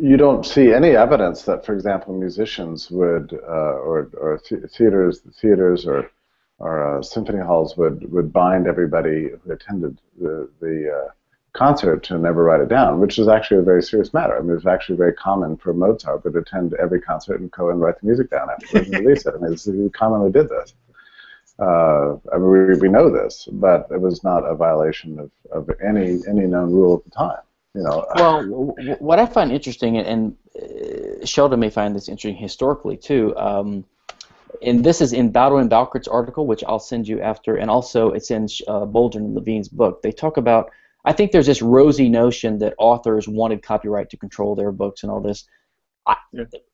[0.00, 5.20] you don't see any evidence that, for example, musicians would, uh, or or the- theaters,
[5.40, 6.10] theaters, or
[6.58, 11.10] or uh, symphony halls would would bind everybody who attended the the uh,
[11.52, 14.36] concert to never write it down, which is actually a very serious matter.
[14.36, 17.80] I mean, it's actually very common for Mozart to attend every concert and go and
[17.80, 19.34] write the music down afterwards and release it.
[19.36, 20.74] I mean, it's, he commonly did this.
[21.60, 25.70] Uh, I mean, we, we know this, but it was not a violation of, of
[25.80, 27.42] any any known rule at the time.
[27.74, 30.36] You know, well, w- w- what I find interesting, and, and
[31.22, 33.84] uh, Sheldon may find this interesting historically too, um,
[34.62, 38.30] and this is in Baldwin Bouckaert's article, which I'll send you after, and also it's
[38.30, 40.02] in uh, Boldrin and Levine's book.
[40.02, 40.70] They talk about,
[41.04, 45.10] I think there's this rosy notion that authors wanted copyright to control their books and
[45.10, 45.44] all this.
[46.06, 46.16] I,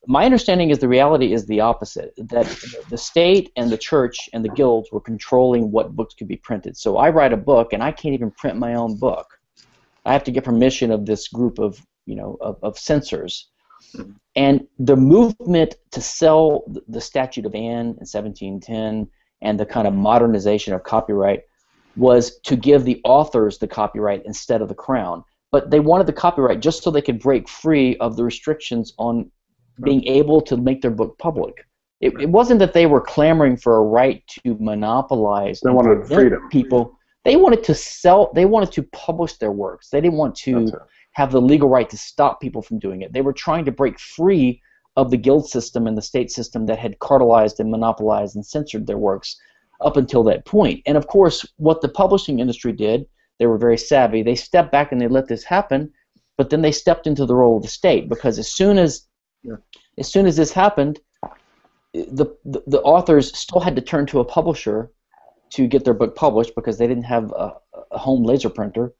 [0.07, 2.47] My understanding is the reality is the opposite, that
[2.91, 6.77] the state and the church and the guilds were controlling what books could be printed.
[6.77, 9.40] So I write a book, and I can't even print my own book.
[10.05, 13.49] I have to get permission of this group of you know of, of censors.
[13.95, 14.13] Hmm.
[14.37, 19.09] And the movement to sell the Statute of Anne in 1710
[19.43, 21.43] and the kind of modernization of copyright
[21.97, 25.25] was to give the authors the copyright instead of the crown.
[25.51, 29.31] But they wanted the copyright just so they could break free of the restrictions on
[29.83, 31.67] being able to make their book public.
[32.01, 36.49] It, it wasn't that they were clamoring for a right to monopolize They wanted freedom.
[36.51, 38.33] people They wanted to sell.
[38.35, 39.91] They wanted to publish their works.
[39.91, 40.73] They didn't want to
[41.13, 43.13] have the legal right to stop people from doing it.
[43.13, 44.63] They were trying to break free
[44.97, 48.87] of the guild system and the state system that had cartelized and monopolized and censored
[48.87, 49.37] their works
[49.81, 50.83] up until that point.
[50.87, 53.07] And of course, what the publishing industry did,
[53.39, 54.23] they were very savvy.
[54.23, 55.93] They stepped back and they let this happen,
[56.37, 59.07] but then they stepped into the role of the state because as soon as
[59.43, 59.57] Yeah.
[59.99, 61.01] as soon as this happened,
[61.93, 64.91] the, the the authors still had to turn to a publisher
[65.51, 67.55] to get their book published because they didn't have a,
[67.91, 68.93] a home laser printer,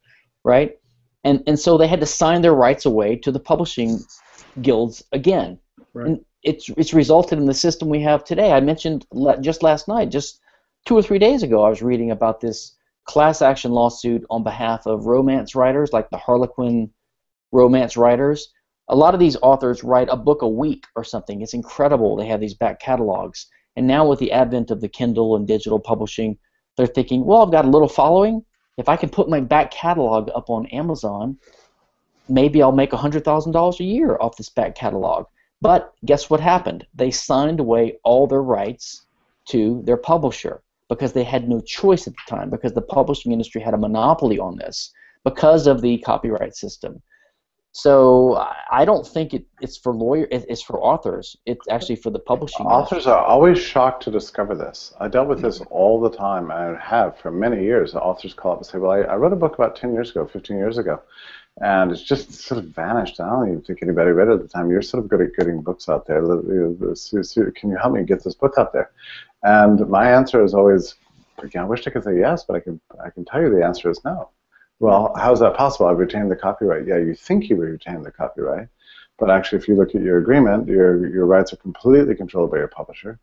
[0.43, 0.77] right?
[1.23, 3.99] And and so they had to sign their rights away to the publishing
[4.61, 5.59] guilds again.
[5.93, 6.07] Right.
[6.07, 8.51] And it's it's resulted in the system we have today.
[8.51, 10.39] I mentioned la- just last night, just
[10.85, 12.75] two or three days ago, I was reading about this
[13.05, 16.91] class action lawsuit on behalf of romance writers, like the Harlequin
[17.51, 18.51] romance writers.
[18.87, 21.41] A lot of these authors write a book a week or something.
[21.41, 22.15] It's incredible.
[22.15, 23.47] They have these back catalogs.
[23.75, 26.37] And now with the advent of the Kindle and digital publishing,
[26.75, 28.43] they're thinking, well, I've got a little following.
[28.77, 31.37] If I can put my back catalog up on Amazon,
[32.27, 35.25] maybe I'll make $100,000 a year off this back catalog.
[35.61, 36.87] But guess what happened?
[36.93, 39.05] They signed away all their rights
[39.49, 43.61] to their publisher because they had no choice at the time because the publishing industry
[43.61, 44.91] had a monopoly on this
[45.23, 47.01] because of the copyright system.
[47.73, 48.35] So
[48.69, 50.27] I- don't think it, it's for lawyer.
[50.29, 51.37] it- It's for authors.
[51.45, 52.65] It's actually for the publishing.
[52.65, 52.97] industry.
[52.97, 54.93] Authors are always shocked to discover this.
[54.99, 55.73] I dealt with this mm-hmm.
[55.73, 56.51] all the time.
[56.51, 57.95] I have for many years.
[57.95, 60.25] Authors call up and say, "Well, I, I wrote a book about 10 years ago,
[60.25, 61.01] 15 years ago,
[61.61, 63.19] and it's just sort of vanished.
[63.21, 64.69] I don't even think anybody read it at the time.
[64.69, 66.21] You're sort of good at getting books out there.
[66.21, 68.91] Can you help me get this book out there?"
[69.43, 70.95] And my answer is always,
[71.37, 73.63] "Again, I wish I could say yes, but I can I can tell you the
[73.65, 74.29] answer is no."
[74.81, 75.85] Well, how is that possible?
[75.85, 76.87] I've retained the copyright.
[76.87, 78.67] Yeah, you think you retained the copyright,
[79.19, 82.57] but actually, if you look at your agreement, your your rights are completely controlled by
[82.57, 83.19] your publisher.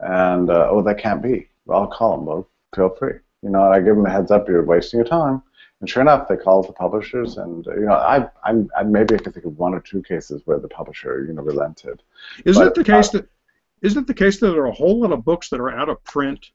[0.00, 1.48] And uh, oh, that can't be.
[1.66, 2.24] Well, I'll call them.
[2.24, 3.18] Well, feel free.
[3.42, 4.48] You know, and I give them a heads up.
[4.48, 5.42] You're wasting your time.
[5.80, 9.14] And sure enough, they call the publishers, and uh, you know, I, I'm, I maybe
[9.14, 12.02] I can think of one or two cases where the publisher, you know, relented.
[12.46, 13.28] Isn't But, it the case that
[13.82, 15.90] isn't it the case that there are a whole lot of books that are out
[15.90, 16.46] of print,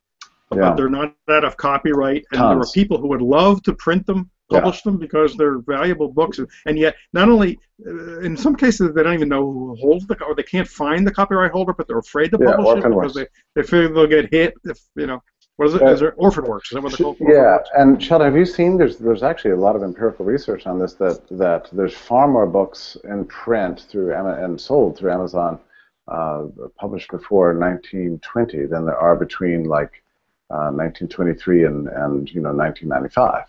[0.51, 0.57] Yeah.
[0.61, 4.07] but they're not out of copyright, and there are people who would love to print
[4.07, 4.59] them, Yeah.
[4.61, 9.03] publish them because they're valuable books, and yet not only uh, in some cases they
[9.03, 11.99] don't even know who holds the or they can't find the copyright holder, but they're
[11.99, 13.31] afraid to Yeah, publish it orphan because works.
[13.55, 15.21] they, they fear they'll get hit if you know.
[15.57, 15.81] What is it?
[15.81, 15.91] Yeah.
[15.91, 16.71] Is there orphan works?
[16.71, 17.17] Is that what they're called?
[17.19, 17.69] Yeah, works?
[17.77, 18.77] and Sheldon, have you seen?
[18.77, 22.47] There's there's actually a lot of empirical research on this that that there's far more
[22.47, 25.59] books in print through and sold through Amazon,
[26.07, 26.45] uh,
[26.77, 30.01] published before 1920 than there are between like
[30.49, 33.43] uh, 1923 and and you know 1995.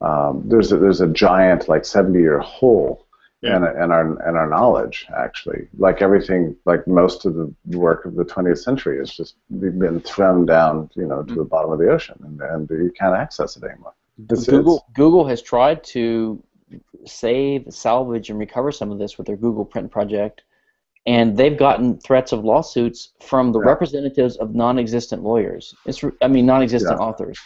[0.00, 3.06] Um, there's a, there's a giant like 70 year hole
[3.42, 3.56] Yeah.
[3.56, 5.68] in, in our in our knowledge actually.
[5.78, 10.44] Like everything, like most of the work of the 20th century has just been thrown
[10.46, 13.64] down you know to the bottom of the ocean, and, and you can't access it
[13.64, 13.94] anymore.
[14.18, 16.42] This Google is Google has tried to
[17.06, 20.42] save, salvage, and recover some of this with their Google Print project,
[21.06, 23.68] and they've gotten threats of lawsuits from the Yeah.
[23.68, 25.74] representatives of non-existent lawyers.
[25.86, 27.06] It's re- I mean non-existent Yeah.
[27.06, 27.38] authors.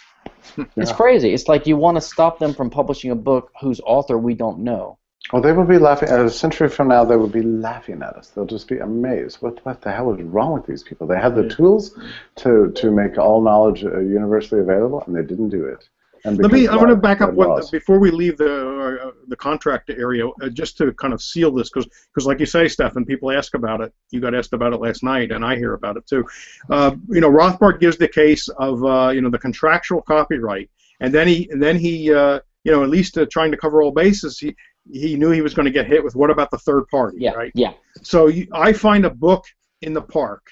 [0.76, 1.32] It's crazy.
[1.32, 4.60] It's like you want to stop them from publishing a book whose author we don't
[4.60, 4.98] know.
[5.32, 6.08] Well, they will be laughing.
[6.08, 8.30] A century from now, they will be laughing at us.
[8.30, 9.36] They'll just be amazed.
[9.40, 11.06] What, what the hell is wrong with these people?
[11.06, 11.96] They have the tools
[12.36, 15.88] to, to make all knowledge uh, universally available, and they didn't do it.
[16.24, 16.68] Let me.
[16.68, 20.48] I want to back up one, before we leave the uh, the contract area, uh,
[20.50, 23.92] just to kind of seal this, because like you say, Stephan, people ask about it.
[24.10, 26.26] You got asked about it last night, and I hear about it too.
[26.68, 30.70] Uh, you know, Rothbard gives the case of uh, you know the contractual copyright,
[31.00, 33.82] and then he and then he uh, you know at least uh, trying to cover
[33.82, 34.38] all bases.
[34.38, 34.54] He
[34.90, 37.32] he knew he was going to get hit with what about the third party, Yeah,
[37.32, 37.52] right?
[37.54, 37.72] yeah.
[38.02, 39.44] So you, I find a book
[39.82, 40.42] in the park,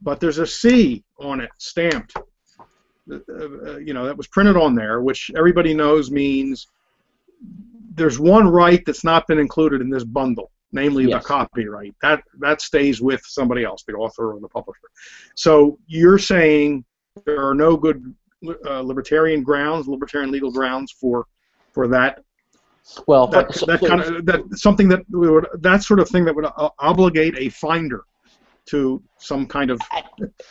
[0.00, 2.16] but there's a C on it stamped.
[3.10, 6.68] Uh, you know, that was printed on there, which everybody knows means
[7.94, 11.22] there's one right that's not been included in this bundle, namely Yes.
[11.22, 11.94] the copyright.
[12.00, 14.86] That that stays with somebody else, the author or the publisher.
[15.34, 16.84] So you're saying
[17.26, 18.14] there are no good
[18.66, 21.26] uh, libertarian grounds, libertarian legal grounds for
[21.72, 22.22] for that
[23.06, 26.34] Well, that, so- that kind of that something that would that sort of thing that
[26.36, 28.04] would uh, obligate a finder
[28.72, 29.78] to some kind of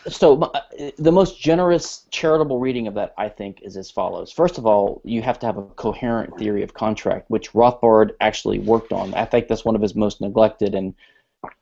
[0.07, 0.61] So uh,
[0.99, 4.31] the most generous charitable reading of that, I think, is as follows.
[4.31, 8.60] First of all, you have to have a coherent theory of contract, which Rothbard actually
[8.60, 9.15] worked on.
[9.15, 10.93] I think that's one of his most neglected and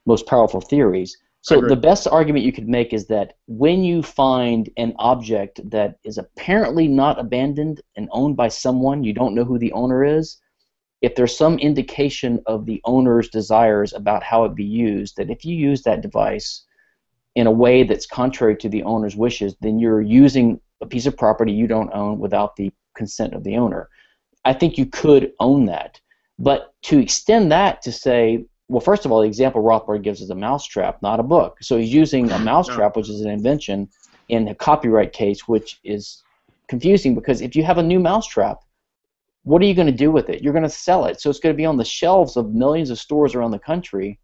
[0.05, 1.17] most powerful theories.
[1.41, 5.97] So the best argument you could make is that when you find an object that
[6.03, 10.37] is apparently not abandoned and owned by someone, you don't know who the owner is.
[11.01, 15.45] If there's some indication of the owner's desires about how it be used, that if
[15.45, 16.65] you use that device
[17.35, 21.15] in a way that's contrary to the owner's wishes, then you're using a piece of
[21.15, 23.89] property you don't own without the consent of the owner.
[24.45, 25.99] I think you could own that.
[26.37, 30.29] But to extend that to say, well, first of all, the example Rothbard gives is
[30.29, 31.57] a mousetrap, not a book.
[31.61, 33.89] So he's using a mousetrap, which is an invention,
[34.29, 36.23] in a copyright case, which is
[36.67, 38.59] confusing because if you have a new mousetrap,
[39.43, 40.41] what are you going to do with it?
[40.43, 41.21] You're going to sell it.
[41.21, 44.19] So it's going to be on the shelves of millions of stores around the country,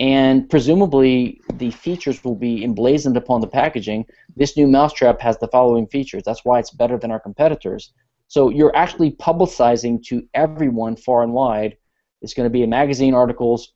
[0.00, 4.04] and presumably the features will be emblazoned upon the packaging.
[4.34, 6.22] This new mousetrap has the following features.
[6.24, 7.92] That's why it's better than our competitors.
[8.28, 11.76] So you're actually publicizing to everyone far and wide.
[12.22, 13.72] It's going to be in magazine articles.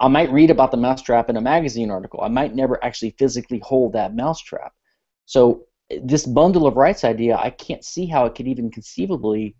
[0.00, 2.20] I might read about the mousetrap in a magazine article.
[2.20, 4.72] I might never actually physically hold that mousetrap.
[5.26, 5.64] So
[6.02, 9.56] this bundle of rights idea, I can't see how it could even conceivably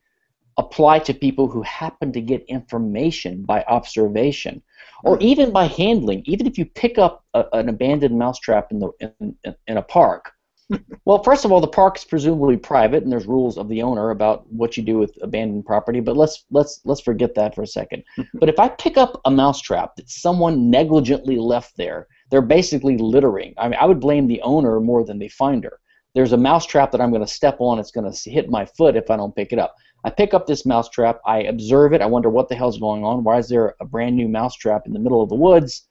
[0.58, 4.62] apply to people who happen to get information by observation
[5.02, 6.22] or even by handling.
[6.24, 9.36] Even if you pick up a, an abandoned mousetrap in, the, in,
[9.66, 10.32] in a park,
[11.04, 14.10] well, first of all, the park is presumably private, and there's rules of the owner
[14.10, 16.00] about what you do with abandoned property.
[16.00, 18.02] But let's let's let's forget that for a second.
[18.34, 23.54] but if I pick up a mousetrap that someone negligently left there, they're basically littering.
[23.58, 25.80] I mean, I would blame the owner more than the finder.
[26.14, 27.78] There's a mousetrap that I'm going to step on.
[27.78, 29.74] It's going to hit my foot if I don't pick it up.
[30.04, 31.20] I pick up this mousetrap.
[31.26, 32.02] I observe it.
[32.02, 33.24] I wonder what the hell's going on.
[33.24, 35.86] Why is there a brand new mousetrap in the middle of the woods?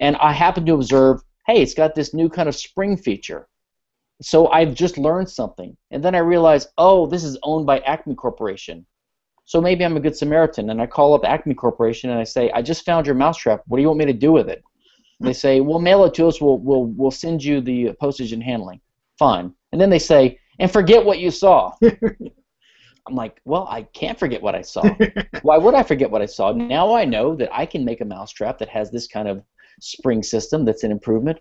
[0.00, 3.48] And I happen to observe, hey, it's got this new kind of spring feature
[4.22, 5.76] so I've just learned something.
[5.90, 8.86] And then I realize, oh, this is owned by Acme Corporation.
[9.44, 10.70] So maybe I'm a good Samaritan.
[10.70, 13.62] And I call up Acme Corporation and I say, I just found your mousetrap.
[13.66, 14.62] What do you want me to do with it?
[15.20, 16.42] they say, well, mail it to us.
[16.42, 18.80] We'll, we'll, we'll send you the postage and handling.
[19.18, 19.54] Fine.
[19.72, 21.72] And then they say, and forget what you saw.
[23.06, 24.82] I'm like, well, I can't forget what I saw.
[25.42, 26.52] Why would I forget what I saw?
[26.52, 29.42] Now I know that I can make a mousetrap that has this kind of
[29.80, 31.38] spring system that's an improvement.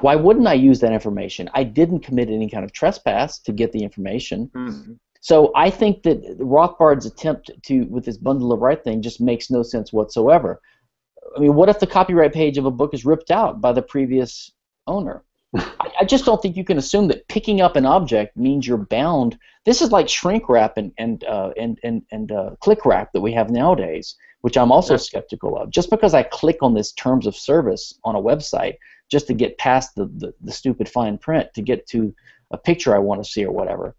[0.00, 1.50] Why wouldn't I use that information?
[1.54, 4.50] I didn't commit any kind of trespass to get the information.
[4.54, 4.92] Mm-hmm.
[5.20, 9.50] So I think that Rothbard's attempt to with this bundle of right thing just makes
[9.50, 10.60] no sense whatsoever.
[11.36, 13.82] I mean, what if the copyright page of a book is ripped out by the
[13.82, 14.52] previous
[14.86, 15.24] owner?
[15.56, 18.76] I, I, just don't think you can assume that picking up an object means you're
[18.76, 19.38] bound.
[19.64, 23.20] This is like shrink wrap and and uh, and and, and uh, click wrap that
[23.20, 24.98] we have nowadays, which I'm also yeah.
[24.98, 25.70] skeptical of.
[25.70, 28.74] Just because I click on this terms of service on a website
[29.10, 32.14] just to get past the, the, the stupid fine print to get to
[32.50, 33.94] a picture I want to see or whatever.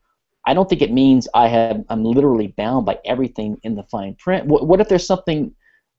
[0.46, 4.16] I don't think it means I have I'm literally bound by everything in the fine
[4.16, 4.46] print.
[4.46, 5.54] What, what if there's something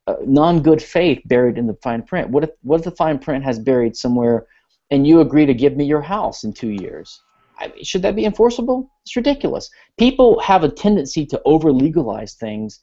[0.06, 2.30] uh, non-good faith buried in the fine print?
[2.30, 4.46] What if what if the fine print has buried somewhere,
[4.90, 7.20] and you agree to give me your house in two years?
[7.58, 8.90] I mean, should that be enforceable?
[9.04, 9.68] It's ridiculous.
[9.98, 12.80] People have a tendency to over legalize things,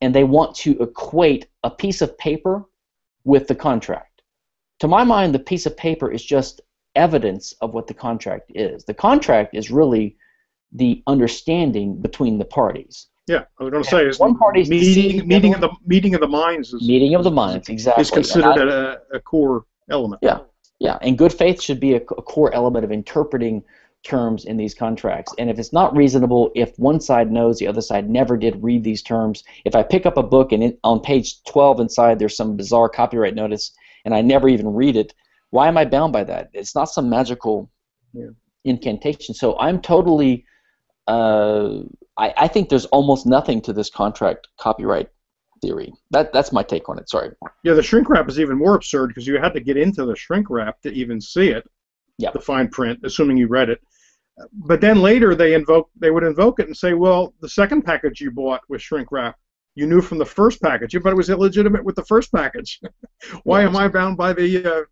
[0.00, 2.64] and they want to equate a piece of paper
[3.24, 4.10] with the contract
[4.80, 6.60] to my mind, the piece of paper is just
[6.96, 8.84] evidence of what the contract is.
[8.84, 10.16] The contract is really
[10.72, 13.08] the understanding between the parties.
[13.28, 16.20] Yeah, I was going to say is one party's meeting meeting of the meeting of
[16.20, 20.20] the minds is meeting of the minds exactly is considered I, a, a core element.
[20.22, 20.40] Yeah,
[20.80, 23.62] yeah, and good faith should be a, a core element of interpreting
[24.02, 25.32] terms in these contracts.
[25.38, 28.82] And if it's not reasonable, if one side knows the other side never did read
[28.82, 32.34] these terms, if I pick up a book and it, on page 12 inside there's
[32.34, 33.72] some bizarre copyright notice
[34.06, 35.14] and I never even read it,
[35.50, 36.48] why am I bound by that?
[36.54, 37.70] It's not some magical
[38.14, 38.30] yeah.
[38.64, 39.34] incantation.
[39.34, 40.46] So I'm totally.
[41.06, 41.80] Uh,
[42.16, 45.08] I, I think there's almost nothing to this contract copyright
[45.62, 45.92] theory.
[46.10, 47.08] That that's my take on it.
[47.08, 47.30] Sorry.
[47.64, 50.16] Yeah, the shrink wrap is even more absurd because you had to get into the
[50.16, 51.68] shrink wrap to even see it.
[52.18, 52.30] Yeah.
[52.32, 53.80] The fine print, assuming you read it.
[54.52, 58.20] But then later they invoke they would invoke it and say, well, the second package
[58.20, 59.36] you bought was shrink wrap
[59.74, 62.80] you knew from the first package, but it was illegitimate with the first package.
[63.44, 64.82] Why am I bound by the uh,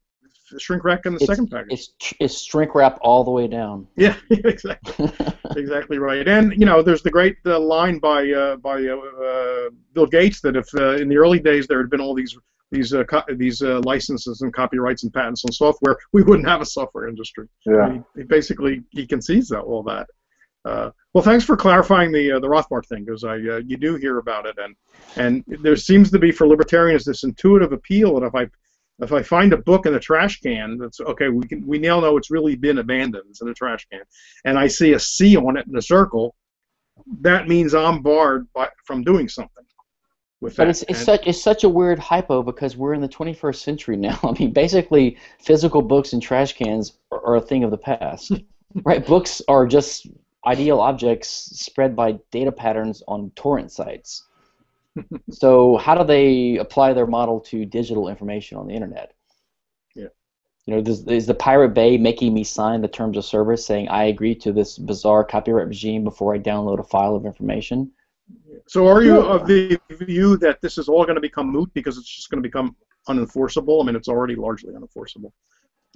[0.59, 1.73] shrink wrap in the it's, second package?
[1.73, 3.87] It's, it's shrink wrap all the way down.
[3.97, 5.11] Yeah, exactly,
[5.57, 6.27] exactly right.
[6.27, 10.41] And you know, there's the great uh, line by uh, by uh, uh, Bill Gates
[10.43, 12.37] that if uh, in the early days there had been all these
[12.71, 17.09] these co- these licenses and copyrights and patents on software, we wouldn't have a software
[17.09, 17.49] industry.
[17.67, 17.93] Yeah.
[17.93, 20.07] He, he basically he concedes that all that.
[20.65, 23.97] Uh, well, thanks for clarifying the uh, the Rothbard thing because I uh, you do
[23.97, 24.77] hear about it and
[25.17, 28.47] and there seems to be for libertarians this intuitive appeal that if I
[29.01, 32.01] if I find a book in a trash can that's okay we can we now
[32.01, 34.03] know it's really been abandoned it's in a trash can
[34.45, 36.35] and I see a C on it in a circle
[37.21, 39.65] that means I'm barred by, from doing something.
[40.41, 43.57] With but it's, it's such it's such a weird hypo because we're in the 21st
[43.57, 44.19] century now.
[44.23, 48.33] I mean, basically, physical books and trash cans are, are a thing of the past,
[48.85, 49.05] right?
[49.05, 50.07] Books are just
[50.47, 54.28] ideal objects spread by data patterns on torrent sites.
[55.31, 59.13] so how do they apply their model to digital information on the internet?
[59.95, 60.09] Yeah.
[60.67, 63.89] you know, this, is the Pirate Bay making me sign the terms of service saying
[63.89, 67.91] I agree to this bizarre copyright regime before I download a file of information?
[68.67, 71.97] So are you of the view that this is all going to become moot because
[71.97, 72.77] it's just going to become
[73.09, 73.83] unenforceable?
[73.83, 75.33] I mean, it's already largely unenforceable.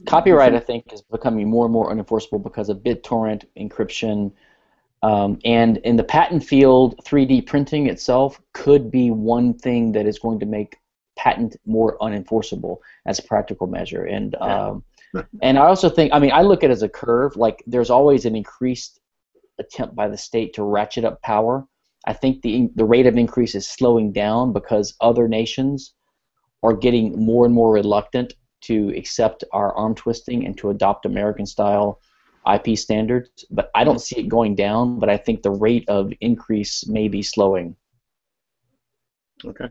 [0.06, 4.32] Copyright, I think, is becoming more and more unenforceable because of BitTorrent encryption.
[5.02, 10.18] Um, and in the patent field, 3D printing itself could be one thing that is
[10.18, 10.76] going to make
[11.16, 14.04] patent more unenforceable as a practical measure.
[14.04, 14.84] And um,
[15.42, 17.36] and I also think, I mean, I look at it as a curve.
[17.36, 19.00] Like there's always an increased
[19.58, 21.66] attempt by the state to ratchet up power.
[22.06, 25.94] I think the the rate of increase is slowing down because other nations
[26.62, 31.46] are getting more and more reluctant to accept our arm twisting and to adopt American
[31.46, 32.00] style
[32.46, 33.44] IP standards.
[33.50, 34.98] But I don't see it going down.
[34.98, 37.76] But I think the rate of increase may be slowing.
[39.44, 39.68] Okay.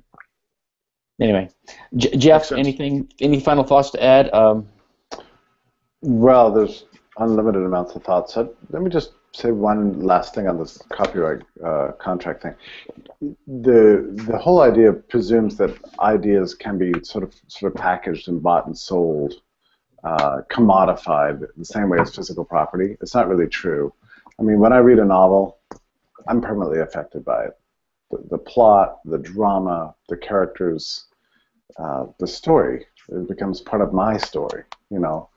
[1.20, 1.50] Anyway,
[1.96, 4.34] J- Jeff, anything, any final thoughts to add?
[4.34, 4.68] Um,
[6.02, 6.86] Well, there's
[7.18, 8.34] unlimited amounts of thoughts.
[8.34, 12.56] So let me just say one last thing on this copyright uh, contract thing.
[13.48, 18.42] The the whole idea presumes that ideas can be sort of sort of packaged and
[18.42, 19.36] bought and sold,
[20.04, 22.98] uh, commodified the same way as physical property.
[23.02, 23.94] It's not really true.
[24.40, 25.60] I mean, when I read a novel,
[26.28, 27.60] I'm permanently affected by it.
[28.10, 31.06] The, the plot, the drama, the characters,
[31.78, 32.86] uh, the story.
[33.10, 34.64] It becomes part of my story.
[34.90, 35.30] You know,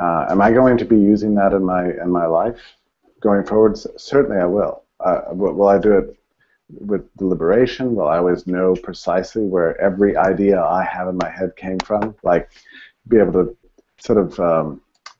[0.00, 2.60] uh, am I going to be using that in my in my life
[3.20, 3.78] going forward?
[3.78, 4.84] Certainly, I will.
[5.00, 6.16] Uh, will I do it
[6.68, 7.94] with deliberation?
[7.94, 12.14] Will I always know precisely where every idea I have in my head came from?
[12.22, 12.48] Like,
[13.08, 13.56] be able to
[14.06, 14.66] sort of um,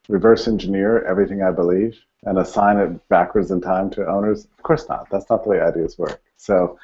[0.09, 1.93] reverse engineer everything I believe
[2.27, 4.44] and assign it backwards in time to owners?
[4.44, 5.09] Of course not.
[5.11, 6.20] That's not the way ideas work.
[6.36, 6.78] So.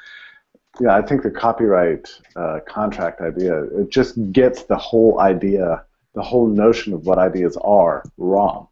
[0.79, 5.83] Yeah, I think the copyright uh, contract idea it just gets the whole idea
[6.13, 8.69] the whole notion of what ideas are wrong.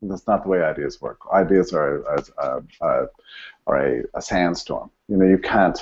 [0.00, 1.18] And that's not the way ideas work.
[1.32, 3.10] Ideas are are, are, are,
[3.68, 4.90] are a, a sandstorm.
[5.08, 5.78] You know, you can't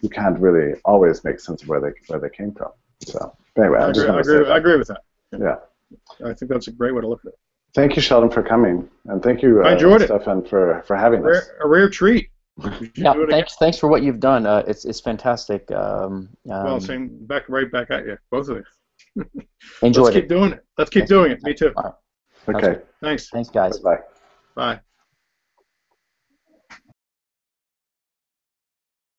[0.00, 2.72] you can't really always make sense of where they where they came from.
[3.06, 5.02] So anyway, I I just agree, I agree, I agree with that.
[5.46, 5.58] Yeah.
[6.24, 7.38] I think that's a great way to look at it.
[7.74, 10.06] Thank you, Sheldon, for coming, and thank you, uh, I enjoyed it.
[10.06, 11.48] Stephan, for for A having us.
[11.62, 12.28] a rare treat.
[12.94, 13.30] Yeah, do again.
[13.30, 14.46] thanks, thanks for what you've done.
[14.46, 15.68] Uh, it's it's fantastic.
[15.72, 18.58] Um, Well, um, same back, right back at you, both of
[19.16, 19.24] you.
[19.82, 20.20] enjoyed Let's it.
[20.20, 20.64] keep doing it.
[20.78, 21.42] Let's keep doing it.
[21.42, 21.72] Me too.
[22.48, 23.28] Okay, Thanks.
[23.30, 23.78] Thanks, guys.
[23.80, 23.98] bye.
[24.54, 24.80] Bye.